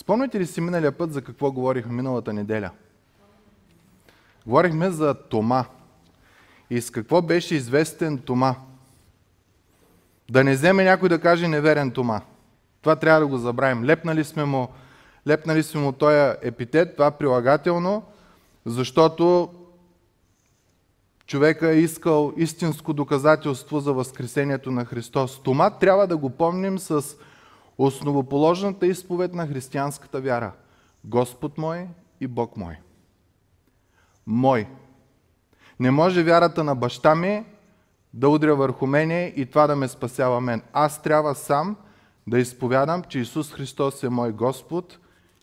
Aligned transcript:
Спомняте 0.00 0.40
ли 0.40 0.46
си 0.46 0.60
миналия 0.60 0.92
път 0.92 1.12
за 1.12 1.22
какво 1.22 1.52
говорихме 1.52 1.92
миналата 1.92 2.32
неделя? 2.32 2.70
Говорихме 4.46 4.90
за 4.90 5.14
Тома. 5.14 5.64
И 6.70 6.80
с 6.80 6.90
какво 6.90 7.22
беше 7.22 7.54
известен 7.54 8.18
Тома? 8.18 8.54
Да 10.30 10.44
не 10.44 10.52
вземе 10.52 10.84
някой 10.84 11.08
да 11.08 11.20
каже 11.20 11.48
неверен 11.48 11.90
Тома. 11.90 12.20
Това 12.82 12.96
трябва 12.96 13.20
да 13.20 13.26
го 13.26 13.38
забравим. 13.38 13.84
Лепнали 13.84 14.24
сме 14.24 14.44
му, 14.44 14.68
лепнали 15.28 15.62
сме 15.62 15.80
му 15.80 15.92
този 15.92 16.36
епитет, 16.42 16.96
това 16.96 17.10
прилагателно, 17.10 18.02
защото 18.66 19.54
човека 21.26 21.70
е 21.70 21.80
искал 21.80 22.32
истинско 22.36 22.92
доказателство 22.92 23.80
за 23.80 23.92
възкресението 23.92 24.70
на 24.70 24.84
Христос. 24.84 25.42
Тома 25.42 25.70
трябва 25.70 26.06
да 26.06 26.16
го 26.16 26.30
помним 26.30 26.78
с 26.78 27.04
основоположната 27.86 28.86
изповед 28.86 29.34
на 29.34 29.46
християнската 29.46 30.20
вяра. 30.20 30.52
Господ 31.04 31.58
мой 31.58 31.88
и 32.20 32.26
Бог 32.26 32.56
мой. 32.56 32.76
Мой. 34.26 34.66
Не 35.80 35.90
може 35.90 36.22
вярата 36.22 36.64
на 36.64 36.74
баща 36.74 37.14
ми 37.14 37.44
да 38.14 38.28
удря 38.28 38.54
върху 38.54 38.86
мене 38.86 39.32
и 39.36 39.46
това 39.46 39.66
да 39.66 39.76
ме 39.76 39.88
спасява 39.88 40.40
мен. 40.40 40.62
Аз 40.72 41.02
трябва 41.02 41.34
сам 41.34 41.76
да 42.26 42.38
изповядам, 42.38 43.02
че 43.02 43.18
Исус 43.18 43.52
Христос 43.52 44.02
е 44.02 44.08
мой 44.08 44.32
Господ 44.32 44.98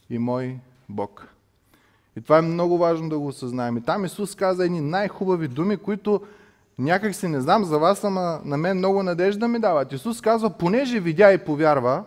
и 0.09 0.17
мой 0.17 0.59
Бог. 0.89 1.27
И 2.17 2.21
това 2.21 2.37
е 2.37 2.41
много 2.41 2.77
важно 2.77 3.09
да 3.09 3.19
го 3.19 3.27
осъзнаем. 3.27 3.77
И 3.77 3.81
там 3.81 4.05
Исус 4.05 4.35
каза 4.35 4.65
едни 4.65 4.81
най-хубави 4.81 5.47
думи, 5.47 5.77
които 5.77 6.21
някак 6.79 7.15
си 7.15 7.27
не 7.27 7.41
знам 7.41 7.63
за 7.63 7.79
вас, 7.79 8.03
ама 8.03 8.41
на 8.45 8.57
мен 8.57 8.77
много 8.77 9.03
надежда 9.03 9.47
ми 9.47 9.59
дават. 9.59 9.93
Исус 9.93 10.21
казва, 10.21 10.49
понеже 10.49 10.99
видя 10.99 11.33
и 11.33 11.37
повярва, 11.37 12.03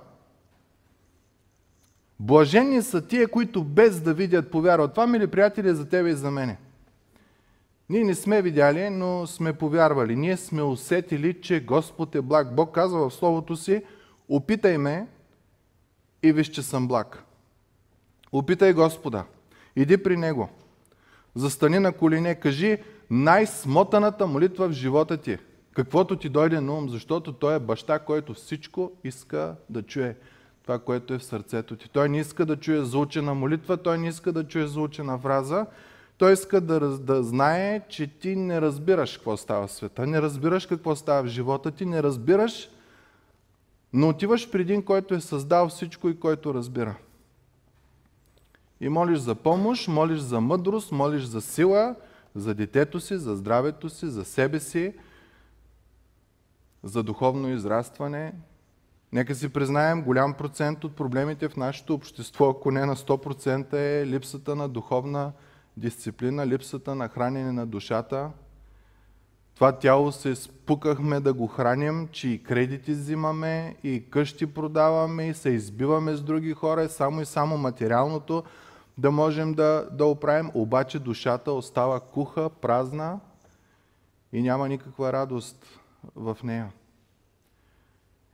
блажени 2.20 2.83
са 2.83 3.06
тия, 3.06 3.29
които 3.29 3.65
без 3.65 4.01
да 4.01 4.15
видят 4.15 4.51
повярват. 4.51 4.91
Това, 4.91 5.06
мили 5.06 5.27
приятели, 5.27 5.69
е 5.69 5.74
за 5.74 5.88
тебе 5.88 6.10
и 6.10 6.15
за 6.15 6.30
мене. 6.30 6.59
Ние 7.88 8.04
не 8.04 8.15
сме 8.15 8.43
видяли, 8.43 8.90
но 8.90 9.27
сме 9.27 9.52
повярвали. 9.52 10.16
Ние 10.16 10.37
сме 10.37 10.62
усетили, 10.62 11.40
че 11.40 11.65
Господ 11.65 12.15
е 12.15 12.23
благ. 12.23 12.54
Бог 12.54 12.74
казва 12.74 13.09
в 13.09 13.15
Словото 13.15 13.57
си, 13.57 13.82
опитай 14.29 14.79
ме 14.79 15.07
и 16.23 16.32
виж, 16.32 16.49
че 16.49 16.62
съм 16.62 16.88
благ. 16.88 17.24
Опитай 18.32 18.73
Господа. 18.73 19.24
Иди 19.77 20.02
при 20.02 20.16
Него. 20.16 20.49
Застани 21.34 21.79
на 21.79 21.93
колене. 21.93 22.34
Кажи 22.34 22.79
най-смотаната 23.10 24.27
молитва 24.27 24.68
в 24.68 24.73
живота 24.73 25.16
ти. 25.16 25.38
Каквото 25.74 26.16
ти 26.16 26.29
дойде 26.29 26.60
на 26.60 26.74
ум, 26.74 26.88
защото 26.88 27.32
Той 27.32 27.57
е 27.57 27.59
баща, 27.59 27.99
който 27.99 28.34
всичко 28.34 28.93
иска 29.05 29.55
да 29.71 29.82
чуе 29.82 30.16
това, 30.62 30.78
което 30.78 31.14
е 31.14 31.18
в 31.18 31.24
сърцето 31.24 31.76
ти. 31.76 31.88
Той 31.88 32.08
не 32.08 32.20
иска 32.20 32.46
да 32.46 32.56
чуе 32.56 32.84
заучена 32.84 33.34
молитва, 33.34 33.76
той 33.76 33.98
не 33.98 34.08
иска 34.08 34.32
да 34.32 34.44
чуе 34.44 34.66
заучена 34.66 35.18
фраза, 35.18 35.66
той 36.18 36.32
иска 36.32 36.60
да, 36.60 36.80
да 36.98 37.22
знае, 37.22 37.80
че 37.88 38.06
ти 38.06 38.36
не 38.36 38.60
разбираш 38.60 39.16
какво 39.16 39.36
става 39.36 39.66
в 39.66 39.72
света, 39.72 40.06
не 40.06 40.22
разбираш 40.22 40.66
какво 40.66 40.96
става 40.96 41.22
в 41.22 41.26
живота 41.26 41.70
ти, 41.70 41.86
не 41.86 42.02
разбираш, 42.02 42.68
но 43.92 44.08
отиваш 44.08 44.50
при 44.50 44.60
един, 44.60 44.82
който 44.82 45.14
е 45.14 45.20
създал 45.20 45.68
всичко 45.68 46.08
и 46.08 46.20
който 46.20 46.54
разбира. 46.54 46.96
И 48.80 48.88
молиш 48.88 49.18
за 49.18 49.34
помощ, 49.34 49.88
молиш 49.88 50.18
за 50.18 50.40
мъдрост, 50.40 50.92
молиш 50.92 51.22
за 51.22 51.40
сила, 51.40 51.94
за 52.34 52.54
детето 52.54 53.00
си, 53.00 53.16
за 53.16 53.36
здравето 53.36 53.88
си, 53.88 54.06
за 54.06 54.24
себе 54.24 54.60
си, 54.60 54.94
за 56.82 57.02
духовно 57.02 57.52
израстване. 57.52 58.32
Нека 59.12 59.34
си 59.34 59.48
признаем, 59.48 60.02
голям 60.02 60.34
процент 60.34 60.84
от 60.84 60.96
проблемите 60.96 61.48
в 61.48 61.56
нашето 61.56 61.94
общество, 61.94 62.48
ако 62.48 62.70
не 62.70 62.86
на 62.86 62.96
100%, 62.96 63.74
е 63.74 64.06
липсата 64.06 64.56
на 64.56 64.69
духовна 64.69 65.32
дисциплина, 65.76 66.47
липсата 66.47 66.94
на 66.94 67.08
хранене 67.08 67.53
на 67.53 67.66
душата. 67.66 68.31
Това 69.54 69.72
тяло 69.72 70.12
се 70.12 70.34
спукахме 70.34 71.20
да 71.20 71.32
го 71.32 71.47
храним, 71.47 72.09
че 72.12 72.28
и 72.28 72.43
кредити 72.43 72.93
взимаме, 72.93 73.76
и 73.84 74.10
къщи 74.10 74.47
продаваме, 74.47 75.28
и 75.28 75.34
се 75.34 75.50
избиваме 75.50 76.15
с 76.16 76.22
други 76.22 76.53
хора, 76.53 76.88
само 76.88 77.20
и 77.20 77.26
само 77.26 77.56
материалното 77.56 78.44
да 78.99 79.10
можем 79.10 79.54
да, 79.54 79.88
да 79.93 80.04
оправим, 80.04 80.50
обаче 80.54 80.99
душата 80.99 81.53
остава 81.53 82.00
куха, 82.00 82.50
празна 82.50 83.20
и 84.32 84.43
няма 84.43 84.69
никаква 84.69 85.12
радост 85.12 85.66
в 86.16 86.37
нея. 86.44 86.72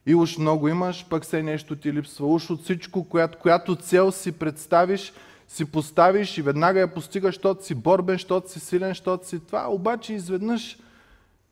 И 0.06 0.14
уж 0.14 0.38
много 0.38 0.68
имаш, 0.68 1.06
пък 1.10 1.24
се 1.24 1.42
нещо 1.42 1.76
ти 1.76 1.92
липсва. 1.92 2.26
Уж 2.26 2.50
от 2.50 2.62
всичко, 2.62 3.08
която, 3.08 3.38
която 3.38 3.76
цел 3.76 4.12
си 4.12 4.32
представиш, 4.32 5.12
си 5.48 5.64
поставиш 5.64 6.38
и 6.38 6.42
веднага 6.42 6.80
я 6.80 6.94
постигаш, 6.94 7.34
защото 7.34 7.64
си 7.64 7.74
борбен, 7.74 8.14
защото 8.14 8.50
си 8.50 8.60
силен, 8.60 8.88
защото 8.88 9.26
си 9.26 9.40
това. 9.40 9.68
Обаче 9.68 10.14
изведнъж 10.14 10.78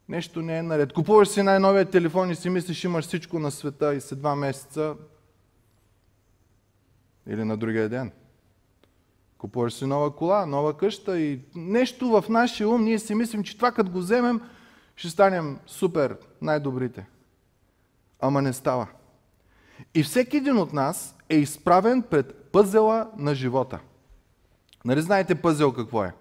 нещо 0.09 0.43
не 0.43 0.59
е 0.59 0.63
наред. 0.63 0.93
Купуваш 0.93 1.29
си 1.29 1.43
най-новия 1.43 1.85
телефон 1.85 2.31
и 2.31 2.35
си 2.35 2.51
мислиш, 2.51 2.85
имаш 2.85 3.05
всичко 3.05 3.39
на 3.39 3.51
света 3.51 3.95
и 3.95 4.01
след 4.01 4.19
два 4.19 4.35
месеца 4.37 4.95
или 7.27 7.45
на 7.45 7.57
другия 7.57 7.89
ден. 7.89 8.13
Купуваш 9.39 9.73
си 9.73 9.87
нова 9.87 10.17
кола, 10.17 10.47
нова 10.47 10.77
къща 10.77 11.21
и 11.21 11.41
нещо 11.55 12.09
в 12.09 12.25
нашия 12.29 12.69
ум, 12.69 12.85
ние 12.85 12.99
си 12.99 13.15
мислим, 13.15 13.43
че 13.43 13.57
това 13.57 13.73
като 13.73 13.91
го 13.91 13.99
вземем, 13.99 14.41
ще 14.97 15.09
станем 15.09 15.59
супер, 15.67 16.17
най-добрите. 16.43 17.07
Ама 18.27 18.43
не 18.43 18.53
става. 18.53 18.87
И 19.95 20.03
всеки 20.03 20.37
един 20.37 20.59
от 20.59 20.73
нас 20.73 21.17
е 21.29 21.37
изправен 21.37 22.03
пред 22.03 22.35
пъзела 22.53 23.09
на 23.17 23.35
живота. 23.35 23.79
Нали 24.85 25.03
знаете 25.03 25.35
пъзел 25.35 25.73
какво 25.73 26.05
е? 26.05 26.13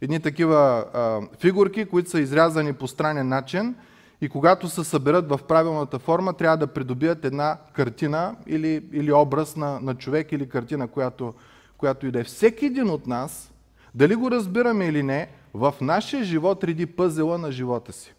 Едни 0.00 0.20
такива 0.20 0.84
а, 0.94 1.20
фигурки, 1.38 1.84
които 1.84 2.10
са 2.10 2.20
изрязани 2.20 2.72
по 2.72 2.88
странен 2.88 3.28
начин 3.28 3.74
и 4.20 4.28
когато 4.28 4.68
се 4.68 4.84
съберат 4.84 5.28
в 5.28 5.40
правилната 5.48 5.98
форма, 5.98 6.32
трябва 6.32 6.56
да 6.56 6.66
придобият 6.66 7.24
една 7.24 7.58
картина 7.72 8.36
или, 8.46 8.88
или 8.92 9.12
образ 9.12 9.56
на, 9.56 9.80
на 9.80 9.94
човек 9.94 10.32
или 10.32 10.48
картина, 10.48 10.88
която, 10.88 11.34
която 11.78 12.06
и 12.06 12.10
да 12.10 12.20
е. 12.20 12.24
Всеки 12.24 12.66
един 12.66 12.90
от 12.90 13.06
нас, 13.06 13.52
дали 13.94 14.14
го 14.14 14.30
разбираме 14.30 14.86
или 14.86 15.02
не, 15.02 15.28
в 15.54 15.74
нашия 15.80 16.24
живот 16.24 16.64
реди 16.64 16.86
пъзела 16.86 17.38
на 17.38 17.52
живота 17.52 17.92
си. 17.92 18.14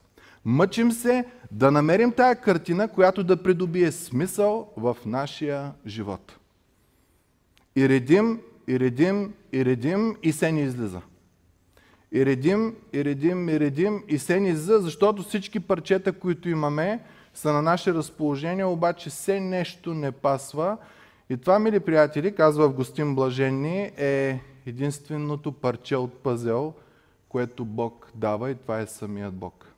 Мъчим 0.45 0.91
се 0.91 1.25
да 1.51 1.71
намерим 1.71 2.11
тая 2.11 2.35
картина, 2.35 2.87
която 2.87 3.23
да 3.23 3.43
придобие 3.43 3.91
смисъл 3.91 4.73
в 4.77 4.97
нашия 5.05 5.71
живот. 5.87 6.37
И 7.75 7.89
редим, 7.89 8.39
и 8.67 8.79
редим, 8.79 9.33
и 9.53 9.65
редим, 9.65 10.15
и 10.23 10.31
се 10.31 10.51
ни 10.51 10.61
излиза. 10.61 11.01
И 12.11 12.25
редим, 12.25 12.75
и 12.93 13.05
редим, 13.05 13.49
и 13.49 13.59
редим, 13.59 14.03
и 14.07 14.19
се 14.19 14.39
ни 14.39 14.49
излиза, 14.49 14.79
защото 14.79 15.23
всички 15.23 15.59
парчета, 15.59 16.13
които 16.13 16.49
имаме, 16.49 16.99
са 17.33 17.53
на 17.53 17.61
наше 17.61 17.93
разположение, 17.93 18.65
обаче 18.65 19.09
все 19.09 19.39
нещо 19.39 19.93
не 19.93 20.11
пасва. 20.11 20.77
И 21.29 21.37
това, 21.37 21.59
мили 21.59 21.79
приятели, 21.79 22.35
казва 22.35 22.63
Августин 22.63 23.15
Блаженни, 23.15 23.91
е 23.97 24.39
единственото 24.65 25.51
парче 25.51 25.95
от 25.95 26.13
пъзел, 26.13 26.73
което 27.29 27.65
Бог 27.65 28.11
дава 28.15 28.51
и 28.51 28.55
това 28.55 28.79
е 28.79 28.87
самият 28.87 29.33
Бог. 29.33 29.68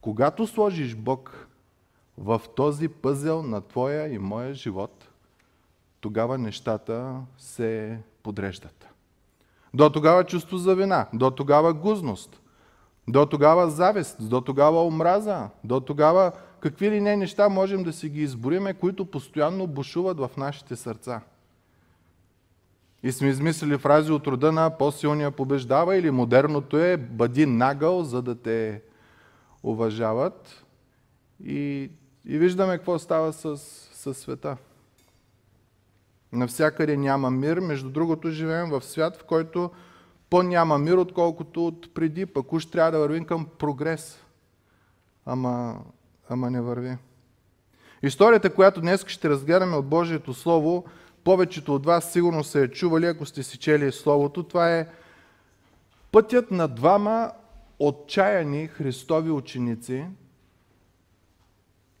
Когато 0.00 0.46
сложиш 0.46 0.94
Бог 0.96 1.48
в 2.18 2.42
този 2.56 2.88
пъзел 2.88 3.42
на 3.42 3.60
твоя 3.60 4.14
и 4.14 4.18
моя 4.18 4.54
живот, 4.54 5.08
тогава 6.00 6.38
нещата 6.38 7.16
се 7.38 7.98
подреждат. 8.22 8.86
До 9.74 9.90
тогава 9.90 10.24
чувство 10.24 10.58
за 10.58 10.74
вина, 10.74 11.06
до 11.14 11.30
тогава 11.30 11.74
гузност, 11.74 12.40
до 13.08 13.26
тогава 13.26 13.70
завист, 13.70 14.28
до 14.28 14.40
тогава 14.40 14.86
омраза, 14.86 15.48
до 15.64 15.80
тогава 15.80 16.32
какви 16.60 16.90
ли 16.90 17.00
не 17.00 17.16
неща 17.16 17.48
можем 17.48 17.82
да 17.82 17.92
си 17.92 18.08
ги 18.08 18.22
избориме, 18.22 18.74
които 18.74 19.04
постоянно 19.04 19.66
бушуват 19.66 20.18
в 20.18 20.30
нашите 20.36 20.76
сърца. 20.76 21.20
И 23.02 23.12
сме 23.12 23.28
измислили 23.28 23.78
фрази 23.78 24.12
от 24.12 24.26
рода 24.26 24.52
на 24.52 24.70
по-силния 24.70 25.30
побеждава 25.30 25.96
или 25.96 26.10
модерното 26.10 26.78
е 26.78 26.96
бъди 26.96 27.46
нагъл, 27.46 28.02
за 28.02 28.22
да 28.22 28.34
те 28.34 28.82
уважават. 29.62 30.64
И, 31.44 31.90
и 32.26 32.38
виждаме 32.38 32.76
какво 32.76 32.98
става 32.98 33.32
с, 33.32 33.56
с 33.92 34.14
света. 34.14 34.56
Навсякъде 36.32 36.96
няма 36.96 37.30
мир. 37.30 37.60
Между 37.60 37.90
другото, 37.90 38.30
живеем 38.30 38.70
в 38.70 38.82
свят, 38.82 39.16
в 39.16 39.24
който 39.24 39.70
по-няма 40.30 40.78
мир, 40.78 40.92
отколкото 40.92 41.66
от 41.66 41.94
преди. 41.94 42.26
Пък 42.26 42.52
уж 42.52 42.66
трябва 42.66 42.92
да 42.92 42.98
вървим 42.98 43.24
към 43.24 43.46
прогрес. 43.58 44.24
Ама, 45.26 45.80
ама 46.28 46.50
не 46.50 46.60
върви. 46.60 46.96
Историята, 48.02 48.54
която 48.54 48.80
днес 48.80 49.04
ще 49.06 49.30
разгледаме 49.30 49.76
от 49.76 49.86
Божието 49.86 50.34
Слово, 50.34 50.84
повечето 51.24 51.74
от 51.74 51.86
вас 51.86 52.12
сигурно 52.12 52.44
се 52.44 52.62
е 52.62 52.68
чували, 52.68 53.06
ако 53.06 53.26
сте 53.26 53.42
си 53.42 53.58
чели 53.58 53.92
Словото. 53.92 54.42
Това 54.42 54.76
е 54.76 54.88
пътят 56.12 56.50
на 56.50 56.68
двама 56.68 57.32
отчаяни 57.80 58.66
Христови 58.66 59.30
ученици 59.30 60.06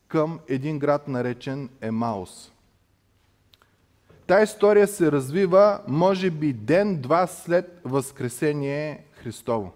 към 0.08 0.40
един 0.48 0.78
град 0.78 1.08
наречен 1.08 1.70
Емаус. 1.80 2.52
Та 4.26 4.42
история 4.42 4.88
се 4.88 5.12
развива, 5.12 5.80
може 5.88 6.30
би, 6.30 6.52
ден-два 6.52 7.26
след 7.26 7.80
Възкресение 7.84 9.04
Христово. 9.12 9.72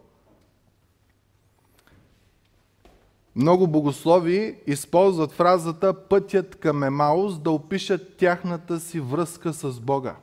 Много 3.37 3.67
богослови 3.67 4.59
използват 4.67 5.33
фразата 5.33 6.09
пътят 6.09 6.57
към 6.57 6.83
Емаус 6.83 7.39
да 7.39 7.51
опишат 7.51 8.17
тяхната 8.17 8.81
си 8.81 9.01
връзка 9.01 9.53
с 9.53 9.81
Бога. 9.81 10.17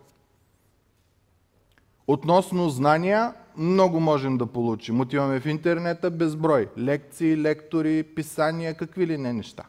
Относно 2.07 2.69
знания, 2.69 3.33
много 3.57 3.99
можем 3.99 4.37
да 4.37 4.45
получим. 4.45 4.99
Отиваме 4.99 5.39
в 5.39 5.45
интернета 5.45 6.11
безброй. 6.11 6.67
Лекции, 6.77 7.41
лектори, 7.41 8.03
писания, 8.03 8.73
какви 8.73 9.07
ли 9.07 9.17
не 9.17 9.33
неща. 9.33 9.63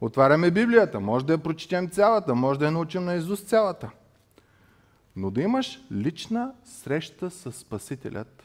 Отваряме 0.00 0.50
Библията, 0.50 1.00
може 1.00 1.26
да 1.26 1.32
я 1.32 1.38
прочетем 1.38 1.88
цялата, 1.88 2.34
може 2.34 2.58
да 2.58 2.64
я 2.64 2.72
научим 2.72 3.04
на 3.04 3.14
Изус 3.14 3.40
цялата. 3.40 3.90
Но 5.16 5.30
да 5.30 5.42
имаш 5.42 5.80
лична 5.92 6.52
среща 6.64 7.30
с 7.30 7.52
Спасителят 7.52 8.42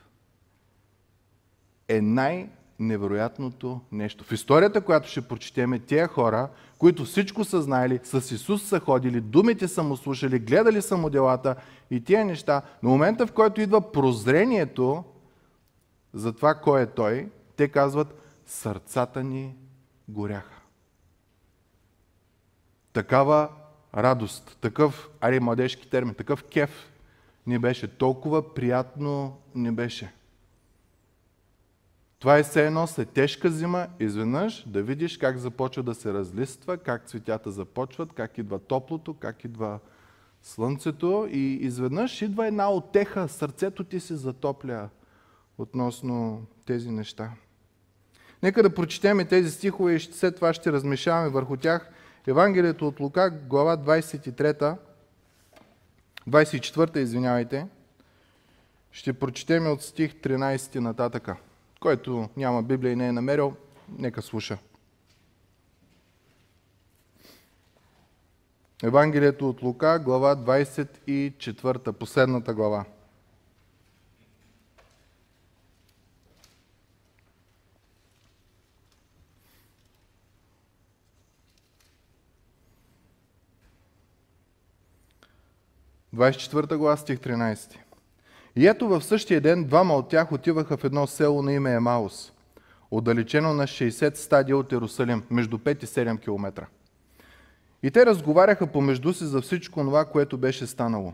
е 1.88 2.02
най- 2.02 2.50
невероятното 2.80 3.82
нещо. 3.92 4.24
В 4.24 4.32
историята, 4.32 4.82
която 4.82 5.10
ще 5.10 5.28
прочетеме, 5.28 5.80
тия 5.80 6.08
хора, 6.08 6.50
които 6.78 7.06
всичко 7.06 7.44
са 7.44 7.62
знаели, 7.62 8.00
с 8.04 8.32
Исус 8.32 8.64
са 8.64 8.80
ходили, 8.80 9.22
думите 9.22 9.68
са 9.68 9.84
му 9.84 9.98
слушали, 9.98 10.40
гледали 10.40 10.82
са 10.82 10.98
му 10.98 11.10
делата 11.10 11.56
и 11.92 12.04
тия 12.04 12.26
неща, 12.26 12.62
на 12.84 12.90
момента 12.90 13.28
в 13.28 13.32
който 13.32 13.62
идва 13.62 13.92
прозрението 13.92 15.04
за 16.14 16.34
това 16.34 16.56
кой 16.56 16.82
е 16.82 16.86
Той, 16.86 17.30
те 17.56 17.68
казват, 17.68 18.22
сърцата 18.46 19.24
ни 19.24 19.56
горяха. 20.08 20.62
Такава 22.94 23.50
радост, 23.96 24.58
такъв, 24.62 25.10
ари 25.22 25.40
младежки 25.40 25.90
термин, 25.90 26.14
такъв 26.14 26.44
кеф 26.44 26.92
ни 27.48 27.60
беше, 27.60 27.98
толкова 27.98 28.54
приятно 28.54 29.38
ни 29.56 29.72
беше. 29.72 30.14
Това 32.20 32.38
е 32.38 32.44
все 32.44 32.66
едно 32.66 32.88
след 32.88 33.10
тежка 33.10 33.50
зима, 33.50 33.88
изведнъж 34.00 34.64
да 34.68 34.84
видиш 34.84 35.18
как 35.18 35.38
започва 35.38 35.84
да 35.84 35.96
се 35.96 36.14
разлиства, 36.14 36.78
как 36.78 37.08
цветята 37.08 37.52
започват, 37.52 38.14
как 38.14 38.38
идва 38.38 38.60
топлото, 38.60 39.14
как 39.14 39.44
идва 39.44 39.80
слънцето 40.42 41.28
и 41.32 41.54
изведнъж 41.54 42.22
идва 42.22 42.48
една 42.48 42.72
отеха, 42.72 43.28
сърцето 43.28 43.84
ти 43.84 44.00
се 44.00 44.16
затопля 44.16 44.90
относно 45.58 46.46
тези 46.66 46.92
неща. 46.92 47.32
Нека 48.44 48.64
да 48.64 48.74
прочетем 48.74 49.28
тези 49.28 49.52
стихове 49.52 49.94
и 49.94 50.00
след 50.00 50.36
това 50.36 50.54
ще 50.54 50.72
размешаваме 50.72 51.30
върху 51.30 51.58
тях. 51.58 51.90
Евангелието 52.28 52.88
от 52.88 53.00
Лука, 53.00 53.30
глава 53.48 53.78
23, 53.78 54.78
24, 56.30 56.98
извинявайте. 56.98 57.68
Ще 58.92 59.14
прочетем 59.14 59.72
от 59.72 59.82
стих 59.82 60.14
13 60.14 60.76
нататъка. 60.76 61.36
Който 61.80 62.30
няма 62.38 62.64
Библия 62.64 62.92
и 62.92 62.96
не 62.96 63.08
е 63.08 63.12
намерил, 63.12 63.56
нека 63.90 64.22
слуша. 64.22 64.58
Евангелието 68.84 69.50
от 69.50 69.62
Лука, 69.62 70.00
глава 70.00 70.36
24, 70.36 71.92
последната 71.92 72.54
глава. 72.54 72.86
Двадесет 86.14 86.78
глава, 86.78 86.98
стих 86.98 87.20
13. 87.20 87.87
И 88.58 88.68
ето 88.68 88.88
в 88.88 89.02
същия 89.02 89.42
ден 89.42 89.64
двама 89.64 89.96
от 89.96 90.10
тях 90.10 90.32
отиваха 90.32 90.78
в 90.78 90.84
едно 90.84 91.08
село 91.08 91.42
на 91.42 91.54
име 91.54 91.74
Емаус, 91.74 92.34
отдалечено 92.92 93.54
на 93.54 93.64
60 93.64 94.16
стадия 94.16 94.58
от 94.58 94.72
Иерусалим, 94.72 95.24
между 95.32 95.58
5 95.58 95.84
и 95.84 95.88
7 95.88 96.20
км. 96.20 96.68
И 97.84 97.92
те 97.92 98.06
разговаряха 98.06 98.68
помежду 98.68 99.14
си 99.14 99.26
за 99.26 99.42
всичко 99.42 99.80
това, 99.80 100.06
което 100.06 100.38
беше 100.38 100.68
станало. 100.68 101.14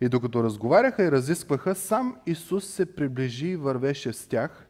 И 0.00 0.08
докато 0.08 0.44
разговаряха 0.44 1.04
и 1.04 1.12
разискваха, 1.12 1.74
сам 1.74 2.16
Исус 2.26 2.64
се 2.64 2.94
приближи 2.94 3.48
и 3.48 3.56
вървеше 3.56 4.12
с 4.12 4.26
тях, 4.26 4.66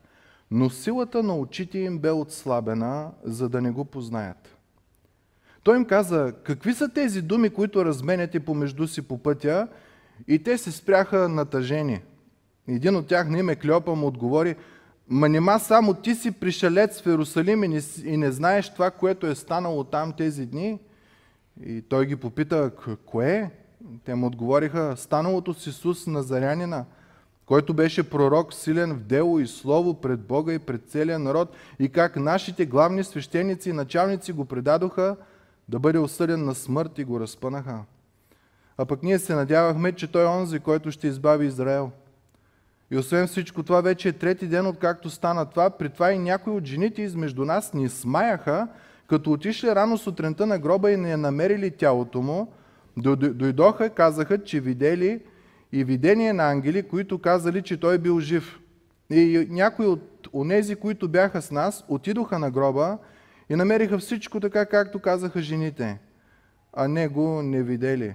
но 0.50 0.70
силата 0.70 1.22
на 1.22 1.36
очите 1.36 1.78
им 1.78 1.98
бе 1.98 2.10
отслабена, 2.10 3.10
за 3.24 3.48
да 3.48 3.60
не 3.60 3.70
го 3.70 3.84
познаят. 3.84 4.56
Той 5.62 5.76
им 5.76 5.84
каза, 5.84 6.32
какви 6.44 6.74
са 6.74 6.88
тези 6.88 7.22
думи, 7.22 7.50
които 7.50 7.84
разменяте 7.84 8.40
помежду 8.40 8.86
си 8.86 9.02
по 9.02 9.18
пътя, 9.18 9.68
и 10.28 10.42
те 10.42 10.58
се 10.58 10.72
спряха 10.72 11.28
натъжени. 11.28 12.00
Един 12.68 12.96
от 12.96 13.06
тях 13.06 13.28
на 13.28 13.38
име 13.38 13.56
Клеопа 13.56 13.94
му 13.94 14.06
отговори, 14.06 14.56
Ма 15.12 15.28
нема 15.28 15.58
само 15.58 15.94
ти 15.94 16.14
си 16.14 16.30
пришелец 16.30 17.02
в 17.02 17.06
Иерусалим 17.06 17.64
и 17.64 17.68
не, 17.68 17.80
и 18.04 18.16
не 18.16 18.32
знаеш 18.32 18.74
това, 18.74 18.90
което 18.90 19.26
е 19.26 19.34
станало 19.34 19.84
там 19.84 20.12
тези 20.12 20.46
дни? 20.46 20.78
И 21.66 21.82
той 21.82 22.06
ги 22.06 22.16
попита, 22.16 22.70
кое? 23.06 23.50
Те 24.04 24.14
му 24.14 24.26
отговориха, 24.26 24.94
станалото 24.96 25.54
с 25.54 25.66
Исус 25.66 26.06
Назарянина, 26.06 26.84
който 27.46 27.74
беше 27.74 28.10
пророк, 28.10 28.54
силен 28.54 28.94
в 28.94 29.02
дело 29.02 29.40
и 29.40 29.46
слово 29.46 29.94
пред 29.94 30.20
Бога 30.20 30.52
и 30.52 30.58
пред 30.58 30.88
целия 30.88 31.18
народ, 31.18 31.48
и 31.78 31.88
как 31.88 32.16
нашите 32.16 32.66
главни 32.66 33.04
свещеници 33.04 33.70
и 33.70 33.72
началници 33.72 34.32
го 34.32 34.44
предадоха 34.44 35.16
да 35.68 35.78
бъде 35.78 35.98
осъден 35.98 36.44
на 36.44 36.54
смърт 36.54 36.98
и 36.98 37.04
го 37.04 37.20
разпънаха. 37.20 37.78
А 38.80 38.84
пък 38.84 39.02
ние 39.02 39.18
се 39.18 39.34
надявахме, 39.34 39.92
че 39.92 40.12
той 40.12 40.22
е 40.22 40.26
онзи, 40.26 40.58
който 40.58 40.90
ще 40.90 41.06
избави 41.06 41.46
Израел. 41.46 41.90
И 42.90 42.96
освен 42.96 43.26
всичко 43.26 43.62
това, 43.62 43.80
вече 43.80 44.08
е 44.08 44.12
трети 44.12 44.46
ден, 44.46 44.66
откакто 44.66 45.10
стана 45.10 45.46
това. 45.46 45.70
При 45.70 45.88
това 45.88 46.12
и 46.12 46.18
някои 46.18 46.52
от 46.52 46.64
жените 46.64 47.02
измежду 47.02 47.44
нас 47.44 47.74
ни 47.74 47.88
смаяха, 47.88 48.68
като 49.06 49.32
отишли 49.32 49.74
рано 49.74 49.98
сутринта 49.98 50.46
на 50.46 50.58
гроба 50.58 50.92
и 50.92 50.96
не 50.96 51.16
намерили 51.16 51.70
тялото 51.70 52.22
му. 52.22 52.52
Дойдоха, 52.96 53.90
казаха, 53.90 54.44
че 54.44 54.60
видели 54.60 55.20
и 55.72 55.84
видение 55.84 56.32
на 56.32 56.50
ангели, 56.50 56.82
които 56.82 57.18
казали, 57.18 57.62
че 57.62 57.80
той 57.80 57.98
бил 57.98 58.20
жив. 58.20 58.60
И 59.10 59.46
някои 59.50 59.86
от 59.86 60.28
онези, 60.32 60.76
които 60.76 61.08
бяха 61.08 61.42
с 61.42 61.50
нас, 61.50 61.84
отидоха 61.88 62.38
на 62.38 62.50
гроба 62.50 62.98
и 63.50 63.56
намериха 63.56 63.98
всичко 63.98 64.40
така, 64.40 64.66
както 64.66 64.98
казаха 64.98 65.42
жените, 65.42 65.98
а 66.72 66.88
него 66.88 67.42
не 67.42 67.62
видели. 67.62 68.14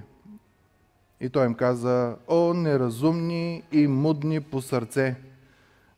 И 1.22 1.30
той 1.30 1.46
им 1.46 1.54
каза, 1.54 2.16
о, 2.28 2.54
неразумни 2.54 3.64
и 3.72 3.88
мудни 3.88 4.42
по 4.42 4.62
сърце, 4.62 5.16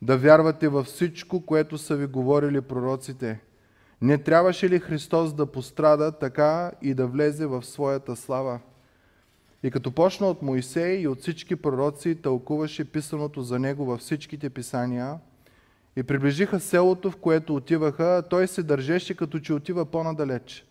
да 0.01 0.17
вярвате 0.17 0.67
във 0.67 0.85
всичко, 0.85 1.45
което 1.45 1.77
са 1.77 1.95
ви 1.95 2.05
говорили 2.05 2.61
пророците. 2.61 3.39
Не 4.01 4.17
трябваше 4.17 4.69
ли 4.69 4.79
Христос 4.79 5.33
да 5.33 5.45
пострада 5.45 6.11
така 6.11 6.71
и 6.81 6.93
да 6.93 7.07
влезе 7.07 7.45
в 7.45 7.63
своята 7.63 8.15
слава? 8.15 8.59
И 9.63 9.71
като 9.71 9.91
почна 9.91 10.27
от 10.27 10.41
Моисей 10.41 10.97
и 10.97 11.07
от 11.07 11.21
всички 11.21 11.55
пророци, 11.55 12.15
тълкуваше 12.15 12.91
писаното 12.91 13.41
за 13.41 13.59
него 13.59 13.85
във 13.85 13.99
всичките 13.99 14.49
писания 14.49 15.19
и 15.95 16.03
приближиха 16.03 16.59
селото, 16.59 17.11
в 17.11 17.15
което 17.15 17.55
отиваха, 17.55 18.23
той 18.29 18.47
се 18.47 18.63
държеше 18.63 19.15
като 19.15 19.39
че 19.39 19.53
отива 19.53 19.85
по-надалеч. 19.85 20.66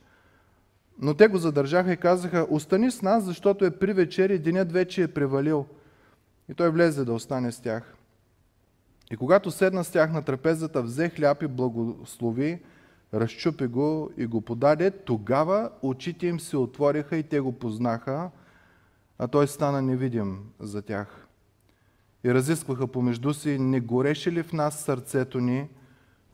Но 0.99 1.15
те 1.15 1.29
го 1.29 1.38
задържаха 1.38 1.93
и 1.93 1.97
казаха, 1.97 2.47
остани 2.50 2.91
с 2.91 3.03
нас, 3.03 3.25
защото 3.25 3.65
е 3.65 3.71
при 3.71 3.93
вечер 3.93 4.31
и 4.31 4.38
денят 4.38 4.73
вече 4.73 5.03
е 5.03 5.09
превалил. 5.09 5.67
И 6.49 6.55
той 6.55 6.71
влезе 6.71 7.05
да 7.05 7.12
остане 7.12 7.53
с 7.53 7.61
тях. 7.61 7.95
И 9.11 9.17
когато 9.17 9.50
седна 9.50 9.85
с 9.85 9.91
тях 9.91 10.12
на 10.12 10.23
трапезата, 10.23 10.83
взе 10.83 11.09
хляб 11.09 11.43
и 11.43 11.47
благослови, 11.47 12.61
разчупи 13.15 13.67
го 13.67 14.11
и 14.17 14.26
го 14.26 14.41
подаде, 14.41 14.91
тогава 14.91 15.71
очите 15.83 16.26
им 16.26 16.41
се 16.41 16.57
отвориха 16.57 17.17
и 17.17 17.23
те 17.23 17.41
го 17.41 17.53
познаха, 17.53 18.31
а 19.19 19.29
той 19.29 19.49
стана 19.49 19.83
невидим 19.83 20.38
за 20.61 20.83
тях. 20.83 21.26
И 22.25 22.35
разискваха 22.35 22.87
помежду 22.87 23.35
си, 23.35 23.59
не 23.59 23.81
гореше 23.81 24.33
ли 24.33 24.43
в 24.43 24.53
нас 24.53 24.81
сърцето 24.81 25.41
ни, 25.41 25.69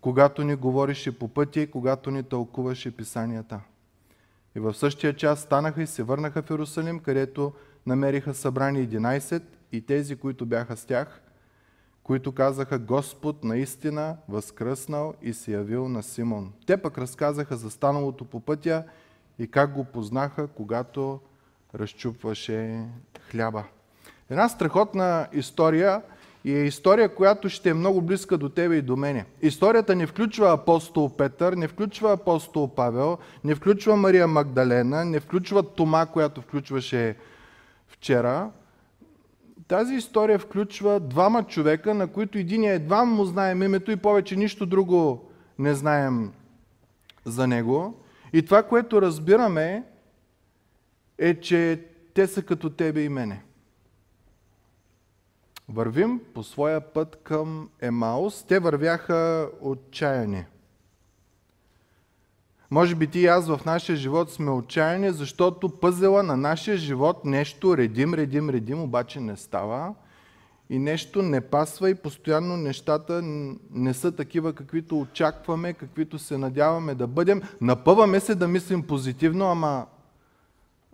когато 0.00 0.44
ни 0.44 0.54
говореше 0.54 1.18
по 1.18 1.28
пътя 1.28 1.60
и 1.60 1.70
когато 1.70 2.10
ни 2.10 2.22
тълкуваше 2.22 2.96
писанията. 2.96 3.60
И 4.54 4.60
в 4.60 4.74
същия 4.74 5.16
час 5.16 5.40
станаха 5.40 5.82
и 5.82 5.86
се 5.86 6.02
върнаха 6.02 6.42
в 6.42 6.50
Иерусалим, 6.50 7.00
където 7.00 7.52
намериха 7.86 8.34
събрани 8.34 8.88
11 8.88 9.42
и 9.72 9.86
тези, 9.86 10.16
които 10.16 10.46
бяха 10.46 10.76
с 10.76 10.84
тях, 10.84 11.20
които 12.02 12.32
казаха 12.32 12.78
Господ 12.78 13.44
наистина 13.44 14.16
възкръснал 14.28 15.14
и 15.22 15.32
се 15.32 15.52
явил 15.52 15.88
на 15.88 16.02
Симон. 16.02 16.52
Те 16.66 16.76
пък 16.76 16.98
разказаха 16.98 17.56
за 17.56 17.70
станалото 17.70 18.24
по 18.24 18.40
пътя 18.40 18.84
и 19.38 19.50
как 19.50 19.72
го 19.72 19.84
познаха, 19.84 20.46
когато 20.46 21.20
разчупваше 21.74 22.86
хляба. 23.30 23.64
Една 24.30 24.48
страхотна 24.48 25.28
история 25.32 26.02
и 26.44 26.52
е 26.54 26.64
история, 26.64 27.14
която 27.14 27.48
ще 27.48 27.70
е 27.70 27.74
много 27.74 28.02
близка 28.02 28.38
до 28.38 28.48
тебе 28.48 28.76
и 28.76 28.82
до 28.82 28.96
мене. 28.96 29.24
Историята 29.42 29.96
не 29.96 30.06
включва 30.06 30.52
апостол 30.52 31.16
Петър, 31.16 31.52
не 31.52 31.68
включва 31.68 32.12
апостол 32.12 32.74
Павел, 32.74 33.18
не 33.44 33.54
включва 33.54 33.96
Мария 33.96 34.26
Магдалена, 34.26 35.04
не 35.04 35.20
включва 35.20 35.62
Тома, 35.62 36.06
която 36.06 36.40
включваше 36.40 37.16
вчера, 37.88 38.50
тази 39.68 39.94
история 39.94 40.38
включва 40.38 41.00
двама 41.00 41.44
човека, 41.44 41.94
на 41.94 42.06
които 42.06 42.38
един 42.38 42.64
едва 42.64 43.04
му 43.04 43.24
знаем 43.24 43.62
името 43.62 43.90
и 43.90 43.96
повече 43.96 44.36
нищо 44.36 44.66
друго 44.66 45.30
не 45.58 45.74
знаем 45.74 46.32
за 47.24 47.46
него. 47.46 47.94
И 48.32 48.44
това, 48.44 48.62
което 48.62 49.02
разбираме, 49.02 49.84
е, 51.18 51.40
че 51.40 51.84
те 52.14 52.26
са 52.26 52.42
като 52.42 52.70
тебе 52.70 53.02
и 53.02 53.08
мене. 53.08 53.42
Вървим 55.74 56.20
по 56.34 56.42
своя 56.42 56.80
път 56.80 57.16
към 57.24 57.68
Емаус. 57.80 58.42
Те 58.42 58.58
вървяха 58.58 59.50
отчаяни. 59.60 60.44
Може 62.70 62.94
би 62.94 63.06
ти 63.06 63.20
и 63.20 63.26
аз 63.26 63.48
в 63.48 63.60
нашия 63.66 63.96
живот 63.96 64.30
сме 64.30 64.50
отчаяни, 64.50 65.10
защото 65.10 65.68
пъзела 65.68 66.22
на 66.22 66.36
нашия 66.36 66.76
живот 66.76 67.24
нещо 67.24 67.76
редим, 67.76 68.14
редим, 68.14 68.50
редим, 68.50 68.82
обаче 68.82 69.20
не 69.20 69.36
става. 69.36 69.94
И 70.70 70.78
нещо 70.78 71.22
не 71.22 71.40
пасва 71.40 71.90
и 71.90 71.94
постоянно 71.94 72.56
нещата 72.56 73.20
не 73.70 73.94
са 73.94 74.12
такива, 74.12 74.52
каквито 74.52 75.00
очакваме, 75.00 75.72
каквито 75.72 76.18
се 76.18 76.38
надяваме 76.38 76.94
да 76.94 77.06
бъдем. 77.06 77.42
Напъваме 77.60 78.20
се 78.20 78.34
да 78.34 78.48
мислим 78.48 78.82
позитивно, 78.82 79.50
ама, 79.50 79.86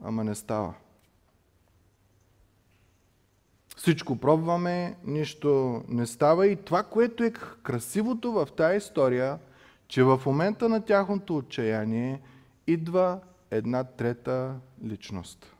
ама 0.04 0.24
не 0.24 0.34
става. 0.34 0.74
Всичко 3.78 4.16
пробваме, 4.16 4.96
нищо 5.04 5.82
не 5.88 6.06
става 6.06 6.46
и 6.46 6.56
това, 6.56 6.82
което 6.82 7.24
е 7.24 7.30
красивото 7.62 8.32
в 8.32 8.48
тази 8.56 8.76
история, 8.76 9.38
че 9.88 10.02
в 10.02 10.22
момента 10.26 10.68
на 10.68 10.84
тяхното 10.84 11.36
отчаяние 11.36 12.20
идва 12.66 13.20
една 13.50 13.84
трета 13.84 14.54
личност, 14.84 15.56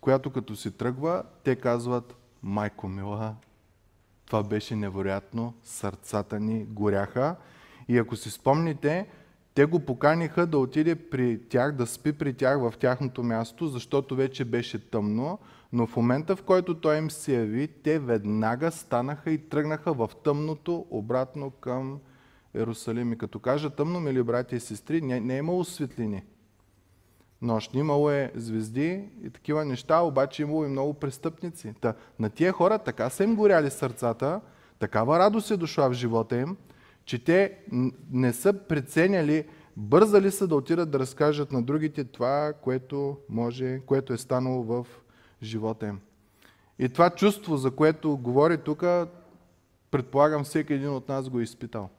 която 0.00 0.30
като 0.30 0.56
си 0.56 0.70
тръгва, 0.70 1.22
те 1.44 1.56
казват, 1.56 2.14
майко 2.42 2.88
мила, 2.88 3.34
това 4.26 4.42
беше 4.42 4.76
невероятно, 4.76 5.54
сърцата 5.62 6.40
ни 6.40 6.64
горяха. 6.64 7.36
И 7.88 7.98
ако 7.98 8.16
си 8.16 8.30
спомните, 8.30 9.06
те 9.60 9.66
го 9.66 9.80
поканиха 9.80 10.46
да 10.46 10.58
отиде 10.58 10.94
при 10.94 11.40
тях, 11.48 11.72
да 11.72 11.86
спи 11.86 12.12
при 12.12 12.34
тях 12.34 12.60
в 12.60 12.74
тяхното 12.78 13.22
място, 13.22 13.66
защото 13.66 14.16
вече 14.16 14.44
беше 14.44 14.90
тъмно, 14.90 15.38
но 15.72 15.86
в 15.86 15.96
момента, 15.96 16.36
в 16.36 16.42
който 16.42 16.80
той 16.80 16.98
им 16.98 17.10
се 17.10 17.34
яви, 17.34 17.68
те 17.68 17.98
веднага 17.98 18.70
станаха 18.70 19.30
и 19.30 19.38
тръгнаха 19.38 19.92
в 19.92 20.10
тъмното 20.24 20.86
обратно 20.90 21.50
към 21.50 21.98
Иерусалим. 22.54 23.12
И 23.12 23.18
като 23.18 23.38
кажа 23.38 23.70
тъмно, 23.70 24.00
мили 24.00 24.22
брати 24.22 24.56
и 24.56 24.60
сестри, 24.60 25.00
не, 25.00 25.20
не 25.20 25.34
е 25.34 25.38
имало 25.38 25.64
светлини. 25.64 26.22
Нощ. 27.42 27.74
Имало 27.74 28.10
е 28.10 28.32
звезди 28.34 29.08
и 29.22 29.30
такива 29.30 29.64
неща, 29.64 30.00
обаче 30.00 30.42
имало 30.42 30.64
и 30.64 30.68
много 30.68 30.94
престъпници. 30.94 31.74
Та, 31.80 31.94
на 32.18 32.30
тия 32.30 32.52
хора 32.52 32.78
така 32.78 33.10
са 33.10 33.24
им 33.24 33.36
горяли 33.36 33.70
сърцата, 33.70 34.40
такава 34.78 35.18
радост 35.18 35.50
е 35.50 35.56
дошла 35.56 35.90
в 35.90 35.92
живота 35.92 36.36
им, 36.36 36.56
че 37.10 37.18
те 37.18 37.58
не 38.10 38.32
са 38.32 38.52
преценяли, 38.52 39.44
бързали 39.76 40.30
са 40.30 40.48
да 40.48 40.56
отидат 40.56 40.90
да 40.90 40.98
разкажат 40.98 41.52
на 41.52 41.62
другите 41.62 42.04
това, 42.04 42.52
което, 42.62 43.16
може, 43.28 43.80
което 43.86 44.12
е 44.12 44.18
станало 44.18 44.62
в 44.62 44.86
живота 45.42 45.86
им. 45.86 46.00
И 46.78 46.88
това 46.88 47.10
чувство, 47.10 47.56
за 47.56 47.70
което 47.70 48.16
говори 48.16 48.58
тук, 48.58 48.84
предполагам 49.90 50.44
всеки 50.44 50.72
един 50.72 50.90
от 50.90 51.08
нас 51.08 51.28
го 51.28 51.40
е 51.40 51.42
изпитал. 51.42 51.90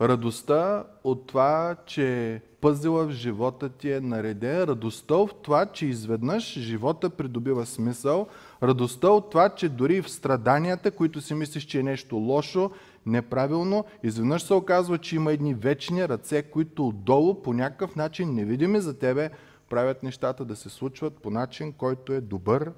Радостта 0.00 0.84
от 1.04 1.26
това, 1.26 1.76
че 1.86 2.40
пъзила 2.60 3.06
в 3.06 3.10
живота 3.10 3.68
ти 3.68 3.92
е 3.92 4.00
нареден, 4.00 4.62
радостта 4.62 5.14
от 5.14 5.42
това, 5.42 5.66
че 5.66 5.86
изведнъж 5.86 6.58
живота 6.58 7.10
придобива 7.10 7.66
смисъл, 7.66 8.28
радостта 8.62 9.08
от 9.08 9.30
това, 9.30 9.48
че 9.48 9.68
дори 9.68 10.02
в 10.02 10.10
страданията, 10.10 10.90
които 10.90 11.20
си 11.20 11.34
мислиш, 11.34 11.64
че 11.64 11.78
е 11.78 11.82
нещо 11.82 12.16
лошо, 12.16 12.70
неправилно, 13.06 13.84
изведнъж 14.02 14.42
се 14.42 14.54
оказва, 14.54 14.98
че 14.98 15.16
има 15.16 15.32
едни 15.32 15.54
вечни 15.54 16.08
ръце, 16.08 16.42
които 16.42 16.88
отдолу 16.88 17.42
по 17.42 17.52
някакъв 17.52 17.96
начин 17.96 18.34
невидими 18.34 18.80
за 18.80 18.98
тебе 18.98 19.30
правят 19.68 20.02
нещата 20.02 20.44
да 20.44 20.56
се 20.56 20.68
случват 20.68 21.18
по 21.18 21.30
начин, 21.30 21.72
който 21.72 22.12
е 22.12 22.20
добър 22.20 22.72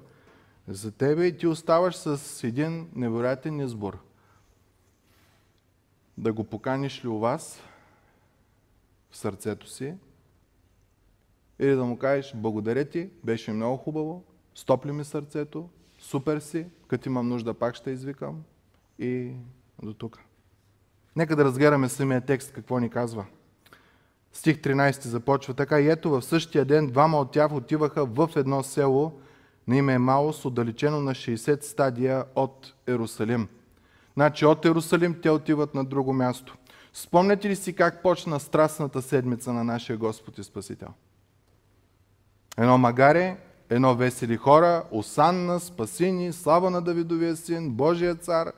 за 0.67 0.91
тебе 0.91 1.25
и 1.25 1.37
ти 1.37 1.47
оставаш 1.47 1.95
с 1.95 2.43
един 2.43 2.89
невероятен 2.95 3.59
избор. 3.59 3.97
Да 6.17 6.33
го 6.33 6.43
поканиш 6.43 7.05
ли 7.05 7.07
у 7.07 7.19
вас 7.19 7.61
в 9.11 9.17
сърцето 9.17 9.69
си 9.69 9.93
или 11.59 11.75
да 11.75 11.85
му 11.85 11.97
кажеш 11.97 12.33
благодаря 12.35 12.85
ти, 12.85 13.09
беше 13.23 13.51
много 13.51 13.77
хубаво, 13.77 14.23
стопли 14.55 14.91
ми 14.91 15.03
сърцето, 15.03 15.69
супер 15.99 16.39
си, 16.39 16.65
като 16.87 17.09
имам 17.09 17.29
нужда 17.29 17.53
пак 17.53 17.75
ще 17.75 17.91
извикам 17.91 18.43
и 18.99 19.31
до 19.83 19.93
тук. 19.93 20.19
Нека 21.15 21.35
да 21.35 21.45
разгледаме 21.45 21.89
самия 21.89 22.21
текст, 22.21 22.51
какво 22.53 22.79
ни 22.79 22.89
казва. 22.89 23.25
Стих 24.33 24.57
13 24.57 25.01
започва 25.01 25.53
така. 25.53 25.79
И 25.79 25.89
ето 25.89 26.09
в 26.09 26.21
същия 26.21 26.65
ден 26.65 26.87
двама 26.87 27.19
от 27.19 27.31
тях 27.31 27.53
отиваха 27.53 28.05
в 28.05 28.29
едно 28.35 28.63
село 28.63 29.19
на 29.67 29.77
име 29.77 29.97
Маус, 29.97 30.45
отдалечено 30.45 31.01
на 31.01 31.11
60 31.11 31.63
стадия 31.63 32.25
от 32.35 32.73
Ерусалим. 32.87 33.47
Значи 34.13 34.45
от 34.45 34.65
Ерусалим 34.65 35.21
те 35.21 35.29
отиват 35.29 35.75
на 35.75 35.85
друго 35.85 36.13
място. 36.13 36.57
Спомняте 36.93 37.49
ли 37.49 37.55
си 37.55 37.73
как 37.73 38.01
почна 38.01 38.39
страстната 38.39 39.01
седмица 39.01 39.53
на 39.53 39.63
нашия 39.63 39.97
Господ 39.97 40.37
и 40.37 40.43
Спасител? 40.43 40.89
Едно 42.57 42.77
магаре, 42.77 43.37
едно 43.73 43.95
весели 43.95 44.37
хора, 44.37 44.83
осанна, 44.91 45.59
спасини, 45.59 46.33
слава 46.33 46.69
на 46.69 46.81
Давидовия 46.81 47.35
син, 47.35 47.69
Божия 47.69 48.15
цар. 48.15 48.51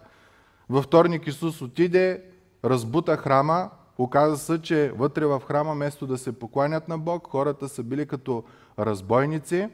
Във 0.69 0.86
вторник 0.86 1.27
Исус 1.27 1.62
отиде, 1.62 2.22
разбута 2.63 3.17
храма, 3.17 3.69
Оказа 3.98 4.38
се, 4.38 4.62
че 4.62 4.91
вътре 4.95 5.25
в 5.25 5.41
храма, 5.48 5.74
вместо 5.74 6.07
да 6.07 6.17
се 6.17 6.39
покланят 6.39 6.88
на 6.88 6.98
Бог, 6.98 7.27
хората 7.27 7.69
са 7.69 7.84
били 7.84 8.05
като 8.05 8.43
разбойници, 8.79 9.69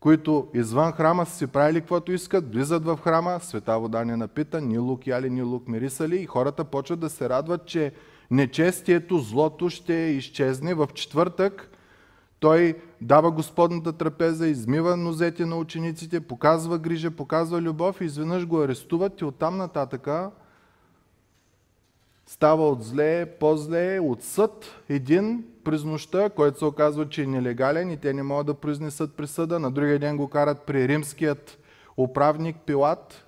които 0.00 0.48
извън 0.54 0.92
храма 0.92 1.26
са 1.26 1.36
си 1.36 1.46
правили 1.46 1.80
каквото 1.80 2.12
искат, 2.12 2.52
влизат 2.52 2.84
в 2.84 2.98
храма, 3.04 3.38
света 3.42 3.78
вода 3.78 4.04
не 4.04 4.16
напита, 4.16 4.60
ни 4.60 4.78
лук 4.78 5.06
яли, 5.06 5.30
ни 5.30 5.42
лук 5.42 5.68
мирисали 5.68 6.16
и 6.16 6.26
хората 6.26 6.64
почват 6.64 7.00
да 7.00 7.10
се 7.10 7.28
радват, 7.28 7.66
че 7.66 7.92
нечестието, 8.30 9.18
злото 9.18 9.70
ще 9.70 9.92
изчезне. 9.92 10.74
В 10.74 10.88
четвъртък 10.94 11.70
той 12.40 12.76
дава 13.00 13.30
Господната 13.30 13.92
трапеза, 13.92 14.48
измива 14.48 14.96
нозете 14.96 15.46
на 15.46 15.56
учениците, 15.56 16.20
показва 16.20 16.78
грижа, 16.78 17.10
показва 17.10 17.62
любов 17.62 18.00
и 18.00 18.04
изведнъж 18.04 18.46
го 18.46 18.62
арестуват 18.62 19.20
и 19.20 19.24
оттам 19.24 19.56
нататъка 19.56 20.30
става 22.26 22.68
от 22.68 22.84
зле, 22.84 23.26
по-зле, 23.40 24.00
от 24.00 24.22
съд 24.22 24.82
един 24.88 25.44
през 25.64 25.84
нощта, 25.84 26.30
който 26.30 26.58
се 26.58 26.64
оказва, 26.64 27.08
че 27.08 27.22
е 27.22 27.26
нелегален 27.26 27.90
и 27.90 27.96
те 27.96 28.12
не 28.12 28.22
могат 28.22 28.46
да 28.46 28.54
произнесат 28.54 29.14
присъда. 29.14 29.58
На 29.58 29.70
другия 29.70 29.98
ден 29.98 30.16
го 30.16 30.28
карат 30.28 30.62
при 30.62 30.88
римският 30.88 31.58
управник 31.96 32.56
Пилат. 32.66 33.26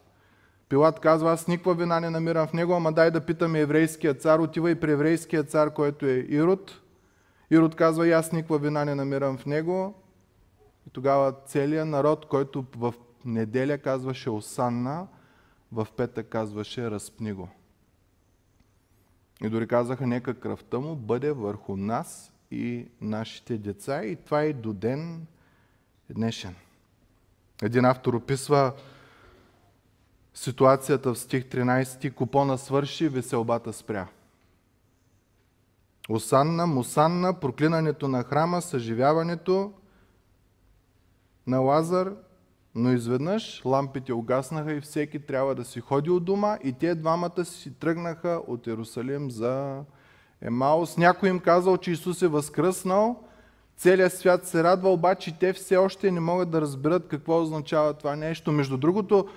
Пилат 0.69 1.01
казва, 1.01 1.33
аз 1.33 1.49
никаква 1.49 1.75
вина 1.75 2.01
не 2.01 2.11
намирам 2.11 2.47
в 2.47 2.53
него, 2.53 2.73
ама 2.75 2.93
дай 2.93 3.11
да 3.11 3.21
питаме 3.21 3.61
еврейския 3.61 4.15
цар. 4.15 4.39
Отива 4.39 4.71
и 4.71 4.75
при 4.75 4.93
еврейския 4.93 5.43
цар, 5.43 5.73
който 5.73 6.07
е 6.07 6.27
Ирод. 6.29 6.82
Ирод 7.53 7.75
казва, 7.75 8.09
и 8.09 8.13
аз 8.13 8.33
никаква 8.33 8.59
вина 8.59 8.85
не 8.85 8.95
намирам 8.95 9.39
в 9.39 9.47
него. 9.47 9.95
И 10.87 10.91
тогава 10.91 11.35
целият 11.47 11.89
народ, 11.89 12.27
който 12.27 12.65
в 12.77 12.95
неделя 13.25 13.79
казваше 13.79 14.31
Осанна, 14.31 15.07
в 15.73 15.87
петък 15.97 16.29
казваше 16.29 16.91
Разпни 16.91 17.33
го. 17.33 17.49
И 19.45 19.49
дори 19.49 19.69
казаха, 19.69 20.07
нека 20.07 20.41
кръвта 20.41 20.79
му 20.79 20.97
бъде 20.97 21.33
върху 21.33 21.77
нас 21.77 22.33
и 22.51 22.87
нашите 23.01 23.59
деца. 23.59 24.05
И 24.05 24.17
това 24.17 24.43
е 24.43 24.53
до 24.53 24.73
ден 24.73 25.27
днешен. 26.11 26.55
Един 27.63 27.85
автор 27.85 28.15
описва 28.15 28.73
ситуацията 30.35 31.15
в 31.15 31.19
стих 31.19 31.45
13. 31.45 32.15
Купона 32.15 32.59
свърши, 32.59 33.09
веселбата 33.09 33.73
спря. 33.73 34.09
Осанна, 36.09 36.67
мусанна, 36.67 37.41
проклинането 37.41 38.09
на 38.09 38.23
храма, 38.23 38.63
съживяването 38.63 39.73
на 41.47 41.59
Лазар 41.59 42.13
но 42.75 42.93
изведнъж 42.93 43.63
лампите 43.65 44.13
угаснаха 44.13 44.73
и 44.73 44.81
всеки 44.81 45.19
трябва 45.19 45.55
да 45.55 45.65
си 45.65 45.81
ходи 45.81 46.11
от 46.11 46.25
дома 46.25 46.59
и 46.65 46.73
те 46.73 46.95
двамата 46.95 47.45
си 47.45 47.79
тръгнаха 47.79 48.41
от 48.47 48.67
Иерусалим 48.67 49.31
за 49.31 49.81
Емаус. 50.43 50.97
Някой 50.97 51.29
им 51.29 51.41
казал, 51.41 51.77
че 51.77 51.91
Исус 51.91 52.23
е 52.23 52.29
възкръснал, 52.29 53.25
целият 53.77 54.13
свят 54.13 54.47
се 54.47 54.65
радва, 54.65 54.93
обаче 54.93 55.39
те 55.39 55.53
все 55.53 55.77
още 55.77 56.11
не 56.11 56.21
могат 56.21 56.51
да 56.51 56.61
разберат 56.61 57.09
какво 57.09 57.43
означава 57.43 57.95
това 57.95 58.17
нещо. 58.17 58.53
Между 58.53 58.77
другото, 58.77 59.29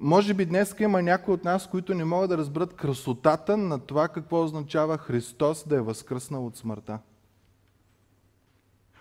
може 0.00 0.34
би 0.34 0.46
днес 0.46 0.74
има 0.80 1.02
някои 1.02 1.34
от 1.34 1.44
нас, 1.44 1.66
които 1.66 1.94
не 1.94 2.04
могат 2.04 2.30
да 2.30 2.38
разберат 2.38 2.74
красотата 2.74 3.56
на 3.56 3.78
това 3.78 4.08
какво 4.08 4.42
означава 4.42 4.98
Христос 4.98 5.68
да 5.68 5.76
е 5.76 5.80
възкръснал 5.80 6.46
от 6.46 6.56
смъртта. 6.56 6.98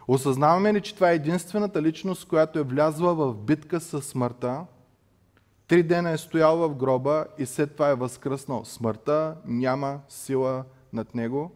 Осъзнаваме 0.08 0.74
ли, 0.74 0.82
че 0.82 0.96
това 0.96 1.12
е 1.12 1.15
единствената 1.15 1.82
личност, 1.82 2.27
която 2.27 2.60
е 2.60 2.63
влязла 2.63 3.15
в 3.15 3.34
битка 3.34 3.79
с 3.79 4.01
смъртта? 4.01 4.65
Три 5.68 5.84
дена 5.84 6.12
е 6.12 6.18
стоял 6.18 6.58
в 6.58 6.75
гроба 6.75 7.25
и 7.38 7.46
след 7.46 7.74
това 7.74 7.89
е 7.89 7.96
възкръснал. 7.96 8.65
Смъртта 8.65 9.36
няма 9.46 10.00
сила 10.10 10.63
над 10.94 11.15
него. 11.15 11.51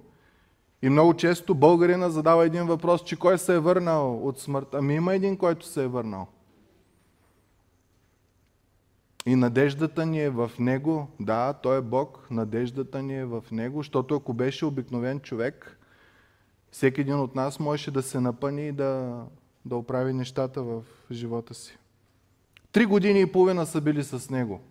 И 0.82 0.90
много 0.90 1.14
често 1.14 1.56
българина 1.56 2.10
задава 2.10 2.46
един 2.46 2.66
въпрос, 2.66 3.04
че 3.04 3.16
кой 3.16 3.38
се 3.38 3.56
е 3.56 3.60
върнал 3.60 4.28
от 4.28 4.40
смъртта. 4.40 4.78
Ами 4.78 4.96
има 4.96 5.16
един, 5.16 5.38
който 5.38 5.66
се 5.66 5.84
е 5.84 5.88
върнал. 5.88 6.28
И 9.26 9.36
надеждата 9.36 10.06
ни 10.06 10.24
е 10.24 10.30
в 10.30 10.52
Него. 10.60 11.08
Да, 11.20 11.54
Той 11.54 11.78
е 11.78 11.82
Бог. 11.82 12.28
Надеждата 12.32 13.02
ни 13.02 13.20
е 13.20 13.26
в 13.26 13.44
Него, 13.52 13.80
защото 13.80 14.16
ако 14.16 14.34
беше 14.34 14.66
обикновен 14.66 15.20
човек, 15.20 15.80
всеки 16.72 17.02
един 17.02 17.20
от 17.20 17.36
нас 17.36 17.60
можеше 17.60 17.92
да 17.92 18.02
се 18.02 18.20
напъни 18.20 18.68
и 18.68 18.72
да, 18.72 19.24
да 19.66 19.76
оправи 19.76 20.14
нещата 20.14 20.64
в 20.64 20.84
живота 21.12 21.54
си. 21.54 21.78
Три 22.72 22.86
години 22.86 23.22
и 23.22 23.32
половина 23.32 23.66
са 23.66 23.82
били 23.82 24.04
с 24.04 24.30
Него. 24.30 24.62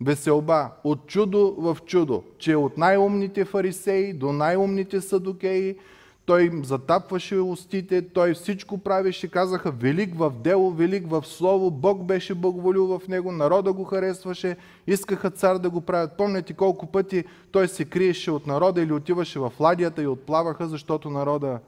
Веселба, 0.00 0.70
от 0.84 1.06
чудо 1.06 1.54
в 1.58 1.78
чудо, 1.86 2.24
че 2.38 2.56
от 2.56 2.78
най-умните 2.78 3.44
фарисеи 3.44 4.12
до 4.12 4.32
най-умните 4.32 5.00
садокеи, 5.00 5.78
той 6.24 6.42
им 6.42 6.64
затапваше 6.64 7.36
устите, 7.36 8.08
той 8.08 8.34
всичко 8.34 8.78
правеше, 8.78 9.30
казаха 9.30 9.70
велик 9.70 10.14
в 10.14 10.30
дело, 10.30 10.70
велик 10.70 11.10
в 11.10 11.26
слово, 11.26 11.70
Бог 11.70 12.04
беше 12.04 12.34
благоволил 12.34 12.86
в 12.86 13.08
него, 13.08 13.32
народа 13.32 13.72
го 13.72 13.84
харесваше, 13.84 14.56
искаха 14.86 15.30
цар 15.30 15.58
да 15.58 15.70
го 15.70 15.80
правят. 15.80 16.16
Помните 16.16 16.52
колко 16.52 16.86
пъти 16.86 17.24
той 17.52 17.68
се 17.68 17.84
криеше 17.84 18.30
от 18.30 18.46
народа 18.46 18.82
или 18.82 18.92
отиваше 18.92 19.38
в 19.38 19.52
ладията 19.60 20.02
и 20.02 20.06
отплаваха, 20.06 20.68
защото 20.68 21.10
народа 21.10 21.60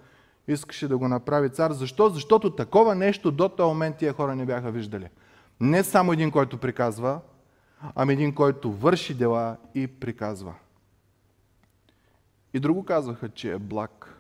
искаше 0.49 0.89
да 0.89 0.99
го 0.99 1.09
направи 1.09 1.51
цар. 1.51 1.73
Защо? 1.73 2.09
Защото 2.09 2.51
такова 2.51 2.95
нещо 2.95 3.31
до 3.31 3.49
този 3.49 3.69
момент 3.69 3.97
тия 3.97 4.13
хора 4.13 4.37
не 4.37 4.47
бяха 4.47 4.71
виждали. 4.71 5.09
Не 5.61 5.85
само 5.85 6.13
един, 6.13 6.31
който 6.31 6.59
приказва, 6.59 7.21
ами 7.95 8.13
един, 8.13 8.35
който 8.35 8.73
върши 8.73 9.15
дела 9.15 9.57
и 9.75 9.87
приказва. 9.87 10.55
И 12.55 12.61
друго 12.61 12.85
казваха, 12.85 13.29
че 13.29 13.53
е 13.53 13.59
благ. 13.59 14.14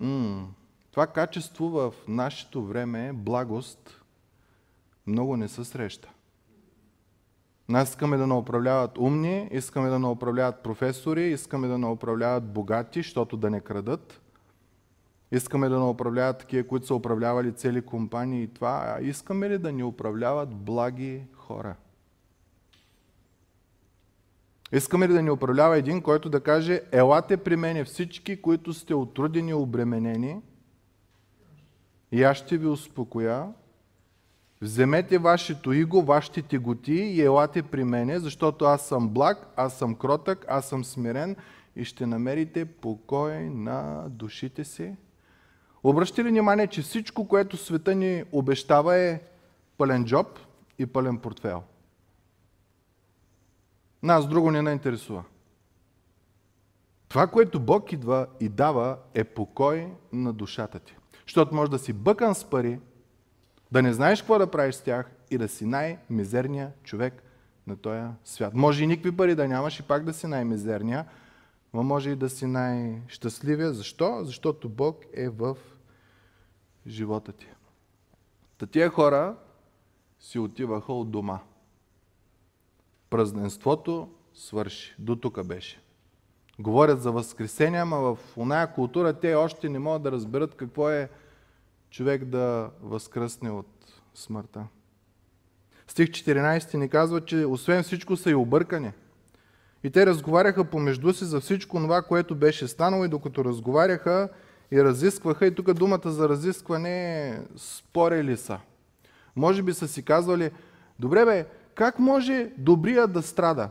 М- 0.00 0.46
това 0.90 1.06
качество 1.06 1.68
в 1.68 1.94
нашето 2.08 2.64
време, 2.64 3.12
благост, 3.12 4.00
много 5.06 5.36
не 5.36 5.48
се 5.48 5.64
среща. 5.64 6.08
Нас 7.68 7.88
искаме 7.88 8.16
да 8.16 8.34
управляват 8.34 8.98
умни, 8.98 9.48
искаме 9.52 9.88
да 9.88 10.08
управляват 10.08 10.62
професори, 10.62 11.22
искаме 11.22 11.68
да 11.68 11.88
управляват 11.88 12.52
богати, 12.52 12.98
защото 12.98 13.36
да 13.36 13.50
не 13.50 13.60
крадат. 13.60 14.20
Искаме 15.32 15.68
да 15.68 15.84
управляват 15.84 16.38
такива, 16.38 16.68
които 16.68 16.86
са 16.86 16.94
управлявали 16.94 17.52
цели 17.52 17.82
компании 17.82 18.42
и 18.42 18.48
това. 18.48 18.96
А 18.98 19.02
искаме 19.02 19.50
ли 19.50 19.58
да 19.58 19.72
ни 19.72 19.82
управляват 19.82 20.54
благи 20.54 21.22
хора? 21.36 21.74
Искаме 24.72 25.08
ли 25.08 25.12
да 25.12 25.22
ни 25.22 25.30
управлява 25.30 25.78
един, 25.78 26.02
който 26.02 26.28
да 26.30 26.40
каже, 26.40 26.80
елате 26.92 27.36
при 27.36 27.56
мене 27.56 27.84
всички, 27.84 28.42
които 28.42 28.72
сте 28.72 28.94
отрудени 28.94 29.54
обременени, 29.54 30.36
и 32.12 32.22
аз 32.22 32.36
ще 32.36 32.58
ви 32.58 32.66
успокоя, 32.66 33.48
вземете 34.62 35.18
вашето 35.18 35.72
иго, 35.72 36.02
вашите 36.02 36.42
теготи 36.42 36.94
и 36.94 37.22
елате 37.22 37.62
при 37.62 37.84
мене, 37.84 38.18
защото 38.18 38.64
аз 38.64 38.88
съм 38.88 39.08
благ, 39.08 39.46
аз 39.56 39.78
съм 39.78 39.94
кротък, 39.94 40.44
аз 40.48 40.68
съм 40.68 40.84
смирен 40.84 41.36
и 41.76 41.84
ще 41.84 42.06
намерите 42.06 42.64
покой 42.64 43.50
на 43.50 44.04
душите 44.08 44.64
си. 44.64 44.96
Обръщате 45.84 46.24
ли 46.24 46.28
внимание, 46.28 46.66
че 46.66 46.82
всичко, 46.82 47.28
което 47.28 47.56
света 47.56 47.94
ни 47.94 48.24
обещава 48.32 48.96
е 48.96 49.20
пълен 49.78 50.04
джоб 50.04 50.26
и 50.78 50.86
пълен 50.86 51.18
портфел? 51.18 51.62
Нас 54.04 54.28
друго 54.28 54.50
не 54.50 54.72
интересува. 54.72 55.24
Това, 57.08 57.26
което 57.26 57.60
Бог 57.60 57.92
идва 57.92 58.26
и 58.40 58.48
дава, 58.48 58.98
е 59.14 59.24
покой 59.24 59.92
на 60.12 60.32
душата 60.32 60.78
ти. 60.78 60.96
Защото 61.26 61.54
може 61.54 61.70
да 61.70 61.78
си 61.78 61.92
бъкан 61.92 62.34
с 62.34 62.44
пари, 62.44 62.80
да 63.72 63.82
не 63.82 63.92
знаеш 63.92 64.20
какво 64.20 64.38
да 64.38 64.50
правиш 64.50 64.74
с 64.74 64.82
тях 64.82 65.10
и 65.30 65.38
да 65.38 65.48
си 65.48 65.66
най-мизерният 65.66 66.82
човек 66.82 67.22
на 67.66 67.76
този 67.76 68.02
свят. 68.24 68.54
Може 68.54 68.84
и 68.84 68.86
никакви 68.86 69.16
пари 69.16 69.34
да 69.34 69.48
нямаш 69.48 69.80
и 69.80 69.82
пак 69.82 70.04
да 70.04 70.12
си 70.12 70.26
най-мизерния, 70.26 71.06
но 71.74 71.82
може 71.82 72.10
и 72.10 72.16
да 72.16 72.30
си 72.30 72.46
най-щастливия. 72.46 73.72
Защо? 73.72 74.24
Защото 74.24 74.68
Бог 74.68 75.04
е 75.12 75.28
в 75.28 75.56
живота 76.86 77.32
ти. 77.32 77.46
Та 78.58 78.66
тия 78.66 78.90
хора 78.90 79.36
си 80.20 80.38
отиваха 80.38 80.92
от 80.92 81.10
дома 81.10 81.40
празненството 83.14 84.08
свърши. 84.34 84.94
До 84.98 85.16
тук 85.16 85.46
беше. 85.46 85.80
Говорят 86.58 87.02
за 87.02 87.12
възкресение, 87.12 87.80
ама 87.80 87.98
в 87.98 88.18
оная 88.36 88.72
култура 88.72 89.12
те 89.12 89.34
още 89.34 89.68
не 89.68 89.78
могат 89.78 90.02
да 90.02 90.12
разберат 90.12 90.54
какво 90.54 90.90
е 90.90 91.08
човек 91.90 92.24
да 92.24 92.70
възкръсне 92.82 93.50
от 93.50 93.66
смъртта. 94.14 94.66
Стих 95.86 96.08
14 96.08 96.74
ни 96.74 96.88
казва, 96.88 97.24
че 97.24 97.44
освен 97.44 97.82
всичко 97.82 98.16
са 98.16 98.30
и 98.30 98.34
объркани. 98.34 98.92
И 99.84 99.90
те 99.90 100.06
разговаряха 100.06 100.64
помежду 100.64 101.12
си 101.12 101.24
за 101.24 101.40
всичко 101.40 101.78
това, 101.78 102.02
което 102.02 102.34
беше 102.34 102.68
станало 102.68 103.04
и 103.04 103.08
докато 103.08 103.44
разговаряха 103.44 104.28
и 104.70 104.84
разискваха, 104.84 105.46
и 105.46 105.54
тук 105.54 105.72
думата 105.72 106.10
за 106.10 106.28
разискване 106.28 107.28
е 107.28 107.38
спорели 107.56 108.36
са. 108.36 108.58
Може 109.36 109.62
би 109.62 109.74
са 109.74 109.88
си 109.88 110.02
казвали, 110.04 110.50
добре 110.98 111.24
бе, 111.24 111.46
как 111.74 111.98
може 111.98 112.50
добрия 112.58 113.06
да 113.06 113.22
страда? 113.22 113.70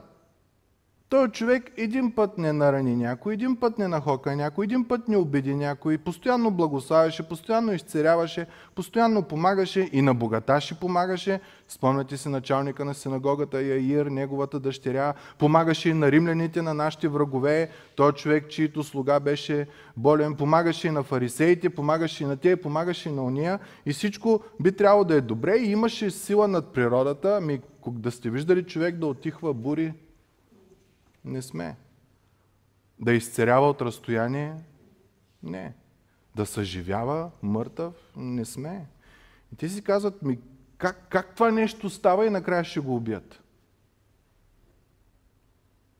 Той 1.13 1.29
човек 1.29 1.71
един 1.77 2.11
път 2.11 2.37
не 2.37 2.53
нарани 2.53 2.95
някой, 2.95 3.33
един 3.33 3.55
път 3.55 3.77
не 3.77 3.87
нахока 3.87 4.35
някой, 4.35 4.65
един 4.65 4.87
път 4.87 5.07
не 5.07 5.17
обиди 5.17 5.55
някой, 5.55 5.97
постоянно 5.97 6.51
благославяше, 6.51 7.23
постоянно 7.23 7.73
изцеряваше, 7.73 8.47
постоянно 8.75 9.23
помагаше 9.23 9.89
и 9.91 10.01
на 10.01 10.13
богаташи 10.13 10.79
помагаше. 10.79 11.39
Спомняте 11.67 12.17
си 12.17 12.29
началника 12.29 12.85
на 12.85 12.93
синагогата 12.93 13.61
Яир, 13.61 14.05
неговата 14.05 14.59
дъщеря, 14.59 15.13
помагаше 15.39 15.89
и 15.89 15.93
на 15.93 16.11
римляните, 16.11 16.61
на 16.61 16.73
нашите 16.73 17.07
врагове, 17.07 17.69
той 17.95 18.11
човек, 18.11 18.49
чието 18.49 18.83
слуга 18.83 19.19
беше 19.19 19.67
болен, 19.97 20.35
помагаше 20.35 20.87
и 20.87 20.91
на 20.91 21.03
фарисеите, 21.03 21.69
помагаше 21.69 22.23
и 22.23 22.27
на 22.27 22.37
те, 22.37 22.55
помагаше 22.55 23.09
и 23.09 23.11
на 23.11 23.23
уния 23.23 23.59
и 23.85 23.93
всичко 23.93 24.41
би 24.59 24.71
трябвало 24.71 25.03
да 25.03 25.15
е 25.15 25.21
добре 25.21 25.55
и 25.57 25.71
имаше 25.71 26.11
сила 26.11 26.47
над 26.47 26.73
природата, 26.73 27.41
ми 27.41 27.59
да 27.91 28.11
сте 28.11 28.29
виждали 28.29 28.63
човек 28.63 28.95
да 28.95 29.07
отихва 29.07 29.53
бури 29.53 29.93
не 31.25 31.41
сме. 31.41 31.75
Да 32.99 33.13
изцерява 33.13 33.69
от 33.69 33.81
разстояние? 33.81 34.55
Не. 35.43 35.73
Да 36.35 36.45
съживява 36.45 37.31
мъртъв? 37.41 37.93
Не 38.15 38.45
сме. 38.45 38.85
И 39.53 39.55
те 39.55 39.69
си 39.69 39.83
казват, 39.83 40.21
ми, 40.21 40.39
как, 40.77 41.07
как 41.09 41.35
това 41.35 41.51
нещо 41.51 41.89
става 41.89 42.27
и 42.27 42.29
накрая 42.29 42.63
ще 42.63 42.79
го 42.79 42.95
убият? 42.95 43.43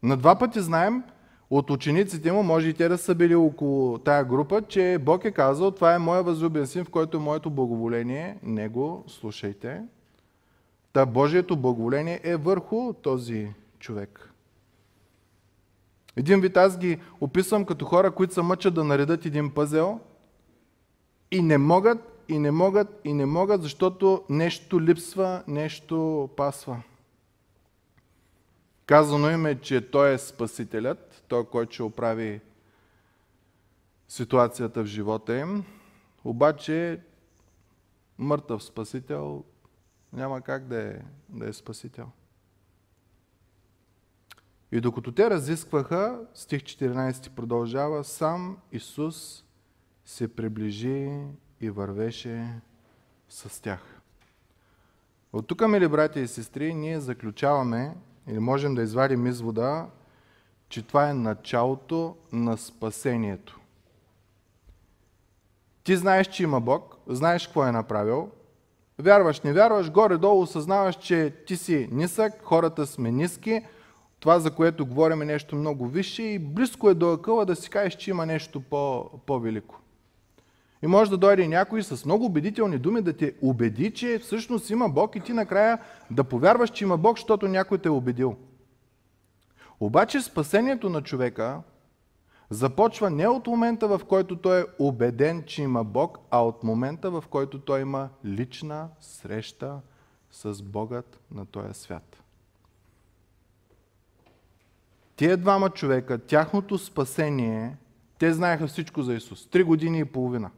На 0.03 0.17
два 0.17 0.39
пъти 0.39 0.61
знаем 0.61 1.03
от 1.49 1.69
учениците 1.69 2.31
му, 2.31 2.43
може 2.43 2.69
и 2.69 2.73
те 2.73 2.87
да 2.87 2.97
са 2.97 3.15
били 3.15 3.35
около 3.35 3.97
тая 3.97 4.25
група, 4.25 4.61
че 4.61 4.97
Бог 5.01 5.25
е 5.25 5.31
казал, 5.31 5.71
това 5.71 5.95
е 5.95 5.99
моя 5.99 6.23
възлюбен 6.23 6.67
син, 6.67 6.85
в 6.85 6.89
който 6.89 7.17
е 7.17 7.19
моето 7.19 7.49
благоволение, 7.49 8.37
него 8.43 9.03
слушайте. 9.07 9.83
Та 10.93 11.05
Божието 11.05 11.57
благоволение 11.57 12.21
е 12.23 12.35
върху 12.35 12.93
този 12.93 13.53
човек. 13.79 14.29
Един 16.15 16.41
вид 16.41 16.57
аз 16.57 16.77
ги 16.77 16.99
описвам 17.21 17.65
като 17.65 17.85
хора, 17.85 18.11
които 18.11 18.33
се 18.33 18.41
мъчат 18.41 18.73
да 18.73 18.83
наредат 18.83 19.25
един 19.25 19.53
пъзел 19.53 19.99
и 21.31 21.41
не 21.41 21.57
могат, 21.57 22.25
и 22.29 22.39
не 22.39 22.51
могат, 22.51 23.01
и 23.03 23.13
не 23.13 23.25
могат, 23.25 23.61
защото 23.61 24.23
нещо 24.29 24.81
липсва, 24.81 25.43
нещо 25.47 26.29
пасва. 26.37 26.83
Казано 28.85 29.29
им 29.29 29.45
е, 29.45 29.61
че 29.61 29.91
Той 29.91 30.13
е 30.13 30.17
Спасителят, 30.17 31.23
Той, 31.27 31.45
който 31.45 31.73
ще 31.73 31.83
оправи 31.83 32.41
ситуацията 34.07 34.83
в 34.83 34.85
живота 34.85 35.37
им, 35.37 35.63
обаче 36.23 36.99
мъртъв 38.17 38.63
Спасител 38.63 39.43
няма 40.13 40.41
как 40.41 40.67
да 40.67 40.81
е, 40.81 40.99
да 41.29 41.49
е 41.49 41.53
Спасител. 41.53 42.07
И 44.71 44.81
докато 44.81 45.11
те 45.11 45.29
разискваха, 45.29 46.19
стих 46.33 46.61
14 46.61 47.29
продължава, 47.29 48.03
сам 48.03 48.57
Исус 48.71 49.45
се 50.05 50.35
приближи 50.35 51.19
и 51.61 51.69
вървеше 51.69 52.61
с 53.29 53.61
тях. 53.61 54.01
От 55.33 55.47
тук, 55.47 55.67
мили 55.67 55.87
братя 55.87 56.19
и 56.19 56.27
сестри, 56.27 56.73
ние 56.73 56.99
заключаваме 56.99 57.95
или 58.27 58.39
можем 58.39 58.75
да 58.75 58.81
извадим 58.81 59.27
извода, 59.27 59.87
че 60.69 60.87
това 60.87 61.09
е 61.09 61.13
началото 61.13 62.17
на 62.31 62.57
спасението. 62.57 63.59
Ти 65.83 65.97
знаеш, 65.97 66.27
че 66.27 66.43
има 66.43 66.61
Бог, 66.61 66.97
знаеш 67.07 67.47
какво 67.47 67.65
е 67.65 67.71
направил, 67.71 68.31
вярваш, 68.99 69.41
не 69.41 69.53
вярваш, 69.53 69.91
горе-долу 69.91 70.41
осъзнаваш, 70.41 70.95
че 70.95 71.33
ти 71.47 71.55
си 71.55 71.89
нисък, 71.91 72.33
хората 72.43 72.85
сме 72.85 73.11
ниски, 73.11 73.61
това, 74.19 74.39
за 74.39 74.51
което 74.51 74.85
говорим 74.85 75.21
е 75.21 75.25
нещо 75.25 75.55
много 75.55 75.87
висше 75.87 76.23
и 76.23 76.39
близко 76.39 76.89
е 76.89 76.93
до 76.93 77.11
акъла 77.11 77.45
да 77.45 77.55
си 77.55 77.69
кажеш, 77.69 77.95
че 77.95 78.09
има 78.11 78.25
нещо 78.25 78.61
по, 78.61 79.09
по-велико. 79.25 79.79
И 80.83 80.87
може 80.87 81.09
да 81.09 81.17
дойде 81.17 81.47
някой 81.47 81.83
с 81.83 82.05
много 82.05 82.25
убедителни 82.25 82.77
думи 82.77 83.01
да 83.01 83.13
те 83.13 83.33
убеди, 83.41 83.91
че 83.91 84.19
всъщност 84.19 84.69
има 84.69 84.89
Бог 84.89 85.15
и 85.15 85.19
ти 85.19 85.33
накрая 85.33 85.79
да 86.11 86.23
повярваш, 86.23 86.69
че 86.69 86.83
има 86.83 86.97
Бог, 86.97 87.17
защото 87.17 87.47
някой 87.47 87.77
те 87.77 87.87
е 87.87 87.91
убедил. 87.91 88.35
Обаче 89.79 90.21
спасението 90.21 90.89
на 90.89 91.01
човека 91.01 91.61
започва 92.53 93.09
не 93.09 93.27
от 93.27 93.47
момента, 93.47 93.87
в 93.87 94.01
който 94.05 94.35
той 94.35 94.61
е 94.61 94.65
убеден, 94.79 95.43
че 95.43 95.61
има 95.61 95.83
Бог, 95.83 96.17
а 96.31 96.45
от 96.45 96.63
момента, 96.63 97.11
в 97.11 97.23
който 97.29 97.59
той 97.59 97.81
има 97.81 98.09
лична 98.25 98.89
среща 98.99 99.81
с 100.31 100.63
Богът 100.63 101.19
на 101.31 101.45
този 101.45 101.73
свят. 101.73 102.23
Тия 105.15 105.37
двама 105.37 105.69
човека, 105.69 106.25
тяхното 106.25 106.77
спасение, 106.77 107.77
те 108.17 108.33
знаеха 108.33 108.67
всичко 108.67 109.01
за 109.01 109.13
Исус. 109.13 109.47
Три 109.47 109.63
години 109.63 109.99
и 109.99 110.05
половина. 110.05 110.51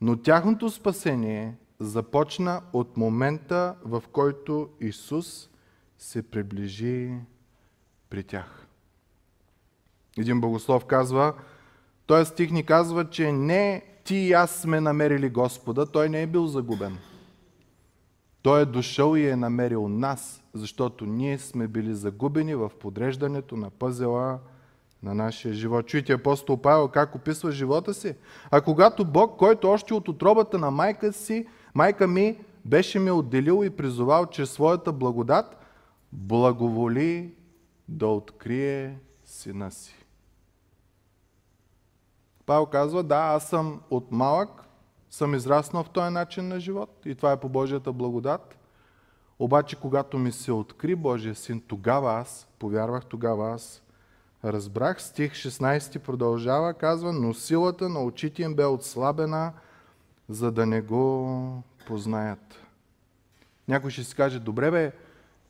Но 0.00 0.16
тяхното 0.16 0.70
спасение 0.70 1.56
започна 1.80 2.62
от 2.72 2.96
момента, 2.96 3.76
в 3.84 4.02
който 4.12 4.68
Исус 4.80 5.50
се 5.98 6.22
приближи 6.22 7.18
при 8.10 8.24
тях. 8.24 8.59
Един 10.20 10.40
богослов 10.40 10.84
казва, 10.84 11.34
този 12.06 12.30
стих 12.30 12.50
ни 12.50 12.64
казва, 12.64 13.10
че 13.10 13.32
не 13.32 13.84
ти 14.04 14.16
и 14.16 14.32
аз 14.32 14.50
сме 14.50 14.80
намерили 14.80 15.28
Господа, 15.28 15.86
той 15.86 16.08
не 16.08 16.22
е 16.22 16.26
бил 16.26 16.46
загубен. 16.46 16.98
Той 18.42 18.62
е 18.62 18.64
дошъл 18.64 19.16
и 19.16 19.28
е 19.28 19.36
намерил 19.36 19.88
нас, 19.88 20.42
защото 20.54 21.06
ние 21.06 21.38
сме 21.38 21.68
били 21.68 21.94
загубени 21.94 22.54
в 22.54 22.70
подреждането 22.80 23.56
на 23.56 23.70
пъзела 23.70 24.38
на 25.02 25.14
нашия 25.14 25.54
живот. 25.54 25.86
Чуйте 25.86 26.12
апостол 26.12 26.56
Павел 26.56 26.88
как 26.88 27.14
описва 27.14 27.52
живота 27.52 27.94
си. 27.94 28.14
А 28.50 28.60
когато 28.60 29.04
Бог, 29.04 29.38
който 29.38 29.70
още 29.70 29.94
от 29.94 30.08
отробата 30.08 30.58
на 30.58 30.70
майка 30.70 31.12
си, 31.12 31.46
майка 31.74 32.06
ми, 32.06 32.38
беше 32.64 32.98
ми 32.98 33.10
отделил 33.10 33.64
и 33.64 33.70
призовал 33.70 34.26
чрез 34.26 34.50
своята 34.50 34.92
благодат, 34.92 35.56
благоволи 36.12 37.34
да 37.88 38.06
открие 38.06 38.98
сина 39.24 39.70
си. 39.70 39.99
Павел 42.50 42.66
казва, 42.66 43.02
да, 43.02 43.16
аз 43.16 43.48
съм 43.48 43.80
от 43.90 44.12
малък, 44.12 44.64
съм 45.10 45.34
израснал 45.34 45.84
в 45.84 45.90
този 45.90 46.12
начин 46.12 46.48
на 46.48 46.60
живот 46.60 47.02
и 47.04 47.14
това 47.14 47.32
е 47.32 47.40
по 47.40 47.48
Божията 47.48 47.92
благодат. 47.92 48.58
Обаче, 49.38 49.76
когато 49.76 50.18
ми 50.18 50.32
се 50.32 50.52
откри 50.52 50.94
Божия 50.94 51.34
син, 51.34 51.62
тогава 51.68 52.12
аз 52.12 52.48
повярвах, 52.58 53.04
тогава 53.04 53.54
аз 53.54 53.82
разбрах. 54.44 55.02
Стих 55.02 55.32
16 55.32 55.98
продължава, 55.98 56.74
казва, 56.74 57.12
но 57.12 57.34
силата 57.34 57.88
на 57.88 58.04
очите 58.04 58.42
им 58.42 58.54
бе 58.54 58.64
отслабена, 58.64 59.52
за 60.28 60.52
да 60.52 60.66
не 60.66 60.80
го 60.80 61.62
познаят. 61.86 62.62
Някой 63.68 63.90
ще 63.90 64.04
си 64.04 64.14
каже, 64.14 64.38
добре 64.38 64.70
бе, 64.70 64.92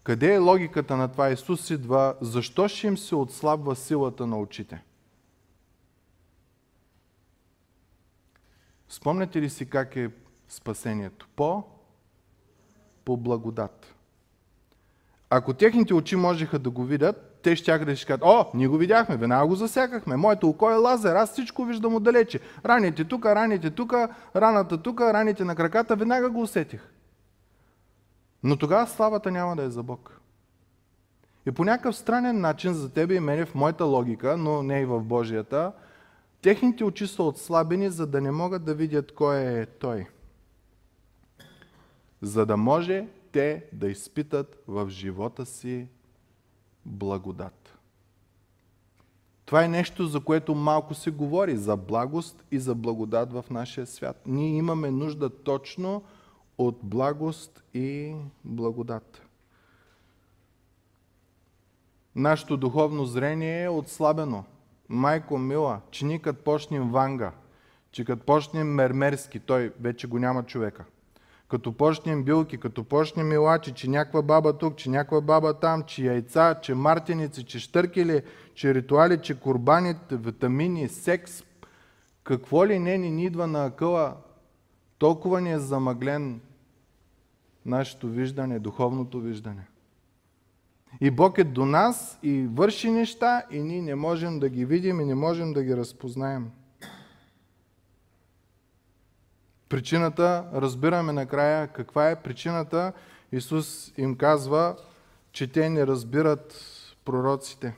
къде 0.03 0.35
е 0.35 0.39
логиката 0.39 0.97
на 0.97 1.09
това? 1.09 1.31
Исус 1.31 1.71
идва, 1.71 2.15
защо 2.21 2.69
ще 2.69 2.87
им 2.87 2.99
се 2.99 3.15
отслабва 3.15 3.77
силата 3.77 4.27
на 4.27 4.39
очите? 4.39 4.83
Спомняте 8.91 9.41
ли 9.41 9.51
си 9.51 9.67
как 9.67 9.97
е 9.97 10.11
спасението? 10.49 11.29
По, 11.37 11.65
по 13.05 13.17
благодат. 13.17 13.95
Ако 15.31 15.55
техните 15.55 15.95
очи 15.95 16.17
можеха 16.17 16.59
да 16.59 16.71
го 16.71 16.85
видят, 16.85 17.41
те 17.43 17.57
ще 17.57 17.79
да 17.79 17.97
ще 17.97 18.07
кажат, 18.07 18.23
о, 18.25 18.47
ние 18.55 18.69
го 18.69 18.77
видяхме, 18.77 19.17
веднага 19.17 19.47
го 19.47 19.55
засякахме. 19.55 20.17
Моето 20.17 20.49
око 20.49 20.71
е 20.71 20.75
лазер, 20.75 21.17
аз 21.17 21.33
всичко 21.33 21.65
виждам 21.65 21.95
отдалече. 21.95 22.41
Раните 22.65 23.05
тук, 23.05 23.27
раните 23.27 23.71
тук, 23.71 23.93
раната 24.37 24.83
тук, 24.83 25.01
раните 25.01 25.45
на 25.45 25.57
краката, 25.57 25.97
веднага 25.97 26.31
го 26.31 26.43
усетих. 26.43 26.89
Но 28.43 28.57
тогава 28.57 28.87
славата 28.87 29.31
няма 29.31 29.57
да 29.57 29.63
е 29.63 29.71
за 29.71 29.83
Бог. 29.83 30.21
И 31.47 31.53
по 31.53 31.65
някакъв 31.65 31.97
странен 31.97 32.41
начин 32.41 32.75
за 32.75 32.93
тебе 32.93 33.15
и 33.15 33.21
мене 33.21 33.47
в 33.47 33.55
моята 33.55 33.85
логика, 33.85 34.37
но 34.37 34.63
не 34.63 34.81
и 34.81 34.85
в 34.85 35.01
Божията, 35.01 35.73
техните 36.43 36.85
очи 36.85 37.07
са 37.07 37.23
отслабени, 37.23 37.91
за 37.91 38.07
да 38.07 38.21
не 38.21 38.31
могат 38.31 38.65
да 38.65 38.75
видят 38.75 39.15
кой 39.15 39.39
е 39.39 39.67
Той. 39.67 40.07
За 42.23 42.47
да 42.47 42.57
може 42.57 43.09
те 43.33 43.65
да 43.73 43.89
изпитат 43.89 44.63
в 44.69 44.91
живота 44.91 45.47
си 45.47 45.89
благодат. 46.87 47.79
Това 49.47 49.65
е 49.65 49.69
нещо, 49.69 50.07
за 50.07 50.21
което 50.21 50.55
малко 50.55 50.95
се 50.95 51.11
говори, 51.11 51.57
за 51.57 51.77
благост 51.77 52.45
и 52.51 52.59
за 52.59 52.75
благодат 52.75 53.33
в 53.33 53.45
нашия 53.51 53.87
свят. 53.87 54.23
Ние 54.27 54.57
имаме 54.57 54.91
нужда 54.91 55.31
точно 55.31 56.03
от 56.59 56.79
благост 56.83 57.63
и 57.75 58.15
благодат. 58.45 59.23
Нашето 62.17 62.57
духовно 62.57 63.05
зрение 63.05 63.63
е 63.63 63.69
отслабено. 63.69 64.45
Майко 64.91 65.39
мила, 65.39 65.81
че 65.91 66.05
ни 66.05 66.23
като 66.23 66.45
почнем 66.45 66.91
ванга, 66.91 67.33
че 67.93 68.05
като 68.05 68.25
почнем 68.25 68.69
мермерски, 68.69 69.41
той 69.41 69.73
вече 69.81 70.07
го 70.07 70.19
няма 70.19 70.43
човека– 70.43 70.85
като 71.51 71.73
почнем 71.73 72.25
билки, 72.25 72.59
като 72.59 72.85
почнем 72.85 73.29
милачи, 73.29 73.73
че 73.73 73.91
някаква 73.91 74.23
баба 74.23 74.59
тук, 74.59 74.77
че 74.77 74.91
някаква 74.91 75.21
баба 75.21 75.55
там, 75.55 75.83
че 75.83 76.05
яйца, 76.05 76.55
че 76.63 76.75
мартиници, 76.75 77.45
че 77.45 77.59
штъркели, 77.59 78.23
че 78.55 78.75
ритуали, 78.75 79.23
че 79.23 79.41
курбани, 79.41 79.95
витамини, 80.11 80.89
секс, 80.89 81.43
какво 82.25 82.67
ли 82.67 82.79
не 82.79 82.99
ни 82.99 83.25
идва 83.25 83.47
на 83.47 83.65
акъла, 83.65 84.17
толкова 84.99 85.41
ни 85.41 85.53
е 85.53 85.59
замъглен 85.59 86.41
нашето 87.67 88.09
виждане, 88.09 88.59
духовното 88.59 89.21
виждане. 89.21 89.67
И 91.01 91.11
Бог 91.11 91.39
е 91.39 91.45
до 91.45 91.67
нас 91.67 92.19
и 92.23 92.43
върши 92.43 92.91
неща 92.91 93.43
и 93.51 93.61
ние 93.61 93.83
не 93.83 93.95
можем 93.95 94.41
да 94.41 94.49
ги 94.49 94.65
видим 94.65 95.01
и 95.01 95.05
не 95.05 95.15
можем 95.15 95.53
да 95.53 95.63
ги 95.63 95.77
разпознаем. 95.77 96.51
Причината, 99.69 100.45
разбираме 100.55 101.13
накрая 101.13 101.69
каква 101.69 102.11
е 102.11 102.23
причината. 102.23 102.93
Исус 103.33 103.93
им 103.99 104.17
казва, 104.17 104.77
че 105.33 105.53
те 105.53 105.71
не 105.71 105.87
разбират 105.87 106.65
пророците. 107.05 107.77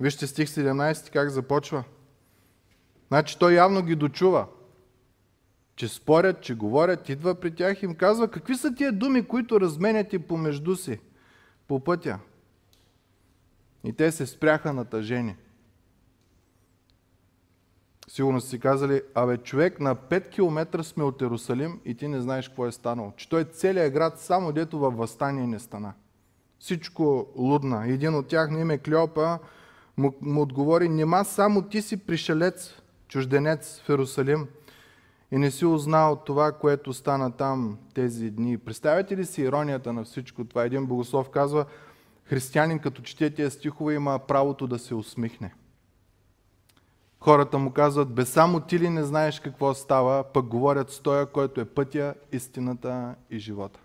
Вижте 0.00 0.26
стих 0.26 0.48
17 0.48 1.12
как 1.12 1.30
започва. 1.30 1.84
Значи 3.08 3.38
той 3.38 3.52
явно 3.52 3.82
ги 3.82 3.94
дочува. 3.94 4.46
Че 5.76 5.88
спорят, 5.88 6.40
че 6.40 6.54
говорят, 6.54 7.08
идва 7.08 7.34
при 7.34 7.54
тях 7.54 7.82
и 7.82 7.84
им 7.84 7.94
казва 7.94 8.28
какви 8.28 8.54
са 8.54 8.74
тия 8.74 8.92
думи, 8.92 9.28
които 9.28 9.60
разменяте 9.60 10.18
помежду 10.18 10.76
си 10.76 11.00
по 11.70 11.80
пътя. 11.80 12.18
И 13.84 13.92
те 13.92 14.12
се 14.12 14.26
спряха 14.26 14.72
на 14.72 14.84
тъжение. 14.84 15.36
Сигурно 18.08 18.40
си 18.40 18.60
казали, 18.60 19.02
абе 19.14 19.36
човек 19.36 19.80
на 19.80 19.96
5 19.96 20.30
км 20.30 20.84
сме 20.84 21.04
от 21.04 21.20
Иерусалим 21.20 21.80
и 21.84 21.94
ти 21.94 22.08
не 22.08 22.20
знаеш 22.20 22.48
какво 22.48 22.66
е 22.66 22.72
станало. 22.72 23.12
Че 23.16 23.28
той 23.28 23.44
целият 23.44 23.92
град 23.92 24.20
само 24.20 24.52
дето 24.52 24.78
във 24.78 24.96
възстание 24.96 25.46
не 25.46 25.58
стана. 25.58 25.92
Всичко 26.58 27.26
лудна. 27.36 27.86
Един 27.86 28.14
от 28.14 28.26
тях 28.26 28.50
на 28.50 28.60
име 28.60 28.78
Клеопа 28.78 29.38
му, 29.96 30.14
му 30.20 30.42
отговори, 30.42 30.88
нема 30.88 31.24
само 31.24 31.62
ти 31.62 31.82
си 31.82 31.96
пришелец, 31.96 32.74
чужденец 33.08 33.80
в 33.80 33.88
Иерусалим 33.88 34.48
и 35.30 35.38
не 35.38 35.50
си 35.50 35.66
узнал 35.66 36.16
това, 36.16 36.52
което 36.52 36.92
стана 36.92 37.32
там 37.32 37.78
тези 37.94 38.30
дни. 38.30 38.58
Представете 38.58 39.16
ли 39.16 39.24
си 39.24 39.42
иронията 39.42 39.92
на 39.92 40.04
всичко 40.04 40.44
това? 40.44 40.64
Един 40.64 40.86
богослов 40.86 41.28
казва, 41.28 41.64
християнин 42.24 42.78
като 42.78 43.02
чете 43.02 43.34
тези 43.34 43.56
стихове 43.56 43.94
има 43.94 44.18
правото 44.18 44.66
да 44.66 44.78
се 44.78 44.94
усмихне. 44.94 45.54
Хората 47.20 47.58
му 47.58 47.70
казват, 47.70 48.14
бе 48.14 48.24
само 48.24 48.60
ти 48.60 48.78
ли 48.78 48.88
не 48.88 49.04
знаеш 49.04 49.40
какво 49.40 49.74
става, 49.74 50.24
пък 50.24 50.46
говорят 50.46 50.90
с 50.90 51.00
тоя, 51.00 51.26
който 51.26 51.60
е 51.60 51.64
пътя, 51.64 52.14
истината 52.32 53.14
и 53.30 53.38
живота. 53.38 53.80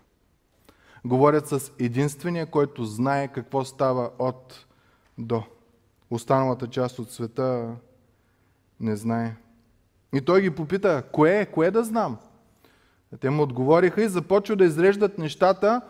Говорят 1.04 1.48
с 1.48 1.72
единствения, 1.78 2.46
който 2.46 2.84
знае 2.84 3.28
какво 3.28 3.64
става 3.64 4.10
от 4.18 4.66
до. 5.18 5.42
Останалата 6.10 6.66
част 6.66 6.98
от 6.98 7.10
света 7.10 7.76
не 8.80 8.96
знае. 8.96 9.36
И 10.16 10.20
той 10.20 10.40
ги 10.40 10.50
попита, 10.50 11.02
кое 11.12 11.40
е, 11.40 11.46
кое 11.46 11.70
да 11.70 11.84
знам? 11.84 12.16
Те 13.20 13.30
му 13.30 13.42
отговориха 13.42 14.02
и 14.02 14.08
започва 14.08 14.56
да 14.56 14.64
изреждат 14.64 15.18
нещата, 15.18 15.80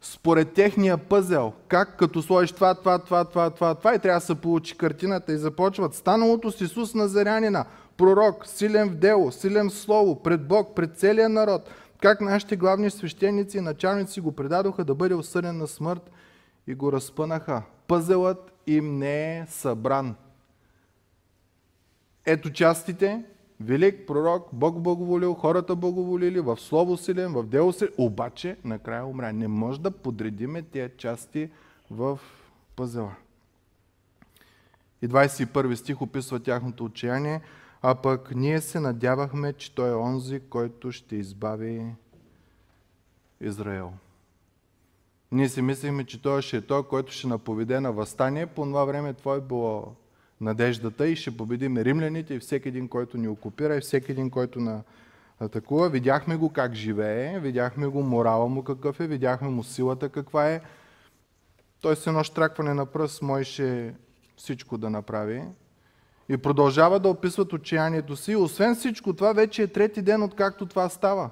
според 0.00 0.52
техния 0.52 0.98
пъзел. 0.98 1.52
Как 1.68 1.96
като 1.96 2.22
сложиш 2.22 2.52
това, 2.52 2.74
това, 2.74 2.98
това, 2.98 3.24
това, 3.24 3.50
това, 3.50 3.74
това 3.74 3.94
и 3.94 3.98
трябва 3.98 4.20
да 4.20 4.26
се 4.26 4.34
получи 4.34 4.78
картината 4.78 5.32
и 5.32 5.38
започват. 5.38 5.94
Станалото 5.94 6.50
с 6.50 6.60
Исус 6.60 6.94
Назарянина, 6.94 7.64
пророк, 7.96 8.46
силен 8.46 8.88
в 8.88 8.94
дело, 8.94 9.32
силен 9.32 9.70
в 9.70 9.74
слово, 9.74 10.22
пред 10.22 10.48
Бог, 10.48 10.74
пред 10.76 10.96
целия 10.96 11.28
народ. 11.28 11.70
Как 12.00 12.20
нашите 12.20 12.56
главни 12.56 12.90
свещеници 12.90 13.58
и 13.58 13.60
началници 13.60 14.20
го 14.20 14.32
предадоха 14.32 14.84
да 14.84 14.94
бъде 14.94 15.14
осъден 15.14 15.58
на 15.58 15.66
смърт 15.66 16.10
и 16.66 16.74
го 16.74 16.92
разпънаха. 16.92 17.62
Пъзелът 17.86 18.52
им 18.66 18.98
не 18.98 19.38
е 19.38 19.46
събран. 19.48 20.14
Ето 22.26 22.52
частите, 22.52 23.24
велик 23.60 24.06
пророк, 24.06 24.48
Бог 24.52 24.80
благоволил, 24.80 25.34
хората 25.34 25.76
благоволили, 25.76 26.40
в 26.40 26.56
слово 26.56 26.96
силен, 26.96 27.32
в 27.32 27.42
дело 27.42 27.72
силен, 27.72 27.92
обаче 27.98 28.56
накрая 28.64 29.06
умря. 29.06 29.32
Не 29.32 29.48
може 29.48 29.80
да 29.80 29.90
подредиме 29.90 30.62
тези 30.62 30.92
части 30.96 31.50
в 31.90 32.18
пъзела. 32.76 33.14
И 35.02 35.08
21 35.08 35.74
стих 35.74 36.02
описва 36.02 36.40
тяхното 36.40 36.84
отчаяние, 36.84 37.40
а 37.82 37.94
пък 37.94 38.34
ние 38.34 38.60
се 38.60 38.80
надявахме, 38.80 39.52
че 39.52 39.74
той 39.74 39.90
е 39.90 39.94
онзи, 39.94 40.40
който 40.40 40.92
ще 40.92 41.16
избави 41.16 41.86
Израел. 43.40 43.92
Ние 45.32 45.48
си 45.48 45.62
мислихме, 45.62 46.04
че 46.04 46.22
той 46.22 46.42
ще 46.42 46.56
е 46.56 46.60
той, 46.60 46.82
който 46.82 47.12
ще 47.12 47.26
наповеде 47.26 47.80
на 47.80 47.92
възстание. 47.92 48.46
По 48.46 48.62
това 48.62 48.84
време 48.84 49.14
това 49.14 49.34
е 49.34 49.40
било 49.40 49.94
надеждата 50.40 51.08
и 51.08 51.16
ще 51.16 51.36
победим 51.36 51.76
римляните 51.76 52.34
и 52.34 52.38
всеки 52.38 52.68
един, 52.68 52.88
който 52.88 53.18
ни 53.18 53.28
окупира 53.28 53.76
и 53.76 53.80
всеки 53.80 54.12
един, 54.12 54.30
който 54.30 54.60
на 54.60 54.82
атакува. 55.40 55.88
Видяхме 55.88 56.36
го 56.36 56.52
как 56.52 56.74
живее, 56.74 57.40
видяхме 57.40 57.86
го 57.86 58.02
морала 58.02 58.48
му 58.48 58.64
какъв 58.64 59.00
е, 59.00 59.06
видяхме 59.06 59.48
му 59.48 59.62
силата 59.62 60.08
каква 60.08 60.50
е. 60.50 60.60
Той 61.80 61.96
с 61.96 62.06
едно 62.06 62.24
штракване 62.24 62.74
на 62.74 62.86
пръст 62.86 63.22
можеше 63.22 63.94
всичко 64.36 64.78
да 64.78 64.90
направи. 64.90 65.42
И 66.28 66.36
продължава 66.36 67.00
да 67.00 67.08
описват 67.08 67.52
отчаянието 67.52 68.16
си. 68.16 68.36
Освен 68.36 68.74
всичко 68.74 69.12
това, 69.12 69.32
вече 69.32 69.62
е 69.62 69.66
трети 69.66 70.02
ден, 70.02 70.22
откакто 70.22 70.66
това 70.66 70.88
става. 70.88 71.30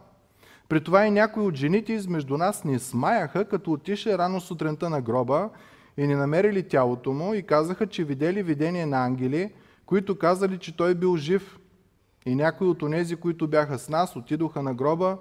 При 0.69 0.85
това 0.85 1.07
и 1.07 1.11
някои 1.11 1.43
от 1.43 1.55
жените 1.55 1.93
измежду 1.93 2.37
нас 2.37 2.65
ни 2.65 2.79
смаяха, 2.79 3.45
като 3.45 3.73
отише 3.73 4.19
рано 4.19 4.41
сутринта 4.41 4.91
на 4.91 5.01
гроба 5.01 5.51
и 5.99 6.07
ни 6.07 6.15
намерили 6.15 6.69
тялото 6.69 7.13
му 7.13 7.35
и 7.35 7.43
казаха, 7.43 7.87
че 7.87 8.05
видели 8.05 8.43
видение 8.43 8.87
на 8.87 9.05
ангели, 9.05 9.53
които 9.87 10.19
казали, 10.19 10.59
че 10.59 10.77
той 10.77 10.95
бил 10.95 11.17
жив. 11.17 11.59
И 12.27 12.35
някои 12.35 12.69
от 12.69 12.83
онези, 12.83 13.17
които 13.17 13.49
бяха 13.49 13.79
с 13.79 13.89
нас, 13.89 14.17
отидоха 14.17 14.63
на 14.63 14.75
гроба 14.75 15.19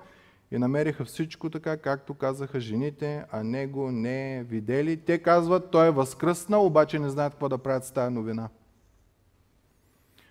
и 0.51 0.57
намериха 0.57 1.05
всичко 1.05 1.49
така, 1.49 1.77
както 1.77 2.13
казаха 2.13 2.59
жените, 2.59 3.25
а 3.31 3.43
него 3.43 3.91
не 3.91 4.43
видели. 4.43 4.97
Те 4.97 5.19
казват, 5.19 5.71
той 5.71 5.87
е 5.87 5.91
възкръснал, 5.91 6.65
обаче 6.65 6.99
не 6.99 7.09
знаят 7.09 7.33
какво 7.33 7.49
да 7.49 7.57
правят 7.57 7.85
с 7.85 7.91
тази 7.91 8.13
новина. 8.13 8.49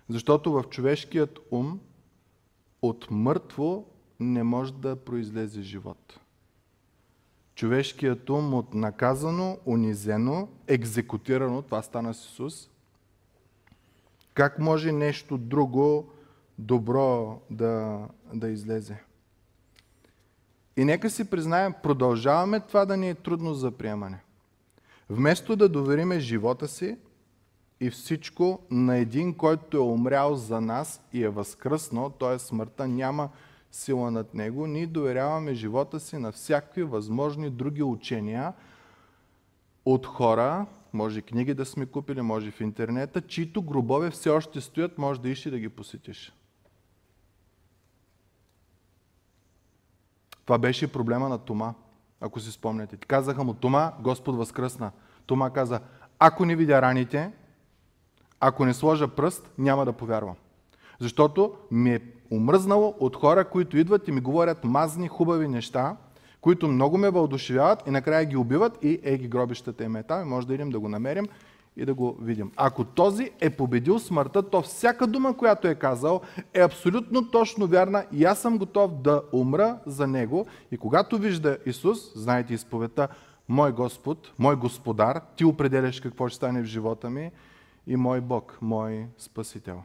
Защото 0.09 0.51
в 0.51 0.63
човешкият 0.69 1.39
ум 1.51 1.79
от 2.81 3.07
мъртво 3.11 3.85
не 4.19 4.43
може 4.43 4.73
да 4.73 4.95
произлезе 4.95 5.61
живот. 5.61 6.19
Човешкият 7.57 8.29
ум 8.29 8.53
от 8.53 8.73
наказано, 8.73 9.57
унизено, 9.65 10.47
екзекутирано, 10.67 11.61
това 11.61 11.81
стана 11.81 12.13
с 12.13 12.25
Исус, 12.25 12.69
как 14.33 14.59
може 14.59 14.91
нещо 14.91 15.37
друго 15.37 16.09
добро 16.57 17.41
да, 17.49 17.99
да 18.33 18.49
излезе? 18.49 19.03
И 20.77 20.85
нека 20.85 21.09
си 21.09 21.29
признаем, 21.29 21.73
продължаваме 21.83 22.59
това 22.59 22.85
да 22.85 22.97
ни 22.97 23.09
е 23.09 23.15
трудно 23.15 23.53
за 23.53 23.71
приемане. 23.71 24.19
Вместо 25.09 25.55
да 25.55 25.69
довериме 25.69 26.19
живота 26.19 26.67
си 26.67 26.97
и 27.79 27.89
всичко 27.89 28.59
на 28.71 28.97
един, 28.97 29.33
който 29.33 29.77
е 29.77 29.79
умрял 29.79 30.35
за 30.35 30.61
нас 30.61 31.01
и 31.13 31.23
е 31.23 31.29
възкръснал, 31.29 32.09
т.е. 32.09 32.39
смъртта 32.39 32.87
няма 32.87 33.29
сила 33.77 34.11
над 34.11 34.33
него, 34.33 34.67
ние 34.67 34.87
доверяваме 34.87 35.53
живота 35.53 35.99
си 35.99 36.17
на 36.17 36.31
всякакви 36.31 36.83
възможни 36.83 37.49
други 37.49 37.83
учения 37.83 38.53
от 39.85 40.05
хора, 40.05 40.65
може 40.93 41.21
книги 41.21 41.53
да 41.53 41.65
сме 41.65 41.85
купили, 41.85 42.21
може 42.21 42.51
в 42.51 42.61
интернета, 42.61 43.21
чието 43.21 43.61
гробове 43.61 44.09
все 44.09 44.29
още 44.29 44.61
стоят, 44.61 44.97
може 44.97 45.21
да 45.21 45.29
ищи 45.29 45.51
да 45.51 45.59
ги 45.59 45.69
посетиш. 45.69 46.33
Това 50.45 50.57
беше 50.57 50.91
проблема 50.91 51.29
на 51.29 51.37
Тома, 51.37 51.73
ако 52.21 52.39
си 52.39 52.51
спомняте. 52.51 52.97
Казаха 52.97 53.43
му, 53.43 53.53
Тома, 53.53 53.93
Господ 53.99 54.35
възкръсна. 54.35 54.91
Тома 55.25 55.49
каза, 55.49 55.79
ако 56.19 56.45
не 56.45 56.55
видя 56.55 56.81
раните, 56.81 57.31
ако 58.39 58.65
не 58.65 58.73
сложа 58.73 59.07
пръст, 59.07 59.49
няма 59.57 59.85
да 59.85 59.93
повярвам. 59.93 60.35
Защото 60.99 61.53
ми 61.71 61.93
е 61.93 62.01
омръзнало 62.31 62.95
от 62.99 63.15
хора, 63.15 63.45
които 63.45 63.77
идват 63.77 64.07
и 64.07 64.11
ми 64.11 64.21
говорят 64.21 64.63
мазни, 64.63 65.07
хубави 65.07 65.47
неща, 65.47 65.95
които 66.41 66.67
много 66.67 66.97
ме 66.97 67.09
вълдушевяват 67.09 67.87
и 67.87 67.91
накрая 67.91 68.25
ги 68.25 68.37
убиват 68.37 68.83
и 68.83 68.99
е 69.03 69.17
ги 69.17 69.27
гробищата 69.27 69.83
им 69.83 69.95
е 69.95 70.03
там 70.03 70.21
и 70.21 70.29
може 70.29 70.47
да 70.47 70.53
идем 70.53 70.69
да 70.69 70.79
го 70.79 70.89
намерим 70.89 71.27
и 71.77 71.85
да 71.85 71.93
го 71.93 72.17
видим. 72.21 72.51
Ако 72.55 72.83
този 72.83 73.31
е 73.39 73.49
победил 73.49 73.99
смъртта, 73.99 74.49
то 74.49 74.61
всяка 74.61 75.07
дума, 75.07 75.37
която 75.37 75.67
е 75.67 75.75
казал, 75.75 76.21
е 76.53 76.61
абсолютно 76.61 77.31
точно 77.31 77.67
вярна 77.67 78.05
и 78.11 78.25
аз 78.25 78.39
съм 78.39 78.57
готов 78.57 79.01
да 79.01 79.21
умра 79.31 79.79
за 79.85 80.07
него. 80.07 80.45
И 80.71 80.77
когато 80.77 81.17
вижда 81.17 81.57
Исус, 81.65 82.11
знаете 82.15 82.53
изповедта, 82.53 83.07
мой 83.49 83.71
Господ, 83.71 84.31
мой 84.39 84.55
Господар, 84.55 85.21
ти 85.35 85.45
определяш 85.45 85.99
какво 85.99 86.27
ще 86.27 86.35
стане 86.35 86.61
в 86.61 86.65
живота 86.65 87.09
ми 87.09 87.31
и 87.87 87.95
мой 87.95 88.21
Бог, 88.21 88.57
мой 88.61 89.05
Спасител. 89.17 89.83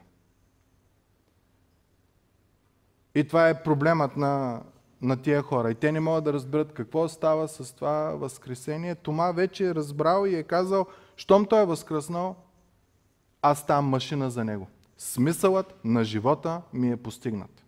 И 3.14 3.24
това 3.24 3.48
е 3.48 3.62
проблемът 3.62 4.16
на, 4.16 4.62
на 5.02 5.16
тия 5.16 5.42
хора. 5.42 5.70
И 5.70 5.74
те 5.74 5.92
не 5.92 6.00
могат 6.00 6.24
да 6.24 6.32
разберат 6.32 6.72
какво 6.72 7.08
става 7.08 7.48
с 7.48 7.72
това 7.72 7.92
възкресение. 8.14 8.94
Тома 8.94 9.32
вече 9.32 9.66
е 9.66 9.74
разбрал 9.74 10.26
и 10.26 10.36
е 10.36 10.42
казал, 10.42 10.86
щом 11.16 11.46
той 11.46 11.62
е 11.62 11.66
възкръснал, 11.66 12.36
аз 13.42 13.58
ставам 13.58 13.84
машина 13.84 14.30
за 14.30 14.44
него. 14.44 14.66
Смисълът 14.98 15.74
на 15.84 16.04
живота 16.04 16.62
ми 16.72 16.90
е 16.92 16.96
постигнат. 16.96 17.64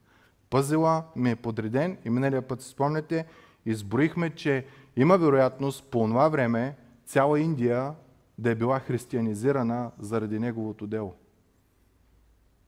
Пъзела 0.51 1.03
ми 1.17 1.31
е 1.31 1.37
подреден 1.37 1.99
и 2.05 2.11
миналия 2.11 2.43
път 2.43 2.63
си 2.63 2.69
спомняте, 2.69 3.27
изброихме, 3.67 4.31
че 4.31 4.67
има 4.97 5.19
вероятност 5.19 5.85
по 5.91 6.07
това 6.07 6.29
време 6.29 6.77
цяла 7.07 7.41
Индия 7.41 7.95
да 8.39 8.51
е 8.51 8.55
била 8.55 8.79
християнизирана 8.79 9.91
заради 9.99 10.39
неговото 10.39 10.87
дело. 10.87 11.15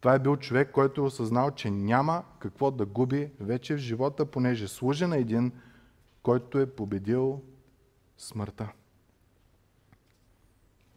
Това 0.07 0.15
е 0.15 0.19
бил 0.19 0.37
човек, 0.37 0.71
който 0.73 1.01
е 1.01 1.05
осъзнал, 1.05 1.51
че 1.51 1.71
няма 1.71 2.23
какво 2.39 2.71
да 2.71 2.87
губи 2.87 3.31
вече 3.41 3.75
в 3.75 3.79
живота, 3.79 4.27
понеже 4.27 4.69
служи 4.69 5.07
на 5.07 5.17
един, 5.17 5.53
който 6.23 6.59
е 6.59 6.67
победил 6.67 7.43
смъртта. 8.19 8.69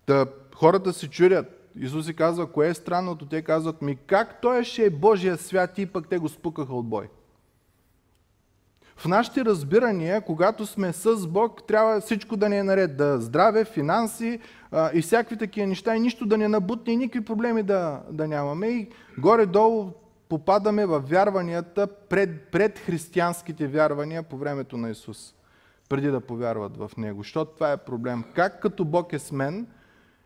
Та, 0.06 0.26
хората 0.56 0.94
се 0.94 1.10
чудят. 1.10 1.72
Исус 1.76 2.06
си 2.06 2.16
казва, 2.16 2.52
кое 2.52 2.68
е 2.68 2.74
странното? 2.74 3.26
Те 3.26 3.42
казват, 3.42 3.82
ми 3.82 3.96
как 3.96 4.42
той 4.42 4.64
ще 4.64 4.86
е 4.86 4.90
Божия 4.90 5.38
свят 5.38 5.78
и 5.78 5.86
пък 5.86 6.08
те 6.10 6.18
го 6.18 6.30
спукаха 6.30 6.74
от 6.74 6.88
бой. 6.88 7.10
В 9.00 9.06
нашите 9.06 9.46
разбирания, 9.46 10.22
когато 10.22 10.66
сме 10.66 10.94
с 10.94 11.28
Бог, 11.28 11.64
трябва 11.68 12.02
всичко 12.02 12.38
да 12.38 12.50
ни 12.50 12.58
е 12.58 12.64
наред. 12.64 12.98
Да 12.98 13.22
здраве, 13.22 13.66
финанси 13.66 14.40
а, 14.72 14.92
и 14.94 15.02
всякакви 15.02 15.38
такива 15.38 15.68
неща 15.68 15.96
и 15.96 16.00
нищо 16.00 16.26
да 16.26 16.38
не 16.38 16.48
набутне 16.48 16.94
и 16.94 16.98
никакви 16.98 17.26
проблеми 17.26 17.64
да, 17.64 18.02
да 18.12 18.28
нямаме. 18.28 18.68
И 18.68 18.90
горе-долу 19.18 19.92
попадаме 20.30 20.86
в 20.86 21.00
вярванията 21.00 21.88
пред, 21.88 22.48
пред 22.52 22.80
християнските 22.80 23.68
вярвания 23.68 24.24
по 24.24 24.38
времето 24.38 24.78
на 24.78 24.90
Исус, 24.90 25.34
преди 25.90 26.08
да 26.08 26.22
повярват 26.22 26.78
в 26.78 26.92
Него. 26.98 27.24
Защото 27.24 27.52
това 27.54 27.72
е 27.72 27.78
проблем. 27.78 28.24
Как 28.36 28.62
като 28.62 28.86
Бог 28.86 29.14
е 29.14 29.20
с 29.20 29.32
мен, 29.32 29.68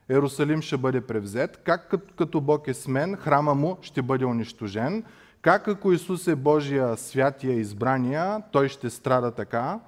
Ерусалим 0.10 0.62
ще 0.62 0.78
бъде 0.78 1.02
превзет, 1.02 1.58
как 1.58 1.94
като, 2.18 2.42
Бог 2.42 2.68
е 2.68 2.74
с 2.74 2.88
мен, 2.88 3.16
храма 3.16 3.56
му 3.56 3.78
ще 3.82 4.02
бъде 4.02 4.26
унищожен, 4.26 5.04
как 5.44 5.68
ако 5.68 5.92
Исус 5.92 6.28
е 6.28 6.36
Божия 6.36 6.98
святия 6.98 7.54
избрания, 7.54 8.44
той 8.52 8.70
ще 8.70 8.90
страда 8.90 9.32
така? 9.32 9.80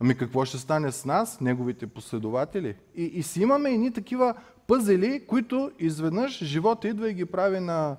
Ами 0.00 0.16
какво 0.16 0.44
ще 0.44 0.58
стане 0.58 0.92
с 0.92 1.04
нас, 1.04 1.40
неговите 1.40 1.86
последователи? 1.86 2.76
И, 2.94 3.04
и 3.04 3.22
си 3.22 3.42
имаме 3.42 3.70
едни 3.70 3.92
такива 3.92 4.34
пъзели, 4.66 5.26
които 5.26 5.72
изведнъж 5.78 6.44
живота 6.44 6.88
идва 6.88 7.10
и 7.10 7.14
ги 7.14 7.26
прави 7.26 7.60
на 7.60 7.96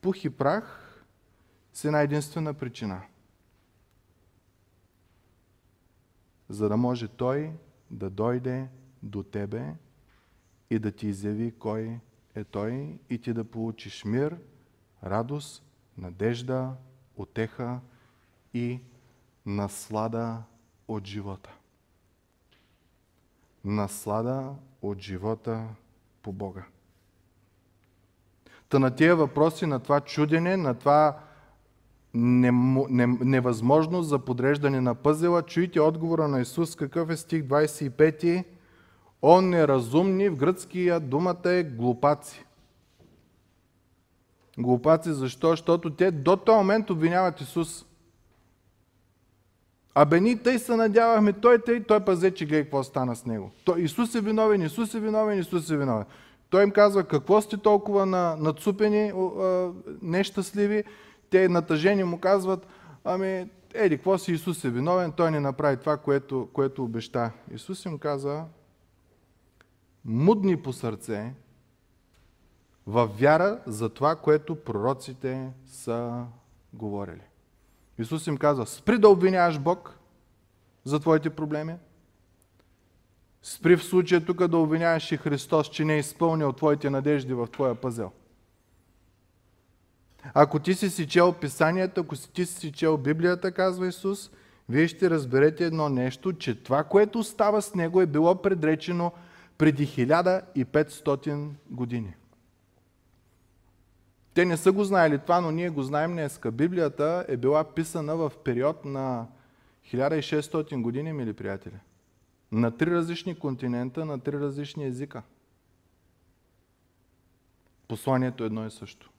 пух 0.00 0.24
и 0.24 0.30
прах 0.30 0.94
с 1.72 1.84
една 1.84 2.00
единствена 2.00 2.54
причина. 2.54 3.02
За 6.48 6.68
да 6.68 6.76
може 6.76 7.08
Той 7.08 7.52
да 7.90 8.10
дойде 8.10 8.68
до 9.02 9.22
тебе 9.22 9.74
и 10.70 10.78
да 10.78 10.92
ти 10.92 11.08
изяви 11.08 11.52
кой 11.58 12.00
е 12.34 12.44
Той 12.44 12.98
и 13.10 13.18
ти 13.18 13.32
да 13.32 13.44
получиш 13.44 14.04
мир, 14.04 14.36
радост 15.04 15.67
надежда, 15.98 16.72
отеха 17.16 17.80
и 18.54 18.80
наслада 19.46 20.42
от 20.88 21.06
живота. 21.06 21.50
наслада 23.64 24.50
от 24.82 24.98
живота 25.00 25.64
по 26.22 26.32
Бога. 26.32 26.64
Та 28.68 28.78
на 28.78 28.94
тия 28.94 29.16
въпроси, 29.16 29.66
на 29.66 29.80
това 29.80 30.00
чудене, 30.00 30.56
на 30.56 30.74
това 30.74 31.18
невъзможност 32.14 34.08
за 34.08 34.18
подреждане 34.18 34.80
на 34.80 34.94
пъзела, 34.94 35.42
чуйте 35.42 35.80
отговора 35.80 36.28
на 36.28 36.40
Исус, 36.40 36.76
какъв 36.76 37.10
е 37.10 37.16
стих 37.16 37.42
25. 37.42 38.44
Он 39.22 39.48
неразумни, 39.48 40.28
в 40.28 40.36
гръцкия 40.36 41.00
думата 41.00 41.40
е 41.44 41.64
глупаци. 41.64 42.44
Глупаци 44.58 45.12
защо? 45.12 45.50
Защото 45.50 45.90
те 45.90 46.10
до 46.10 46.36
този 46.36 46.56
момент 46.56 46.90
обвиняват 46.90 47.40
Исус. 47.40 47.84
Абе 49.94 50.20
ние 50.20 50.42
тъй 50.42 50.58
се 50.58 50.76
надявахме, 50.76 51.32
той 51.32 51.58
тъй, 51.62 51.82
той 51.84 52.00
пазе, 52.00 52.30
че 52.30 52.46
гледай 52.46 52.62
какво 52.62 52.82
стана 52.82 53.16
с 53.16 53.26
него. 53.26 53.50
Той, 53.64 53.80
Исус 53.80 54.14
е 54.14 54.20
виновен, 54.20 54.62
Исус 54.62 54.94
е 54.94 55.00
виновен, 55.00 55.38
Исус 55.38 55.70
е 55.70 55.76
виновен. 55.76 56.04
Той 56.50 56.62
им 56.62 56.70
казва, 56.70 57.04
какво 57.04 57.40
сте 57.40 57.56
толкова 57.56 58.06
на, 58.06 58.36
нацупени, 58.36 59.12
нещастливи. 60.02 60.84
Те 61.30 61.48
натъжени 61.48 62.04
му 62.04 62.18
казват, 62.18 62.66
ами, 63.04 63.48
еди, 63.74 63.96
какво 63.96 64.18
си 64.18 64.32
Исус 64.32 64.64
е 64.64 64.70
виновен, 64.70 65.12
той 65.12 65.30
не 65.30 65.40
направи 65.40 65.76
това, 65.76 65.96
което, 65.96 66.48
което 66.52 66.84
обеща. 66.84 67.30
Исус 67.54 67.84
им 67.84 67.98
каза, 67.98 68.44
мудни 70.04 70.56
по 70.56 70.72
сърце, 70.72 71.32
в 72.88 73.10
вяра 73.20 73.60
за 73.66 73.88
това, 73.88 74.16
което 74.16 74.54
пророците 74.56 75.50
са 75.66 76.24
говорили. 76.72 77.22
Исус 77.98 78.26
им 78.26 78.36
казва, 78.36 78.66
спри 78.66 78.98
да 78.98 79.08
обвиняваш 79.08 79.58
Бог 79.58 79.98
за 80.84 81.00
твоите 81.00 81.30
проблеми. 81.30 81.74
Спри 83.42 83.76
в 83.76 83.84
случая 83.84 84.24
тук 84.24 84.46
да 84.46 84.58
обвиняваш 84.58 85.12
и 85.12 85.16
Христос, 85.16 85.70
че 85.70 85.84
не 85.84 85.94
е 85.94 85.98
изпълнил 85.98 86.52
твоите 86.52 86.90
надежди 86.90 87.34
в 87.34 87.46
твоя 87.46 87.74
пъзел. 87.74 88.10
Ако 90.34 90.58
ти 90.58 90.74
си 90.74 90.90
си 90.90 91.08
чел 91.08 91.32
Писанието, 91.32 92.00
ако 92.00 92.16
ти 92.16 92.46
си 92.46 92.54
си 92.54 92.72
чел 92.72 92.96
Библията, 92.96 93.52
казва 93.52 93.86
Исус, 93.86 94.30
вие 94.68 94.88
ще 94.88 95.10
разберете 95.10 95.64
едно 95.64 95.88
нещо, 95.88 96.32
че 96.32 96.62
това, 96.62 96.84
което 96.84 97.22
става 97.22 97.62
с 97.62 97.74
него 97.74 98.00
е 98.00 98.06
било 98.06 98.42
предречено 98.42 99.12
преди 99.58 99.88
1500 99.88 101.48
години. 101.70 102.14
Те 104.38 104.44
не 104.44 104.56
са 104.56 104.72
го 104.72 104.84
знаели 104.84 105.18
това, 105.18 105.40
но 105.40 105.50
ние 105.50 105.70
го 105.70 105.82
знаем 105.82 106.12
днеска. 106.12 106.50
Библията 106.50 107.24
е 107.28 107.36
била 107.36 107.64
писана 107.64 108.16
в 108.16 108.32
период 108.44 108.84
на 108.84 109.26
1600 109.92 110.82
години, 110.82 111.12
мили 111.12 111.32
приятели. 111.32 111.74
На 112.52 112.70
три 112.70 112.90
различни 112.90 113.38
континента, 113.38 114.04
на 114.04 114.20
три 114.20 114.40
различни 114.40 114.86
езика. 114.86 115.22
Посланието 117.88 118.44
едно 118.44 118.66
и 118.66 118.70
също. 118.70 119.10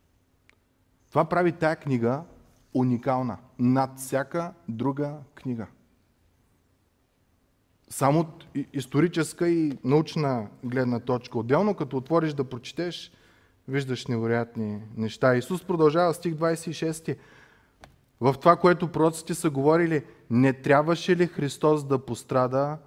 Това 1.10 1.26
прави 1.26 1.52
тая 1.52 1.76
книга 1.76 2.24
уникална 2.74 3.38
над 3.60 3.98
всяка 3.98 4.54
друга 4.70 5.18
книга. 5.36 5.68
Само 7.90 8.20
от 8.20 8.46
историческа 8.74 9.50
и 9.50 9.78
научна 9.84 10.48
гледна 10.64 11.00
точка. 11.00 11.40
Отделно, 11.40 11.76
като 11.76 11.98
отвориш 11.98 12.34
да 12.34 12.44
прочетеш, 12.44 13.12
виждаш 13.70 14.08
невероятни 14.08 14.82
неща. 14.98 15.36
Исус 15.36 15.64
продължава 15.64 16.14
стих 16.14 16.34
26. 16.34 17.18
В 18.22 18.36
това, 18.40 18.56
което 18.56 18.92
пророците 18.92 19.34
са 19.34 19.50
говорили, 19.50 20.04
не 20.30 20.54
трябваше 20.54 21.16
ли 21.16 21.28
Христос 21.28 21.84
да 21.84 22.06
пострада 22.06 22.78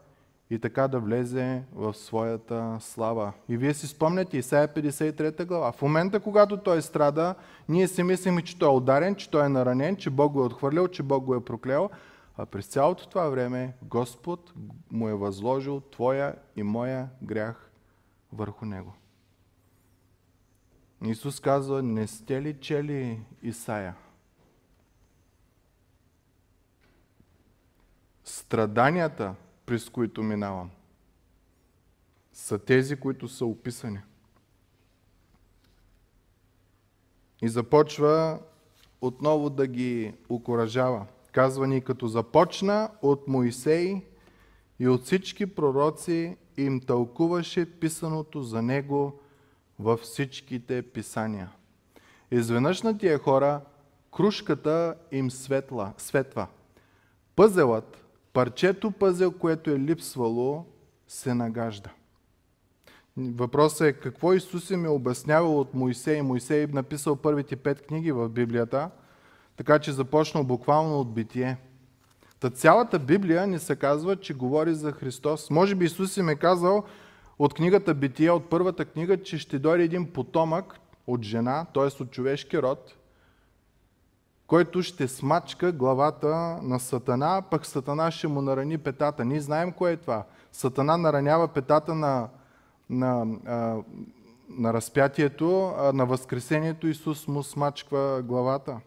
и 0.50 0.58
така 0.58 0.88
да 0.88 1.00
влезе 1.00 1.62
в 1.72 1.94
своята 1.94 2.76
слава. 2.80 3.32
И 3.48 3.56
вие 3.56 3.74
си 3.74 3.86
спомняте 3.86 4.38
Исаия 4.38 4.68
53 4.68 5.44
глава. 5.44 5.72
В 5.72 5.82
момента, 5.82 6.20
когато 6.20 6.56
той 6.56 6.82
страда, 6.82 7.34
ние 7.68 7.88
си 7.88 8.02
мислим, 8.02 8.38
че 8.38 8.58
той 8.58 8.68
е 8.68 8.76
ударен, 8.76 9.14
че 9.14 9.30
той 9.30 9.46
е 9.46 9.48
наранен, 9.48 9.96
че 9.96 10.10
Бог 10.10 10.32
го 10.32 10.42
е 10.42 10.46
отхвърлял, 10.46 10.88
че 10.88 11.02
Бог 11.02 11.24
го 11.24 11.34
е 11.34 11.44
проклел. 11.44 11.90
А 12.36 12.46
през 12.46 12.66
цялото 12.66 13.08
това 13.08 13.28
време 13.28 13.74
Господ 13.82 14.52
му 14.90 15.08
е 15.08 15.14
възложил 15.14 15.80
твоя 15.80 16.34
и 16.56 16.62
моя 16.62 17.08
грях 17.22 17.70
върху 18.32 18.64
него. 18.64 18.94
Исус 21.04 21.40
казва, 21.40 21.82
не 21.82 22.06
сте 22.06 22.42
ли 22.42 22.60
чели 22.60 23.20
Исаия? 23.42 23.96
Страданията, 28.24 29.34
през 29.66 29.88
които 29.88 30.22
минавам, 30.22 30.70
са 32.32 32.58
тези, 32.58 32.96
които 32.96 33.28
са 33.28 33.46
описани. 33.46 34.00
И 37.42 37.48
започва 37.48 38.40
отново 39.00 39.50
да 39.50 39.66
ги 39.66 40.14
окоръжава. 40.28 41.06
Казва 41.32 41.66
ни, 41.66 41.80
като 41.80 42.06
започна 42.06 42.90
от 43.02 43.28
Моисей 43.28 44.04
и 44.78 44.88
от 44.88 45.04
всички 45.04 45.46
пророци 45.46 46.36
им 46.56 46.80
тълкуваше 46.80 47.80
писаното 47.80 48.42
за 48.42 48.62
него 48.62 49.21
във 49.82 50.00
всичките 50.00 50.82
писания. 50.82 51.50
Изведнъж 52.30 52.82
на 52.82 52.98
тия 52.98 53.18
хора 53.18 53.60
кружката 54.16 54.94
им 55.12 55.30
светла, 55.30 55.92
светва. 55.98 56.46
Пъзелът, 57.36 58.04
парчето 58.32 58.90
пъзел, 58.90 59.32
което 59.32 59.70
е 59.70 59.78
липсвало, 59.78 60.64
се 61.08 61.34
нагажда. 61.34 61.90
Въпросът 63.16 63.80
е 63.80 63.92
какво 63.92 64.32
Исус 64.32 64.70
им 64.70 64.84
е 64.84 64.88
обяснявал 64.88 65.60
от 65.60 65.74
Моисей. 65.74 66.22
Моисей 66.22 66.66
написал 66.66 67.16
първите 67.16 67.56
пет 67.56 67.86
книги 67.86 68.12
в 68.12 68.28
Библията, 68.28 68.90
така 69.56 69.78
че 69.78 69.92
започнал 69.92 70.44
буквално 70.44 71.00
от 71.00 71.14
битие. 71.14 71.56
Та 72.40 72.50
цялата 72.50 72.98
Библия 72.98 73.46
ни 73.46 73.58
се 73.58 73.76
казва, 73.76 74.16
че 74.16 74.34
говори 74.34 74.74
за 74.74 74.92
Христос. 74.92 75.50
Може 75.50 75.74
би 75.74 75.84
Исус 75.84 76.16
им 76.16 76.28
е 76.28 76.36
казал, 76.36 76.84
от 77.38 77.54
книгата 77.54 77.94
Битие, 77.94 78.30
от 78.30 78.50
първата 78.50 78.84
книга, 78.84 79.22
че 79.22 79.38
ще 79.38 79.58
дойде 79.58 79.84
един 79.84 80.12
потомък 80.12 80.80
от 81.06 81.22
жена, 81.22 81.66
т.е. 81.74 82.02
от 82.02 82.10
човешки 82.10 82.62
род, 82.62 82.96
който 84.46 84.82
ще 84.82 85.08
смачка 85.08 85.72
главата 85.72 86.58
на 86.62 86.80
Сатана, 86.80 87.42
пък 87.50 87.66
Сатана 87.66 88.10
ще 88.10 88.28
му 88.28 88.42
нарани 88.42 88.78
петата. 88.78 89.24
Ние 89.24 89.40
знаем 89.40 89.72
кое 89.72 89.92
е 89.92 89.96
това. 89.96 90.24
Сатана 90.52 90.96
наранява 90.96 91.48
петата 91.48 91.94
на, 91.94 92.28
на, 92.90 93.26
а, 93.46 93.76
на 94.48 94.74
разпятието, 94.74 95.74
на 95.94 96.06
възкресението 96.06 96.86
Исус 96.86 97.28
му 97.28 97.42
смачква 97.42 98.22
главата. 98.22 98.80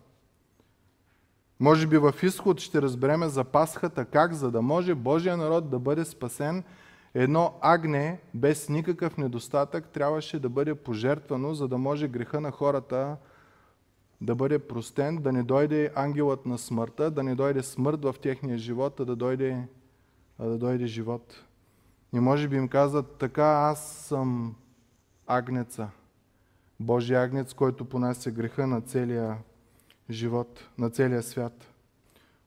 Може 1.59 1.87
би 1.87 1.97
в 1.97 2.13
изход 2.23 2.59
ще 2.59 2.81
разбереме 2.81 3.27
за 3.27 3.43
Пасхата 3.43 4.05
как, 4.05 4.33
за 4.33 4.51
да 4.51 4.61
може 4.61 4.95
Божия 4.95 5.37
народ 5.37 5.69
да 5.69 5.79
бъде 5.79 6.05
спасен– 6.05 6.63
Едно 7.17 7.53
агне 7.61 8.19
без 8.33 8.69
никакъв 8.69 9.17
недостатък 9.17 9.89
трябваше 9.89 10.39
да 10.39 10.49
бъде 10.49 10.75
пожертвано, 10.75 11.53
за 11.53 11.67
да 11.67 11.77
може 11.77 12.07
греха 12.07 12.41
на 12.41 12.51
хората 12.51 13.17
да 14.21 14.35
бъде 14.35 14.59
простен, 14.59 15.17
да 15.17 15.31
не 15.31 15.43
дойде 15.43 15.91
ангелът 15.95 16.45
на 16.45 16.57
смъртта, 16.57 17.11
да 17.11 17.23
не 17.23 17.35
дойде 17.35 17.63
смърт 17.63 18.03
в 18.03 18.15
техния 18.21 18.57
живот, 18.57 18.99
а 18.99 19.05
да 19.05 19.15
дойде, 19.15 19.67
а 20.39 20.45
да 20.45 20.57
дойде 20.57 20.85
живот. 20.85 21.43
И 22.13 22.19
може 22.19 22.47
би 22.47 22.55
им 22.55 22.67
казват, 22.67 23.15
така 23.17 23.45
аз 23.45 23.95
съм 23.95 24.55
агнеца, 25.27 25.89
Божия 26.79 27.21
агнец, 27.21 27.53
който 27.53 27.85
понася 27.85 28.31
греха 28.31 28.67
на 28.67 28.81
целия 28.81 29.37
живот, 30.09 30.69
на 30.77 30.89
целия 30.89 31.23
свят. 31.23 31.67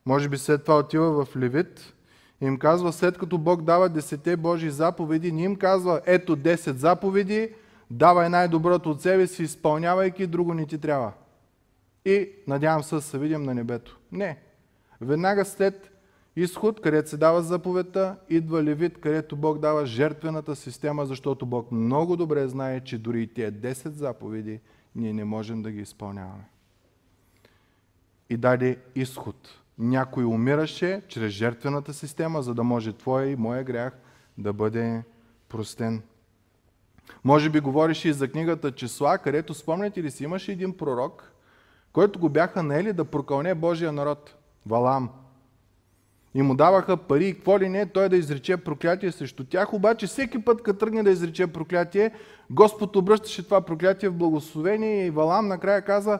Може 0.07 0.29
би 0.29 0.39
след 0.39 0.63
това 0.63 0.79
отива 0.79 1.25
в 1.25 1.37
Левит 1.37 1.95
им 2.41 2.59
казва, 2.59 2.93
след 2.93 3.19
като 3.19 3.39
Бог 3.39 3.63
дава 3.63 3.89
десете 3.89 4.37
Божии 4.37 4.71
заповеди, 4.71 5.33
не 5.33 5.43
им 5.43 5.57
казва, 5.57 6.01
ето 6.07 6.37
10 6.37 6.73
заповеди, 6.73 7.55
давай 7.91 8.29
най-доброто 8.29 8.91
от 8.91 9.03
себе 9.03 9.27
си, 9.27 9.43
изпълнявайки, 9.43 10.27
друго 10.27 10.55
не 10.55 10.67
ти 10.67 10.79
трябва. 10.79 11.13
И 12.05 12.31
надявам 12.47 12.83
се 12.83 12.95
да 12.95 13.01
се 13.01 13.19
видим 13.19 13.43
на 13.43 13.55
небето. 13.55 13.99
Не. 14.13 14.39
Веднага 15.01 15.45
след 15.45 15.91
изход, 16.37 16.81
където 16.81 17.11
се 17.11 17.17
дава 17.17 17.43
заповедта, 17.43 18.17
идва 18.29 18.65
Левит, 18.65 19.01
където 19.01 19.37
Бог 19.37 19.59
дава 19.59 19.87
жертвената 19.87 20.57
система, 20.57 21.07
защото 21.07 21.47
Бог 21.47 21.73
много 21.73 22.17
добре 22.17 22.49
знае, 22.49 22.81
че 22.81 22.99
дори 22.99 23.23
и 23.23 23.27
тия 23.27 23.53
10 23.53 23.89
заповеди 23.89 24.61
ние 24.95 25.13
не 25.13 25.25
можем 25.25 25.63
да 25.63 25.71
ги 25.71 25.81
изпълняваме. 25.81 26.45
И 28.31 28.37
даде 28.37 28.79
изход 28.95 29.49
някой 29.79 30.25
умираше 30.25 31.03
чрез 31.09 31.33
жертвената 31.33 31.93
система, 31.93 32.43
за 32.43 32.55
да 32.55 32.65
може 32.65 32.93
твоя 32.93 33.31
и 33.31 33.37
моя 33.37 33.65
грях 33.65 33.93
да 34.39 34.53
бъде 34.53 35.03
простен. 35.49 36.03
Може 37.25 37.51
би 37.51 37.61
говориш 37.61 38.05
и 38.05 38.13
за 38.13 38.29
книгата 38.29 38.73
Числа, 38.73 39.19
където 39.19 39.55
спомняте 39.55 40.03
ли 40.03 40.11
си, 40.11 40.25
имаше 40.25 40.53
един 40.53 40.77
пророк, 40.77 41.33
който 41.93 42.19
го 42.19 42.29
бяха 42.29 42.63
наели 42.63 42.93
да 42.93 43.05
прокълне 43.05 43.55
Божия 43.55 43.93
народ. 43.93 44.35
Валам. 44.67 45.11
и 46.35 46.43
му 46.43 46.55
даваха 46.55 46.97
пари 46.97 47.27
и 47.27 47.35
какво 47.35 47.59
ли 47.59 47.69
не, 47.69 47.87
той 47.87 48.09
да 48.09 48.17
изрече 48.17 48.57
проклятие 48.57 49.13
срещу 49.13 49.45
тях. 49.45 49.75
Обаче 49.75 50.07
всеки 50.07 50.45
път, 50.45 50.63
като 50.63 50.79
тръгне 50.79 51.03
да 51.03 51.11
изрече 51.11 51.47
проклятие, 51.47 52.13
Господ 52.51 52.97
обръщаше 52.97 53.45
това 53.45 53.61
проклятие 53.61 54.09
в 54.09 54.15
благословение 54.15 55.07
и 55.07 55.11
Валам 55.11 55.49
накрая 55.49 55.83
каза, 55.83 56.19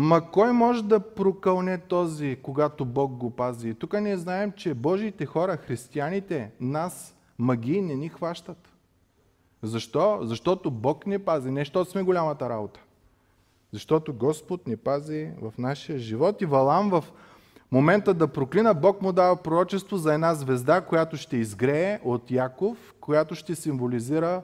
Ма 0.00 0.30
кой 0.30 0.52
може 0.52 0.84
да 0.84 1.00
прокълне 1.00 1.78
този, 1.78 2.38
когато 2.42 2.84
Бог 2.84 3.12
го 3.12 3.30
пази? 3.30 3.74
тук 3.74 4.00
ние 4.00 4.16
знаем, 4.16 4.52
че 4.52 4.74
Божиите 4.74 5.26
хора, 5.26 5.56
християните, 5.56 6.50
нас, 6.60 7.16
магии 7.38 7.82
не 7.82 7.94
ни 7.94 8.08
хващат. 8.08 8.68
Защо? 9.62 10.18
Защото 10.22 10.70
Бог 10.70 11.06
ни 11.06 11.18
пази, 11.18 11.50
не 11.50 11.60
защото 11.60 11.90
сме 11.90 12.02
голямата 12.02 12.48
работа. 12.48 12.80
Защото 13.72 14.14
Господ 14.14 14.66
ни 14.66 14.76
пази 14.76 15.30
в 15.42 15.52
нашия 15.58 15.98
живот 15.98 16.42
и 16.42 16.46
Валам 16.46 16.90
в 16.90 17.04
момента 17.72 18.14
да 18.14 18.28
проклина, 18.28 18.74
Бог 18.74 19.02
му 19.02 19.12
дава 19.12 19.36
пророчество 19.36 19.96
за 19.96 20.14
една 20.14 20.34
звезда, 20.34 20.80
която 20.80 21.16
ще 21.16 21.36
изгрее 21.36 22.00
от 22.04 22.30
Яков, 22.30 22.94
която 23.00 23.34
ще 23.34 23.54
символизира 23.54 24.42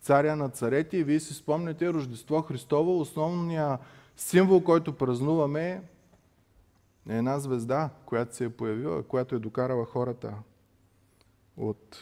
царя 0.00 0.36
на 0.36 0.48
царете. 0.48 0.96
И 0.96 1.04
вие 1.04 1.20
си 1.20 1.34
спомняте 1.34 1.92
Рождество 1.92 2.42
Христово, 2.42 3.00
основният 3.00 3.80
символ, 4.16 4.64
който 4.64 4.92
празнуваме 4.92 5.82
е 7.08 7.16
една 7.16 7.38
звезда, 7.38 7.90
която 8.06 8.36
се 8.36 8.44
е 8.44 8.50
появила, 8.50 9.02
която 9.02 9.34
е 9.34 9.38
докарала 9.38 9.84
хората 9.84 10.34
от 11.56 11.98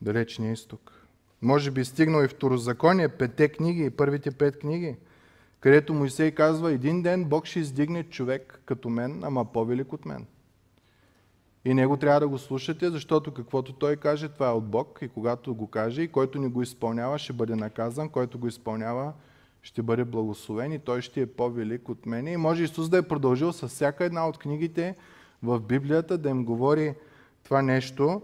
далечния 0.00 0.52
изток. 0.52 1.06
Може 1.42 1.70
би 1.70 1.84
стигнал 1.84 2.24
и 2.24 2.28
второзаконие, 2.28 3.08
петте 3.08 3.48
книги, 3.48 3.90
първите 3.90 4.30
пет 4.30 4.58
книги, 4.58 4.96
където 5.60 5.94
Моисей 5.94 6.30
казва, 6.30 6.72
един 6.72 7.02
ден 7.02 7.24
Бог 7.24 7.46
ще 7.46 7.58
издигне 7.58 8.04
човек 8.04 8.62
като 8.64 8.88
мен, 8.88 9.24
ама 9.24 9.44
по-велик 9.44 9.92
от 9.92 10.04
мен. 10.04 10.26
И 11.64 11.74
него 11.74 11.96
трябва 11.96 12.20
да 12.20 12.28
го 12.28 12.38
слушате, 12.38 12.90
защото 12.90 13.34
каквото 13.34 13.72
той 13.72 13.96
каже, 13.96 14.28
това 14.28 14.48
е 14.48 14.52
от 14.52 14.64
Бог. 14.64 14.98
И 15.02 15.08
когато 15.08 15.54
го 15.54 15.66
каже, 15.66 16.02
и 16.02 16.08
който 16.08 16.38
ни 16.38 16.48
го 16.48 16.62
изпълнява, 16.62 17.18
ще 17.18 17.32
бъде 17.32 17.56
наказан, 17.56 18.08
който 18.08 18.38
го 18.38 18.46
изпълнява, 18.46 19.12
ще 19.62 19.82
бъде 19.82 20.04
благословен 20.04 20.72
и 20.72 20.78
той 20.78 21.02
ще 21.02 21.20
е 21.20 21.26
по-велик 21.26 21.88
от 21.88 22.06
мене. 22.06 22.32
И 22.32 22.36
може 22.36 22.64
Исус 22.64 22.88
да 22.88 22.98
е 22.98 23.08
продължил 23.08 23.52
с 23.52 23.68
всяка 23.68 24.04
една 24.04 24.28
от 24.28 24.38
книгите 24.38 24.96
в 25.42 25.60
Библията 25.60 26.18
да 26.18 26.28
им 26.28 26.44
говори 26.44 26.94
това 27.44 27.62
нещо. 27.62 28.22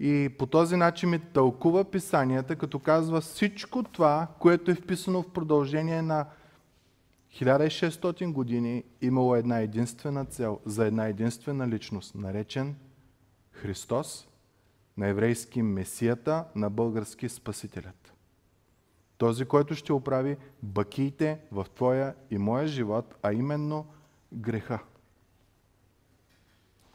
И 0.00 0.30
по 0.38 0.46
този 0.46 0.76
начин 0.76 1.10
ми 1.10 1.18
тълкува 1.18 1.84
писанията, 1.84 2.56
като 2.56 2.78
казва 2.78 3.20
всичко 3.20 3.82
това, 3.82 4.26
което 4.38 4.70
е 4.70 4.74
вписано 4.74 5.22
в 5.22 5.30
продължение 5.30 6.02
на 6.02 6.26
1600 7.34 8.32
години, 8.32 8.84
имало 9.02 9.36
една 9.36 9.58
единствена 9.58 10.24
цел 10.24 10.60
за 10.66 10.86
една 10.86 11.06
единствена 11.06 11.68
личност, 11.68 12.14
наречен 12.14 12.76
Христос, 13.52 14.28
на 14.96 15.06
еврейски 15.06 15.62
Месията, 15.62 16.44
на 16.54 16.70
български 16.70 17.28
Спасителят. 17.28 18.12
Този, 19.18 19.44
който 19.44 19.74
ще 19.74 19.92
оправи 19.92 20.36
бакиите 20.62 21.38
в 21.52 21.66
твоя 21.74 22.14
и 22.30 22.38
моя 22.38 22.66
живот, 22.66 23.14
а 23.22 23.32
именно 23.32 23.86
греха. 24.32 24.78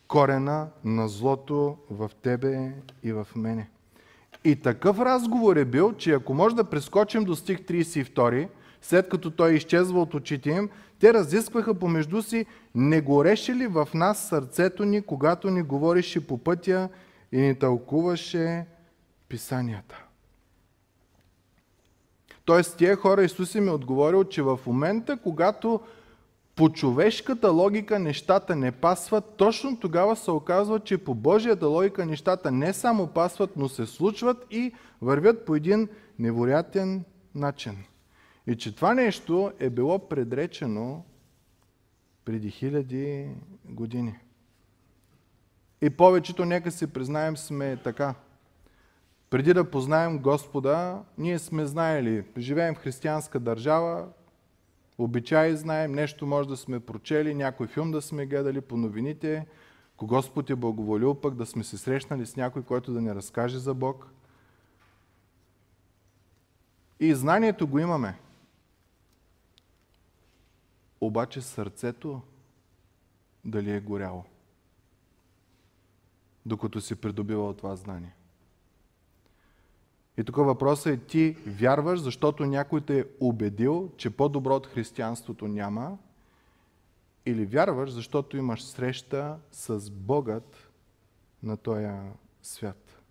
Корена 0.07 0.67
на 0.83 1.07
злото 1.07 1.77
в 1.89 2.11
тебе 2.21 2.71
и 3.03 3.13
в 3.13 3.27
мене. 3.35 3.69
И 4.43 4.55
такъв 4.55 4.99
разговор 4.99 5.55
е 5.55 5.65
бил, 5.65 5.93
че 5.93 6.13
ако 6.13 6.33
може 6.33 6.55
да 6.55 6.63
прескочим 6.63 7.23
до 7.23 7.35
стих 7.35 7.59
32, 7.59 8.49
след 8.81 9.09
като 9.09 9.31
той 9.31 9.53
изчезва 9.53 10.01
от 10.01 10.13
очите 10.13 10.49
им, 10.49 10.69
те 10.99 11.13
разискваха 11.13 11.73
помежду 11.73 12.21
си, 12.21 12.45
не 12.75 13.01
гореше 13.01 13.55
ли 13.55 13.67
в 13.67 13.89
нас 13.93 14.27
сърцето 14.27 14.85
ни, 14.85 15.01
когато 15.01 15.49
ни 15.49 15.61
говореше 15.61 16.27
по 16.27 16.37
пътя 16.37 16.89
и 17.31 17.41
ни 17.41 17.59
тълкуваше 17.59 18.65
писанията. 19.29 20.02
Тоест, 22.45 22.77
тия 22.77 22.95
хора 22.95 23.23
Исус 23.23 23.55
им 23.55 23.67
е 23.67 23.71
отговорил, 23.71 24.23
че 24.23 24.41
в 24.41 24.59
момента, 24.67 25.17
когато 25.17 25.79
по 26.55 26.69
човешката 26.69 27.51
логика 27.51 27.99
нещата 27.99 28.55
не 28.55 28.71
пасват, 28.71 29.35
точно 29.37 29.79
тогава 29.79 30.15
се 30.15 30.31
оказва, 30.31 30.79
че 30.79 30.97
по 30.97 31.15
Божията 31.15 31.67
логика 31.67 32.05
нещата 32.05 32.51
не 32.51 32.73
само 32.73 33.07
пасват, 33.07 33.57
но 33.57 33.69
се 33.69 33.85
случват 33.85 34.47
и 34.51 34.73
вървят 35.01 35.45
по 35.45 35.55
един 35.55 35.89
невероятен 36.19 37.03
начин. 37.35 37.77
И 38.47 38.55
че 38.55 38.75
това 38.75 38.93
нещо 38.93 39.51
е 39.59 39.69
било 39.69 40.09
предречено 40.09 41.03
преди 42.25 42.49
хиляди 42.49 43.27
години. 43.65 44.19
И 45.81 45.89
повечето, 45.89 46.45
нека 46.45 46.71
си 46.71 46.87
признаем, 46.87 47.37
сме 47.37 47.77
така. 47.83 48.15
Преди 49.33 49.53
да 49.53 49.71
познаем 49.71 50.19
Господа, 50.19 51.03
ние 51.17 51.39
сме 51.39 51.65
знаели, 51.65 52.25
живеем 52.37 52.75
в 52.75 52.77
християнска 52.77 53.39
държава, 53.39 54.09
обичаи 54.97 55.57
знаем, 55.57 55.91
нещо 55.91 56.27
може 56.27 56.49
да 56.49 56.57
сме 56.57 56.79
прочели, 56.79 57.33
някой 57.33 57.67
филм 57.67 57.91
да 57.91 58.01
сме 58.01 58.25
гледали 58.25 58.61
по 58.61 58.77
новините, 58.77 59.47
ако 59.95 60.07
Господ 60.07 60.49
е 60.49 60.55
благоволил 60.55 61.15
пък 61.15 61.35
да 61.35 61.45
сме 61.45 61.63
се 61.63 61.77
срещнали 61.77 62.25
с 62.25 62.35
някой, 62.35 62.63
който 62.63 62.93
да 62.93 63.01
ни 63.01 63.15
разкаже 63.15 63.59
за 63.59 63.73
Бог. 63.73 64.07
И 66.99 67.15
знанието 67.15 67.67
го 67.67 67.79
имаме. 67.79 68.19
Обаче 71.01 71.41
сърцето 71.41 72.21
дали 73.45 73.71
е 73.71 73.79
горяло, 73.81 74.23
докато 76.45 76.81
си 76.81 76.95
придобивал 76.95 77.53
това 77.53 77.75
знание. 77.75 78.15
И 80.17 80.23
тук 80.23 80.35
въпросът 80.35 80.93
е 80.93 80.97
ти 80.97 81.37
вярваш, 81.47 81.99
защото 81.99 82.45
някой 82.45 82.81
те 82.81 82.99
е 82.99 83.05
убедил, 83.19 83.91
че 83.97 84.09
по-добро 84.09 84.55
от 84.55 84.67
християнството 84.67 85.47
няма, 85.47 85.97
или 87.25 87.45
вярваш, 87.45 87.91
защото 87.91 88.37
имаш 88.37 88.63
среща 88.63 89.37
с 89.51 89.91
Богът 89.91 90.69
на 91.43 91.57
този 91.57 91.87
свят. 92.41 93.03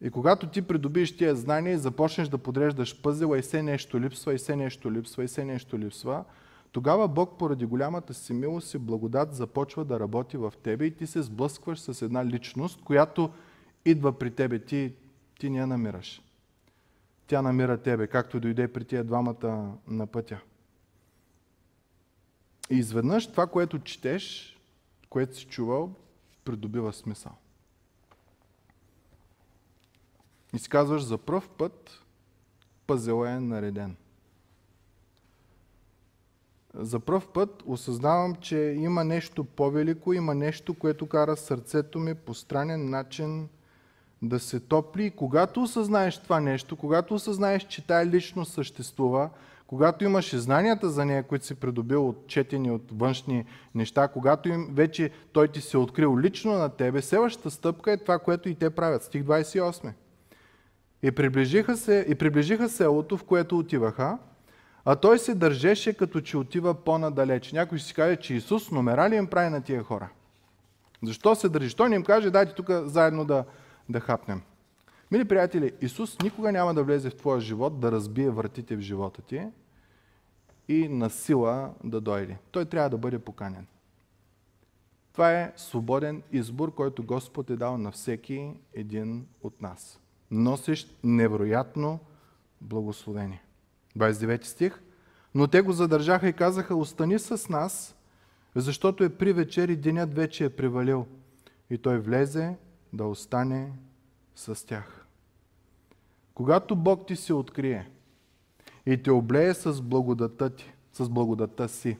И 0.00 0.10
когато 0.10 0.46
ти 0.46 0.62
придобиеш 0.62 1.16
тия 1.16 1.36
знания 1.36 1.74
и 1.74 1.78
започнеш 1.78 2.28
да 2.28 2.38
подреждаш 2.38 3.02
пъзела 3.02 3.38
и 3.38 3.42
все 3.42 3.62
нещо 3.62 4.00
липсва, 4.00 4.34
и 4.34 4.38
все 4.38 4.56
нещо 4.56 4.92
липсва, 4.92 5.24
и 5.24 5.26
все 5.26 5.44
нещо 5.44 5.78
липсва, 5.78 6.24
тогава 6.72 7.08
Бог 7.08 7.38
поради 7.38 7.64
голямата 7.64 8.14
си 8.14 8.32
милост 8.32 8.74
и 8.74 8.78
благодат 8.78 9.34
започва 9.34 9.84
да 9.84 10.00
работи 10.00 10.36
в 10.36 10.52
тебе 10.62 10.84
и 10.84 10.96
ти 10.96 11.06
се 11.06 11.22
сблъскваш 11.22 11.80
с 11.80 12.02
една 12.02 12.26
личност, 12.26 12.82
която 12.84 13.30
идва 13.84 14.18
при 14.18 14.30
тебе, 14.30 14.58
ти, 14.58 14.94
ти 15.38 15.50
не 15.50 15.58
я 15.58 15.66
намираш. 15.66 16.22
Тя 17.26 17.42
намира 17.42 17.78
тебе, 17.78 18.06
както 18.06 18.40
дойде 18.40 18.72
при 18.72 18.84
тия 18.84 19.04
двамата 19.04 19.78
на 19.88 20.06
пътя. 20.06 20.40
И 22.70 22.74
изведнъж 22.74 23.30
това, 23.30 23.46
което 23.46 23.78
четеш, 23.78 24.56
което 25.08 25.36
си 25.36 25.46
чувал, 25.46 25.94
придобива 26.44 26.92
смисъл. 26.92 27.32
И 30.54 30.58
си 30.58 30.68
казваш, 30.68 31.02
за 31.02 31.18
пръв 31.18 31.48
път 31.48 32.02
пъзел 32.86 33.26
е 33.26 33.40
нареден. 33.40 33.96
За 36.74 37.00
пръв 37.00 37.28
път 37.28 37.62
осъзнавам, 37.66 38.34
че 38.34 38.56
има 38.56 39.04
нещо 39.04 39.44
по-велико, 39.44 40.12
има 40.12 40.34
нещо, 40.34 40.74
което 40.74 41.08
кара 41.08 41.36
сърцето 41.36 41.98
ми 41.98 42.14
по 42.14 42.34
странен 42.34 42.90
начин 42.90 43.48
да 44.28 44.40
се 44.40 44.60
топли. 44.60 45.04
И 45.04 45.10
когато 45.10 45.62
осъзнаеш 45.62 46.18
това 46.18 46.40
нещо, 46.40 46.76
когато 46.76 47.14
осъзнаеш, 47.14 47.62
че 47.62 47.86
тая 47.86 48.06
личност 48.06 48.52
съществува, 48.52 49.30
когато 49.66 50.04
имаш 50.04 50.36
знанията 50.36 50.90
за 50.90 51.04
нея, 51.04 51.22
които 51.22 51.46
си 51.46 51.54
придобил 51.54 52.08
от 52.08 52.26
четени 52.26 52.70
от 52.70 52.82
външни 52.92 53.44
неща, 53.74 54.08
когато 54.08 54.48
им 54.48 54.68
вече 54.72 55.10
той 55.32 55.48
ти 55.48 55.60
се 55.60 55.76
е 55.76 55.80
открил 55.80 56.18
лично 56.18 56.52
на 56.52 56.68
тебе, 56.68 57.02
следващата 57.02 57.50
стъпка 57.50 57.92
е 57.92 57.96
това, 57.96 58.18
което 58.18 58.48
и 58.48 58.54
те 58.54 58.70
правят. 58.70 59.02
Стих 59.02 59.22
28. 59.22 59.92
И 61.02 61.10
приближиха, 61.10 61.76
се, 61.76 62.06
и 62.08 62.14
приближиха 62.14 62.68
селото, 62.68 63.16
в 63.16 63.24
което 63.24 63.58
отиваха, 63.58 64.18
а 64.84 64.96
той 64.96 65.18
се 65.18 65.34
държеше 65.34 65.94
като 65.94 66.20
че 66.20 66.36
отива 66.36 66.74
по-надалеч. 66.74 67.52
Някой 67.52 67.78
ще 67.78 67.88
си 67.88 67.94
каже, 67.94 68.16
че 68.16 68.34
Исус 68.34 68.70
номера 68.70 69.10
ли 69.10 69.16
им 69.16 69.26
прави 69.26 69.50
на 69.50 69.62
тия 69.62 69.82
хора? 69.82 70.08
Защо 71.02 71.34
се 71.34 71.48
държи? 71.48 71.76
Той 71.76 71.88
не 71.88 71.96
им 71.96 72.04
каже, 72.04 72.30
дайте 72.30 72.54
тук 72.54 72.70
заедно 72.70 73.24
да, 73.24 73.44
да 73.88 74.00
хапнем. 74.00 74.42
Мили 75.10 75.24
приятели, 75.24 75.72
Исус 75.80 76.18
никога 76.22 76.52
няма 76.52 76.74
да 76.74 76.84
влезе 76.84 77.10
в 77.10 77.16
твоя 77.16 77.40
живот, 77.40 77.80
да 77.80 77.92
разбие 77.92 78.30
вратите 78.30 78.76
в 78.76 78.80
живота 78.80 79.22
ти 79.22 79.46
и 80.68 80.88
на 80.88 81.10
сила 81.10 81.74
да 81.84 82.00
дойде. 82.00 82.38
Той 82.50 82.64
трябва 82.64 82.90
да 82.90 82.98
бъде 82.98 83.18
поканен. 83.18 83.66
Това 85.12 85.32
е 85.32 85.52
свободен 85.56 86.22
избор, 86.32 86.74
който 86.74 87.02
Господ 87.02 87.50
е 87.50 87.56
дал 87.56 87.78
на 87.78 87.90
всеки 87.90 88.52
един 88.72 89.26
от 89.42 89.62
нас. 89.62 90.00
Носещ 90.30 90.98
невероятно 91.04 92.00
благословение. 92.60 93.42
29 93.98 94.44
стих. 94.44 94.82
Но 95.34 95.46
те 95.48 95.60
го 95.62 95.72
задържаха 95.72 96.28
и 96.28 96.32
казаха, 96.32 96.76
остани 96.76 97.18
с 97.18 97.48
нас, 97.48 97.96
Защото 98.54 99.04
е 99.04 99.08
при 99.08 99.32
вечер 99.32 99.68
и 99.68 99.76
денят 99.76 100.14
вече 100.14 100.44
е 100.44 100.50
привалил. 100.50 101.06
И 101.70 101.78
той 101.78 101.98
влезе 101.98 102.56
да 102.94 103.04
остане 103.04 103.72
с 104.34 104.66
тях. 104.66 105.06
Когато 106.34 106.76
Бог 106.76 107.06
ти 107.06 107.16
се 107.16 107.34
открие 107.34 107.90
и 108.86 109.02
те 109.02 109.10
облее 109.10 109.54
с 109.54 109.82
благодата 109.82 110.54
ти, 110.54 110.72
с 110.92 111.08
благодата 111.08 111.68
си, 111.68 111.98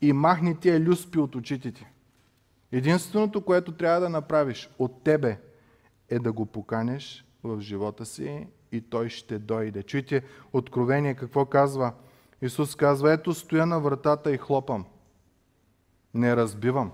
и 0.00 0.12
махни 0.12 0.60
тия 0.60 0.80
люспи 0.80 1.18
от 1.18 1.34
очите 1.34 1.72
ти, 1.72 1.86
единственото, 2.72 3.44
което 3.44 3.72
трябва 3.72 4.00
да 4.00 4.08
направиш 4.08 4.70
от 4.78 5.02
тебе 5.02 5.40
е 6.08 6.18
да 6.18 6.32
го 6.32 6.46
поканеш 6.46 7.24
в 7.42 7.60
живота 7.60 8.06
си 8.06 8.46
и 8.72 8.80
той 8.80 9.08
ще 9.08 9.38
дойде. 9.38 9.82
Чуйте 9.82 10.24
откровение 10.52 11.14
какво 11.14 11.46
казва. 11.46 11.92
Исус 12.42 12.76
казва, 12.76 13.12
ето 13.12 13.34
стоя 13.34 13.66
на 13.66 13.80
вратата 13.80 14.34
и 14.34 14.38
хлопам. 14.38 14.84
Не 16.14 16.36
разбивам. 16.36 16.92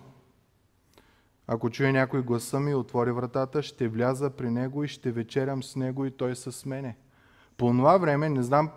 Ако 1.49 1.71
чуе 1.71 1.93
някой 1.93 2.23
гласа 2.23 2.61
ми 2.61 2.71
и 2.71 2.75
отвори 2.75 3.13
вратата, 3.13 3.63
ще 3.63 3.89
вляза 3.89 4.31
при 4.31 4.51
него 4.51 4.85
и 4.85 4.89
ще 4.89 5.13
вечерям 5.13 5.63
с 5.63 5.77
него 5.77 6.05
и 6.05 6.11
той 6.11 6.37
с 6.37 6.67
мене. 6.67 6.97
По 7.57 7.71
това 7.71 7.97
време, 7.99 8.29
не 8.29 8.43
знам 8.43 8.71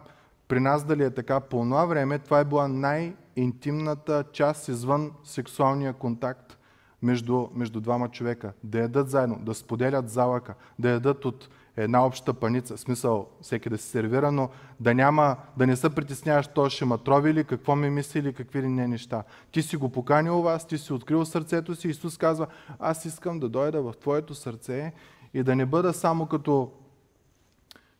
при 0.47 0.59
нас 0.59 0.83
дали 0.83 1.03
е 1.03 1.09
така, 1.09 1.39
по 1.39 1.63
това 1.63 1.85
време 1.85 2.19
това 2.19 2.39
е 2.39 2.45
била 2.45 2.67
най-интимната 2.67 4.23
част 4.33 4.67
извън 4.67 5.11
сексуалния 5.23 5.93
контакт 5.93 6.57
между, 7.01 7.47
между 7.53 7.81
двама 7.81 8.09
човека. 8.09 8.53
Да 8.63 8.79
ядат 8.79 9.09
заедно, 9.09 9.39
да 9.41 9.53
споделят 9.53 10.09
залъка, 10.09 10.53
да 10.79 10.89
ядат 10.89 11.25
от 11.25 11.49
една 11.77 12.05
обща 12.05 12.33
паница, 12.33 12.77
смисъл 12.77 13.27
всеки 13.41 13.69
да 13.69 13.77
се 13.77 13.87
сервира, 13.87 14.31
но 14.31 14.49
да, 14.79 14.93
няма, 14.93 15.35
да 15.57 15.67
не 15.67 15.75
се 15.75 15.89
притесняваш, 15.89 16.47
то 16.47 16.69
ще 16.69 16.85
ма 16.85 16.97
трови 16.97 17.33
ли, 17.33 17.43
какво 17.43 17.75
ми 17.75 17.89
мисли 17.89 18.33
какви 18.33 18.61
ли 18.61 18.67
не 18.67 18.87
неща. 18.87 19.23
Ти 19.51 19.61
си 19.61 19.77
го 19.77 19.89
поканил 19.89 20.41
вас, 20.41 20.67
ти 20.67 20.77
си 20.77 20.93
открил 20.93 21.25
сърцето 21.25 21.75
си. 21.75 21.87
Исус 21.87 22.17
казва, 22.17 22.47
аз 22.79 23.05
искам 23.05 23.39
да 23.39 23.49
дойда 23.49 23.81
в 23.81 23.93
твоето 24.01 24.35
сърце 24.35 24.93
и 25.33 25.43
да 25.43 25.55
не 25.55 25.65
бъда 25.65 25.93
само 25.93 26.25
като 26.25 26.71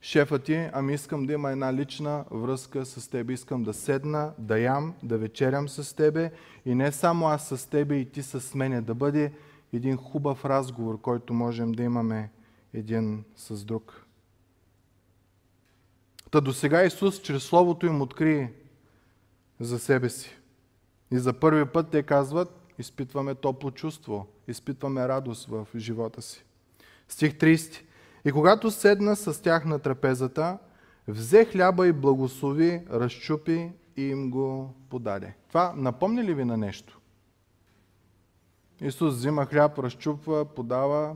шефа 0.01 0.39
ти, 0.39 0.69
ами 0.73 0.93
искам 0.93 1.25
да 1.25 1.33
има 1.33 1.51
една 1.51 1.73
лична 1.73 2.25
връзка 2.31 2.85
с 2.85 3.07
тебе. 3.07 3.33
Искам 3.33 3.63
да 3.63 3.73
седна, 3.73 4.31
да 4.37 4.59
ям, 4.59 4.93
да 5.03 5.17
вечерям 5.17 5.69
с 5.69 5.95
тебе 5.95 6.31
и 6.65 6.75
не 6.75 6.91
само 6.91 7.27
аз 7.27 7.47
с 7.47 7.69
тебе 7.69 7.95
и 7.95 8.05
ти 8.05 8.23
с 8.23 8.55
мене. 8.55 8.81
Да 8.81 8.95
бъде 8.95 9.31
един 9.73 9.97
хубав 9.97 10.45
разговор, 10.45 11.01
който 11.01 11.33
можем 11.33 11.71
да 11.71 11.83
имаме 11.83 12.29
един 12.73 13.23
с 13.35 13.65
друг. 13.65 14.05
Та 16.31 16.41
до 16.41 16.53
сега 16.53 16.83
Исус 16.83 17.21
чрез 17.21 17.43
Словото 17.43 17.85
им 17.85 18.01
откри 18.01 18.49
за 19.59 19.79
себе 19.79 20.09
си. 20.09 20.35
И 21.11 21.17
за 21.19 21.33
първи 21.33 21.65
път 21.65 21.89
те 21.89 22.03
казват, 22.03 22.73
изпитваме 22.77 23.35
топло 23.35 23.71
чувство, 23.71 24.27
изпитваме 24.47 25.07
радост 25.07 25.47
в 25.49 25.67
живота 25.75 26.21
си. 26.21 26.45
Стих 27.07 27.33
30. 27.33 27.81
И 28.25 28.31
когато 28.31 28.71
седна 28.71 29.15
с 29.15 29.41
тях 29.41 29.65
на 29.65 29.79
трапезата, 29.79 30.57
взе 31.07 31.45
хляба 31.45 31.87
и 31.87 31.93
благослови, 31.93 32.85
разчупи 32.89 33.71
и 33.97 34.01
им 34.01 34.31
го 34.31 34.75
подаде. 34.89 35.35
Това 35.47 35.73
напомни 35.77 36.23
ли 36.23 36.33
ви 36.33 36.45
на 36.45 36.57
нещо? 36.57 36.99
Исус 38.81 39.15
взима 39.15 39.45
хляб, 39.45 39.79
разчупва, 39.79 40.45
подава. 40.45 41.15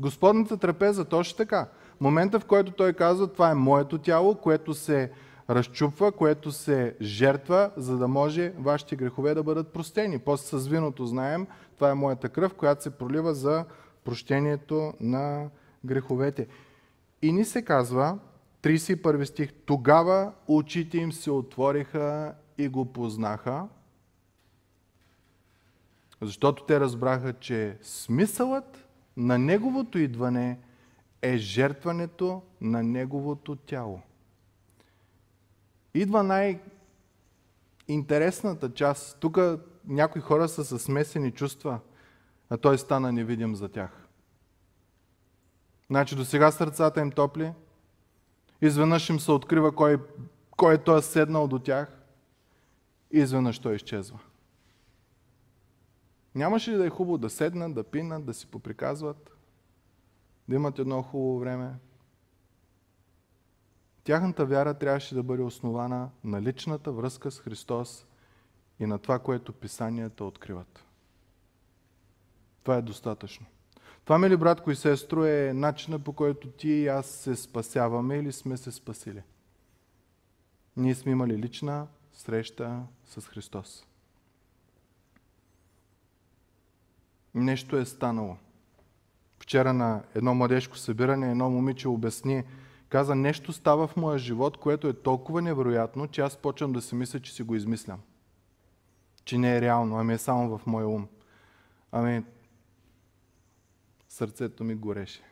Господната 0.00 0.56
трапеза 0.56 1.04
точно 1.04 1.36
така. 1.36 1.68
Момента, 2.00 2.40
в 2.40 2.44
който 2.44 2.72
той 2.72 2.92
казва, 2.92 3.32
това 3.32 3.50
е 3.50 3.54
моето 3.54 3.98
тяло, 3.98 4.34
което 4.34 4.74
се 4.74 5.10
разчупва, 5.50 6.12
което 6.12 6.52
се 6.52 6.96
жертва, 7.00 7.70
за 7.76 7.96
да 7.96 8.08
може 8.08 8.52
вашите 8.58 8.96
грехове 8.96 9.34
да 9.34 9.42
бъдат 9.42 9.72
простени. 9.72 10.18
После 10.18 10.58
с 10.58 10.66
виното 10.66 11.06
знаем, 11.06 11.46
това 11.74 11.90
е 11.90 11.94
моята 11.94 12.28
кръв, 12.28 12.54
която 12.54 12.82
се 12.82 12.90
пролива 12.90 13.34
за 13.34 13.64
прощението 14.04 14.92
на 15.00 15.48
греховете. 15.84 16.46
И 17.22 17.32
ни 17.32 17.44
се 17.44 17.62
казва, 17.62 18.18
31 18.62 19.24
стих, 19.24 19.52
тогава 19.66 20.32
очите 20.48 20.98
им 20.98 21.12
се 21.12 21.30
отвориха 21.30 22.34
и 22.58 22.68
го 22.68 22.84
познаха, 22.92 23.68
защото 26.22 26.64
те 26.64 26.80
разбраха, 26.80 27.32
че 27.32 27.78
смисълът 27.82 28.89
на 29.20 29.38
неговото 29.38 29.98
идване 29.98 30.58
е 31.22 31.36
жертването 31.36 32.42
на 32.60 32.82
неговото 32.82 33.56
тяло. 33.56 34.00
Идва 35.94 36.22
най-интересната 36.22 38.74
част. 38.74 39.20
Тук 39.20 39.38
някои 39.86 40.20
хора 40.20 40.48
са 40.48 40.64
със 40.64 40.82
смесени 40.82 41.30
чувства, 41.30 41.80
а 42.50 42.56
той 42.56 42.78
стана 42.78 43.12
невидим 43.12 43.54
за 43.54 43.68
тях. 43.68 44.06
Значи 45.86 46.16
до 46.16 46.24
сега 46.24 46.50
сърцата 46.50 47.00
им 47.00 47.10
топли, 47.10 47.52
изведнъж 48.60 49.10
им 49.10 49.20
се 49.20 49.32
открива 49.32 49.74
кой, 49.74 49.98
кой 50.50 50.74
е 50.74 50.78
той 50.78 51.02
седнал 51.02 51.48
до 51.48 51.58
тях 51.58 52.02
изведнъж 53.10 53.58
той 53.58 53.74
изчезва. 53.74 54.18
Нямаше 56.34 56.70
ли 56.70 56.76
да 56.76 56.86
е 56.86 56.90
хубаво 56.90 57.18
да 57.18 57.30
седнат, 57.30 57.74
да 57.74 57.84
пинат, 57.84 58.24
да 58.24 58.34
си 58.34 58.46
поприказват, 58.46 59.36
да 60.48 60.54
имат 60.54 60.78
едно 60.78 61.02
хубаво 61.02 61.38
време? 61.38 61.74
Тяхната 64.04 64.46
вяра 64.46 64.74
трябваше 64.74 65.14
да 65.14 65.22
бъде 65.22 65.42
основана 65.42 66.10
на 66.24 66.42
личната 66.42 66.92
връзка 66.92 67.30
с 67.30 67.40
Христос 67.40 68.06
и 68.80 68.86
на 68.86 68.98
това, 68.98 69.18
което 69.18 69.52
писанията 69.52 70.24
откриват. 70.24 70.84
Това 72.62 72.76
е 72.76 72.82
достатъчно. 72.82 73.46
Това, 74.04 74.18
мили 74.18 74.36
братко 74.36 74.70
и 74.70 74.76
сестро, 74.76 75.24
е 75.24 75.52
начина 75.54 75.98
по 75.98 76.12
който 76.12 76.48
ти 76.48 76.68
и 76.68 76.88
аз 76.88 77.06
се 77.06 77.36
спасяваме 77.36 78.16
или 78.16 78.32
сме 78.32 78.56
се 78.56 78.72
спасили. 78.72 79.22
Ние 80.76 80.94
сме 80.94 81.12
имали 81.12 81.38
лична 81.38 81.86
среща 82.12 82.82
с 83.04 83.26
Христос. 83.26 83.86
Нещо 87.34 87.76
е 87.76 87.84
станало. 87.84 88.36
Вчера 89.38 89.72
на 89.72 90.02
едно 90.14 90.34
младежко 90.34 90.78
събиране 90.78 91.30
едно 91.30 91.50
момиче 91.50 91.88
обясни, 91.88 92.44
каза, 92.88 93.14
нещо 93.14 93.52
става 93.52 93.86
в 93.86 93.96
моя 93.96 94.18
живот, 94.18 94.56
което 94.56 94.88
е 94.88 95.02
толкова 95.02 95.42
невероятно, 95.42 96.06
че 96.06 96.20
аз 96.20 96.36
почвам 96.36 96.72
да 96.72 96.82
си 96.82 96.94
мисля, 96.94 97.20
че 97.20 97.34
си 97.34 97.42
го 97.42 97.54
измислям. 97.54 98.00
Че 99.24 99.38
не 99.38 99.56
е 99.56 99.60
реално, 99.60 99.98
ами 99.98 100.12
е 100.12 100.18
само 100.18 100.58
в 100.58 100.66
моя 100.66 100.88
ум. 100.88 101.08
Ами, 101.92 102.24
сърцето 104.08 104.64
ми 104.64 104.74
гореше. 104.74 105.22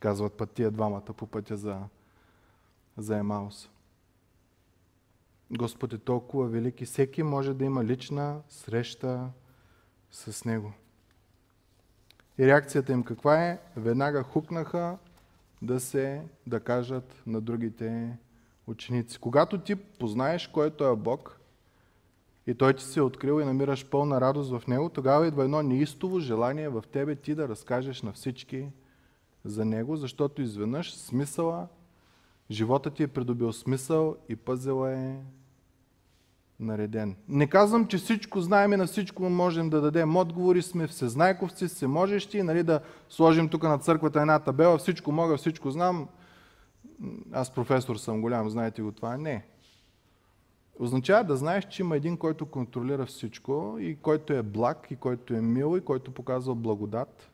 Казват 0.00 0.32
път 0.32 0.50
тия 0.50 0.70
двамата 0.70 1.00
по 1.00 1.26
пътя 1.26 1.56
за, 1.56 1.82
за 2.96 3.18
Емаус. 3.18 3.70
Господ 5.50 5.92
е 5.92 5.98
толкова 5.98 6.46
велик 6.46 6.80
и 6.80 6.84
всеки 6.84 7.22
може 7.22 7.54
да 7.54 7.64
има 7.64 7.84
лична 7.84 8.40
среща 8.48 9.30
с 10.10 10.44
Него. 10.44 10.72
И 12.38 12.46
реакцията 12.46 12.92
им 12.92 13.02
каква 13.02 13.44
е? 13.44 13.58
Веднага 13.76 14.22
хукнаха 14.22 14.98
да 15.62 15.80
се, 15.80 16.22
да 16.46 16.60
кажат 16.60 17.22
на 17.26 17.40
другите 17.40 18.16
ученици. 18.66 19.18
Когато 19.18 19.58
ти 19.58 19.76
познаеш 19.76 20.46
кой 20.46 20.66
е 20.66 20.70
този 20.70 21.00
Бог 21.00 21.40
и 22.46 22.54
Той 22.54 22.74
ти 22.74 22.84
се 22.84 23.00
е 23.00 23.02
открил 23.02 23.40
и 23.40 23.44
намираш 23.44 23.86
пълна 23.86 24.20
радост 24.20 24.50
в 24.50 24.66
Него, 24.66 24.88
тогава 24.88 25.26
идва 25.26 25.44
едно 25.44 25.62
неистово 25.62 26.20
желание 26.20 26.68
в 26.68 26.84
тебе 26.92 27.16
ти 27.16 27.34
да 27.34 27.48
разкажеш 27.48 28.02
на 28.02 28.12
всички 28.12 28.68
за 29.44 29.64
Него, 29.64 29.96
защото 29.96 30.42
изведнъж 30.42 30.94
смисъла, 30.94 31.68
живота 32.50 32.90
ти 32.90 33.02
е 33.02 33.08
придобил 33.08 33.52
смисъл 33.52 34.16
и 34.28 34.36
пъзела 34.36 34.92
е 34.92 35.16
нареден. 36.60 37.16
Не 37.28 37.46
казвам, 37.46 37.86
че 37.86 37.96
всичко 37.98 38.40
знаем 38.40 38.72
и 38.72 38.76
на 38.76 38.86
всичко 38.86 39.22
можем 39.22 39.70
да 39.70 39.80
дадем 39.80 40.16
отговори, 40.16 40.62
сме 40.62 40.86
всезнайковци, 40.86 41.66
всеможещи, 41.66 42.42
нали, 42.42 42.62
да 42.62 42.80
сложим 43.08 43.48
тук 43.48 43.62
на 43.62 43.78
църквата 43.78 44.20
една 44.20 44.38
табела, 44.38 44.78
всичко 44.78 45.12
мога, 45.12 45.36
всичко 45.36 45.70
знам. 45.70 46.08
Аз 47.32 47.50
професор 47.50 47.96
съм 47.96 48.20
голям, 48.20 48.50
знаете 48.50 48.82
го 48.82 48.92
това. 48.92 49.16
Не. 49.16 49.44
Означава 50.78 51.24
да 51.24 51.36
знаеш, 51.36 51.64
че 51.64 51.82
има 51.82 51.96
един, 51.96 52.16
който 52.16 52.46
контролира 52.46 53.06
всичко 53.06 53.76
и 53.80 53.96
който 53.96 54.32
е 54.32 54.42
благ, 54.42 54.86
и 54.90 54.96
който 54.96 55.34
е 55.34 55.40
мил, 55.40 55.76
и 55.76 55.84
който 55.84 56.14
показва 56.14 56.54
благодат, 56.54 57.30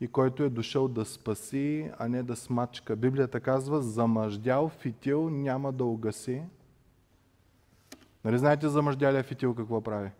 и 0.00 0.08
който 0.08 0.42
е 0.42 0.50
дошъл 0.50 0.88
да 0.88 1.04
спаси, 1.04 1.90
а 1.98 2.08
не 2.08 2.22
да 2.22 2.36
смачка. 2.36 2.96
Библията 2.96 3.40
казва, 3.40 3.82
замъждял 3.82 4.68
фитил 4.68 5.30
няма 5.30 5.72
да 5.72 5.84
угаси, 5.84 6.42
Нали 8.24 8.38
знаете 8.38 8.68
за 8.68 8.82
мъждялия 8.82 9.22
фитил 9.22 9.54
какво 9.54 9.80
прави? 9.80 10.10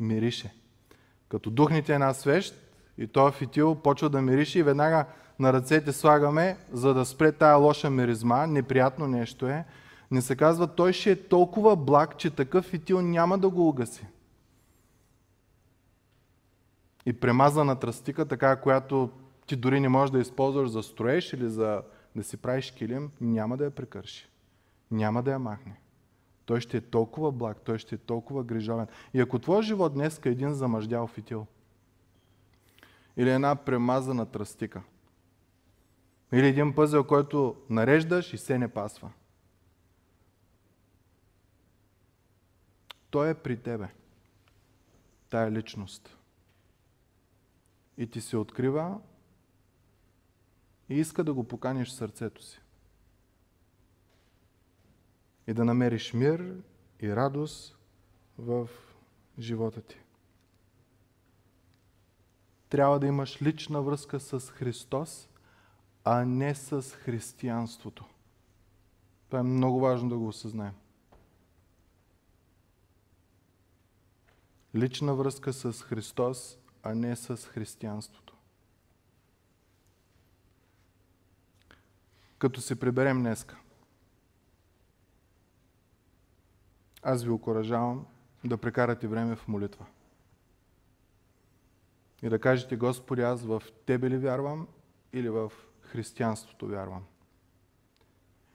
Мирише. 0.00 0.54
Като 1.28 1.50
духните 1.50 1.94
една 1.94 2.14
свещ 2.14 2.54
и 2.98 3.06
този 3.06 3.36
фитил 3.36 3.74
почва 3.74 4.10
да 4.10 4.22
мирише 4.22 4.58
и 4.58 4.62
веднага 4.62 5.06
на 5.38 5.52
ръцете 5.52 5.92
слагаме, 5.92 6.56
за 6.72 6.94
да 6.94 7.04
спре 7.04 7.32
тая 7.32 7.56
лоша 7.56 7.90
миризма, 7.90 8.46
неприятно 8.46 9.06
нещо 9.06 9.46
е, 9.46 9.64
Не 10.10 10.22
се 10.22 10.36
казва, 10.36 10.66
той 10.66 10.92
ще 10.92 11.10
е 11.10 11.22
толкова 11.28 11.76
благ, 11.76 12.18
че 12.18 12.30
такъв 12.30 12.64
фитил 12.64 13.00
няма 13.00 13.38
да 13.38 13.48
го 13.50 13.68
угаси. 13.68 14.06
И 17.06 17.12
премазана 17.12 17.76
тръстика, 17.80 18.26
така, 18.26 18.56
която 18.56 19.10
ти 19.46 19.56
дори 19.56 19.80
не 19.80 19.88
можеш 19.88 20.10
да 20.10 20.18
използваш 20.18 20.70
за 20.70 20.82
строеж 20.82 21.32
или 21.32 21.48
за 21.48 21.82
да 22.16 22.24
си 22.24 22.36
правиш 22.36 22.70
килим, 22.70 23.10
няма 23.20 23.56
да 23.56 23.64
я 23.64 23.70
прекърши. 23.70 24.28
Няма 24.90 25.22
да 25.22 25.30
я 25.30 25.38
махне. 25.38 25.80
Той 26.48 26.60
ще 26.60 26.76
е 26.76 26.80
толкова 26.80 27.32
благ, 27.32 27.60
той 27.60 27.78
ще 27.78 27.94
е 27.94 27.98
толкова 27.98 28.44
грижовен. 28.44 28.86
И 29.14 29.20
ако 29.20 29.38
твой 29.38 29.62
живот 29.62 29.94
днес 29.94 30.20
е 30.24 30.28
един 30.28 30.54
замъждял 30.54 31.06
фитил, 31.06 31.46
или 33.16 33.30
една 33.30 33.56
премазана 33.56 34.26
тръстика, 34.26 34.82
или 36.32 36.46
един 36.46 36.74
пъзел, 36.74 37.04
който 37.04 37.56
нареждаш 37.70 38.32
и 38.32 38.38
се 38.38 38.58
не 38.58 38.68
пасва, 38.68 39.10
той 43.10 43.30
е 43.30 43.34
при 43.34 43.56
тебе. 43.56 43.88
Тая 45.30 45.52
личност. 45.52 46.16
И 47.98 48.10
ти 48.10 48.20
се 48.20 48.36
открива 48.36 49.00
и 50.88 50.94
иска 50.94 51.24
да 51.24 51.34
го 51.34 51.44
поканиш 51.44 51.88
в 51.88 51.92
сърцето 51.92 52.42
си. 52.42 52.60
И 55.48 55.54
да 55.54 55.64
намериш 55.64 56.12
мир 56.12 56.54
и 57.00 57.16
радост 57.16 57.76
в 58.38 58.68
живота 59.38 59.82
ти. 59.82 60.00
Трябва 62.68 63.00
да 63.00 63.06
имаш 63.06 63.42
лична 63.42 63.82
връзка 63.82 64.20
с 64.20 64.40
Христос, 64.40 65.28
а 66.04 66.24
не 66.24 66.54
с 66.54 66.82
християнството. 66.82 68.04
Това 69.26 69.38
е 69.38 69.42
много 69.42 69.80
важно 69.80 70.08
да 70.08 70.18
го 70.18 70.28
осъзнаем. 70.28 70.74
Лична 74.74 75.14
връзка 75.14 75.52
с 75.52 75.72
Христос, 75.72 76.58
а 76.82 76.94
не 76.94 77.16
с 77.16 77.36
християнството. 77.36 78.36
Като 82.38 82.60
се 82.60 82.80
приберем 82.80 83.18
днеска, 83.18 83.58
аз 87.02 87.24
ви 87.24 87.30
окоръжавам 87.30 88.06
да 88.44 88.58
прекарате 88.58 89.08
време 89.08 89.36
в 89.36 89.48
молитва. 89.48 89.86
И 92.22 92.28
да 92.28 92.38
кажете, 92.38 92.76
Господи, 92.76 93.22
аз 93.22 93.42
в 93.42 93.62
Тебе 93.86 94.10
ли 94.10 94.18
вярвам 94.18 94.68
или 95.12 95.28
в 95.28 95.52
християнството 95.80 96.66
вярвам? 96.66 97.04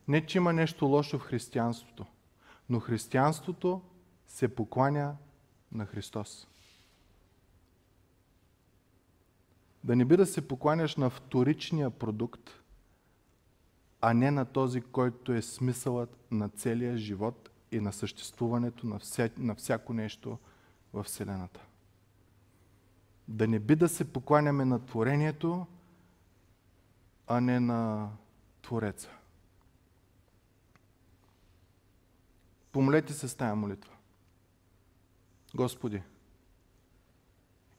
Не, 0.07 0.25
че 0.25 0.37
има 0.37 0.53
нещо 0.53 0.85
лошо 0.85 1.19
в 1.19 1.21
християнството, 1.21 2.05
но 2.69 2.79
християнството 2.79 3.81
се 4.27 4.55
покланя 4.55 5.15
на 5.71 5.85
Христос. 5.85 6.47
Да 9.83 9.95
не 9.95 10.05
би 10.05 10.17
да 10.17 10.25
се 10.25 10.47
покланяш 10.47 10.95
на 10.95 11.09
вторичния 11.09 11.89
продукт, 11.89 12.49
а 14.01 14.13
не 14.13 14.31
на 14.31 14.45
този, 14.45 14.81
който 14.81 15.33
е 15.33 15.41
смисълът 15.41 16.17
на 16.31 16.49
целия 16.49 16.97
живот 16.97 17.49
и 17.73 17.79
на 17.79 17.93
съществуването 17.93 18.87
на, 18.87 18.99
вся, 18.99 19.29
на 19.37 19.55
всяко 19.55 19.93
нещо 19.93 20.37
в 20.93 21.03
Вселената. 21.03 21.59
Да 23.27 23.47
не 23.47 23.59
би 23.59 23.75
да 23.75 23.89
се 23.89 24.13
покланяме 24.13 24.65
на 24.65 24.85
творението, 24.85 25.65
а 27.27 27.41
не 27.41 27.59
на 27.59 28.09
Твореца. 28.61 29.09
Помолете 32.71 33.13
се 33.13 33.27
с 33.27 33.35
тая 33.35 33.55
молитва. 33.55 33.93
Господи, 35.55 36.01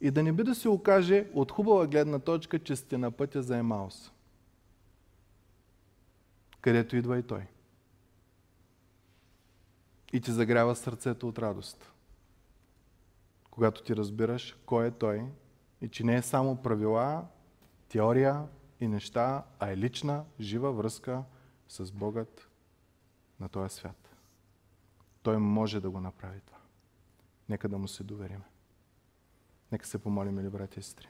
и 0.00 0.10
да 0.10 0.22
не 0.22 0.32
би 0.32 0.42
да 0.42 0.54
се 0.54 0.68
окаже 0.68 1.26
от 1.34 1.52
хубава 1.52 1.86
гледна 1.86 2.18
точка, 2.18 2.58
че 2.58 2.76
сте 2.76 2.98
на 2.98 3.10
пътя 3.10 3.42
за 3.42 3.56
Емаус. 3.56 4.12
Където 6.60 6.96
идва 6.96 7.18
и 7.18 7.22
Той. 7.22 7.46
И 10.14 10.20
ти 10.20 10.32
загрява 10.32 10.76
сърцето 10.76 11.28
от 11.28 11.38
радост. 11.38 11.92
Когато 13.50 13.82
ти 13.82 13.96
разбираш 13.96 14.56
кой 14.66 14.86
е 14.86 14.90
Той 14.90 15.26
и 15.80 15.88
че 15.88 16.04
не 16.04 16.16
е 16.16 16.22
само 16.22 16.62
правила, 16.62 17.26
теория 17.88 18.46
и 18.80 18.88
неща, 18.88 19.44
а 19.58 19.70
е 19.70 19.76
лична, 19.76 20.24
жива 20.40 20.72
връзка 20.72 21.22
с 21.68 21.92
Богът 21.92 22.48
на 23.40 23.48
този 23.48 23.74
свят. 23.74 24.16
Той 25.22 25.38
може 25.38 25.80
да 25.80 25.90
го 25.90 26.00
направи 26.00 26.40
това. 26.46 26.58
Нека 27.48 27.68
да 27.68 27.78
му 27.78 27.88
се 27.88 28.04
довериме. 28.04 28.44
Нека 29.72 29.86
се 29.86 29.98
помолим, 29.98 30.38
или 30.38 30.48
брати 30.48 30.80
и 30.80 30.82
сестри. 30.82 31.08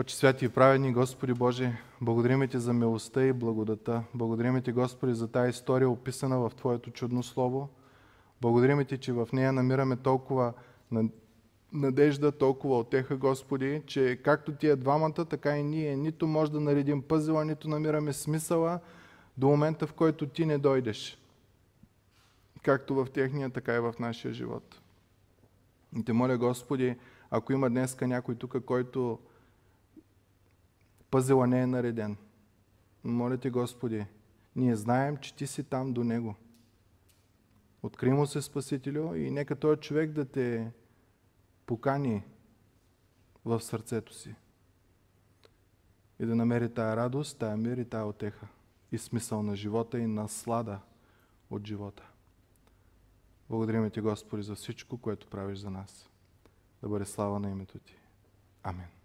Отче 0.00 0.16
святи 0.16 0.44
и 0.44 0.48
праведни, 0.48 0.92
Господи 0.92 1.34
Боже, 1.34 1.72
благодарим 2.00 2.48
Ти 2.48 2.58
за 2.58 2.72
милостта 2.72 3.24
и 3.24 3.32
благодата. 3.32 4.02
Благодарим 4.14 4.62
Ти, 4.62 4.72
Господи, 4.72 5.14
за 5.14 5.28
тази 5.28 5.50
история, 5.50 5.90
описана 5.90 6.38
в 6.38 6.52
Твоето 6.56 6.90
чудно 6.90 7.22
Слово. 7.22 7.68
Благодарим 8.40 8.84
Ти, 8.84 8.98
че 8.98 9.12
в 9.12 9.28
нея 9.32 9.52
намираме 9.52 9.96
толкова 9.96 10.52
надежда, 11.72 12.32
толкова 12.32 12.78
отеха, 12.78 13.16
Господи, 13.16 13.82
че 13.86 14.20
както 14.24 14.52
тия 14.52 14.76
двамата, 14.76 15.24
така 15.24 15.56
и 15.56 15.62
ние 15.62 15.96
нито 15.96 16.26
може 16.26 16.52
да 16.52 16.60
наредим 16.60 17.02
пъзела, 17.02 17.44
нито 17.44 17.68
намираме 17.68 18.12
смисъла 18.12 18.80
до 19.36 19.46
момента, 19.46 19.86
в 19.86 19.92
който 19.92 20.26
Ти 20.26 20.46
не 20.46 20.58
дойдеш. 20.58 21.18
Както 22.62 22.94
в 22.94 23.06
техния, 23.14 23.50
така 23.50 23.74
и 23.74 23.80
в 23.80 23.94
нашия 23.98 24.34
живот. 24.34 24.80
И 25.96 26.04
те 26.04 26.12
моля, 26.12 26.38
Господи, 26.38 26.96
ако 27.30 27.52
има 27.52 27.70
днеска 27.70 28.06
някой 28.06 28.34
тук, 28.34 28.64
който 28.64 29.18
пъзела 31.10 31.46
не 31.46 31.62
е 31.62 31.66
нареден, 31.66 32.16
моля 33.04 33.38
Те, 33.38 33.50
Господи, 33.50 34.06
ние 34.56 34.76
знаем, 34.76 35.16
че 35.16 35.34
Ти 35.34 35.46
си 35.46 35.64
там 35.64 35.92
до 35.92 36.04
него. 36.04 36.34
Откри 37.82 38.10
му 38.10 38.26
се 38.26 38.42
Спасителю 38.42 39.14
и 39.14 39.30
нека 39.30 39.56
този 39.56 39.80
човек 39.80 40.10
да 40.12 40.24
те 40.24 40.72
покани 41.66 42.22
в 43.44 43.60
сърцето 43.60 44.14
си. 44.14 44.34
И 46.20 46.26
да 46.26 46.36
намери 46.36 46.74
тая 46.74 46.96
радост, 46.96 47.38
тая 47.38 47.56
мир 47.56 47.76
и 47.76 47.84
тая 47.84 48.06
отеха. 48.06 48.48
И 48.92 48.98
смисъл 48.98 49.42
на 49.42 49.56
живота 49.56 49.98
и 49.98 50.06
наслада 50.06 50.80
от 51.50 51.66
живота. 51.66 52.02
Благодарим 53.50 53.90
Ти, 53.90 54.00
Господи, 54.00 54.42
за 54.42 54.54
всичко, 54.54 54.98
което 54.98 55.26
правиш 55.26 55.58
за 55.58 55.70
нас. 55.70 56.08
Да 56.82 56.88
бъде 56.88 57.04
слава 57.04 57.40
на 57.40 57.50
името 57.50 57.78
Ти. 57.78 57.96
Амин. 58.62 58.99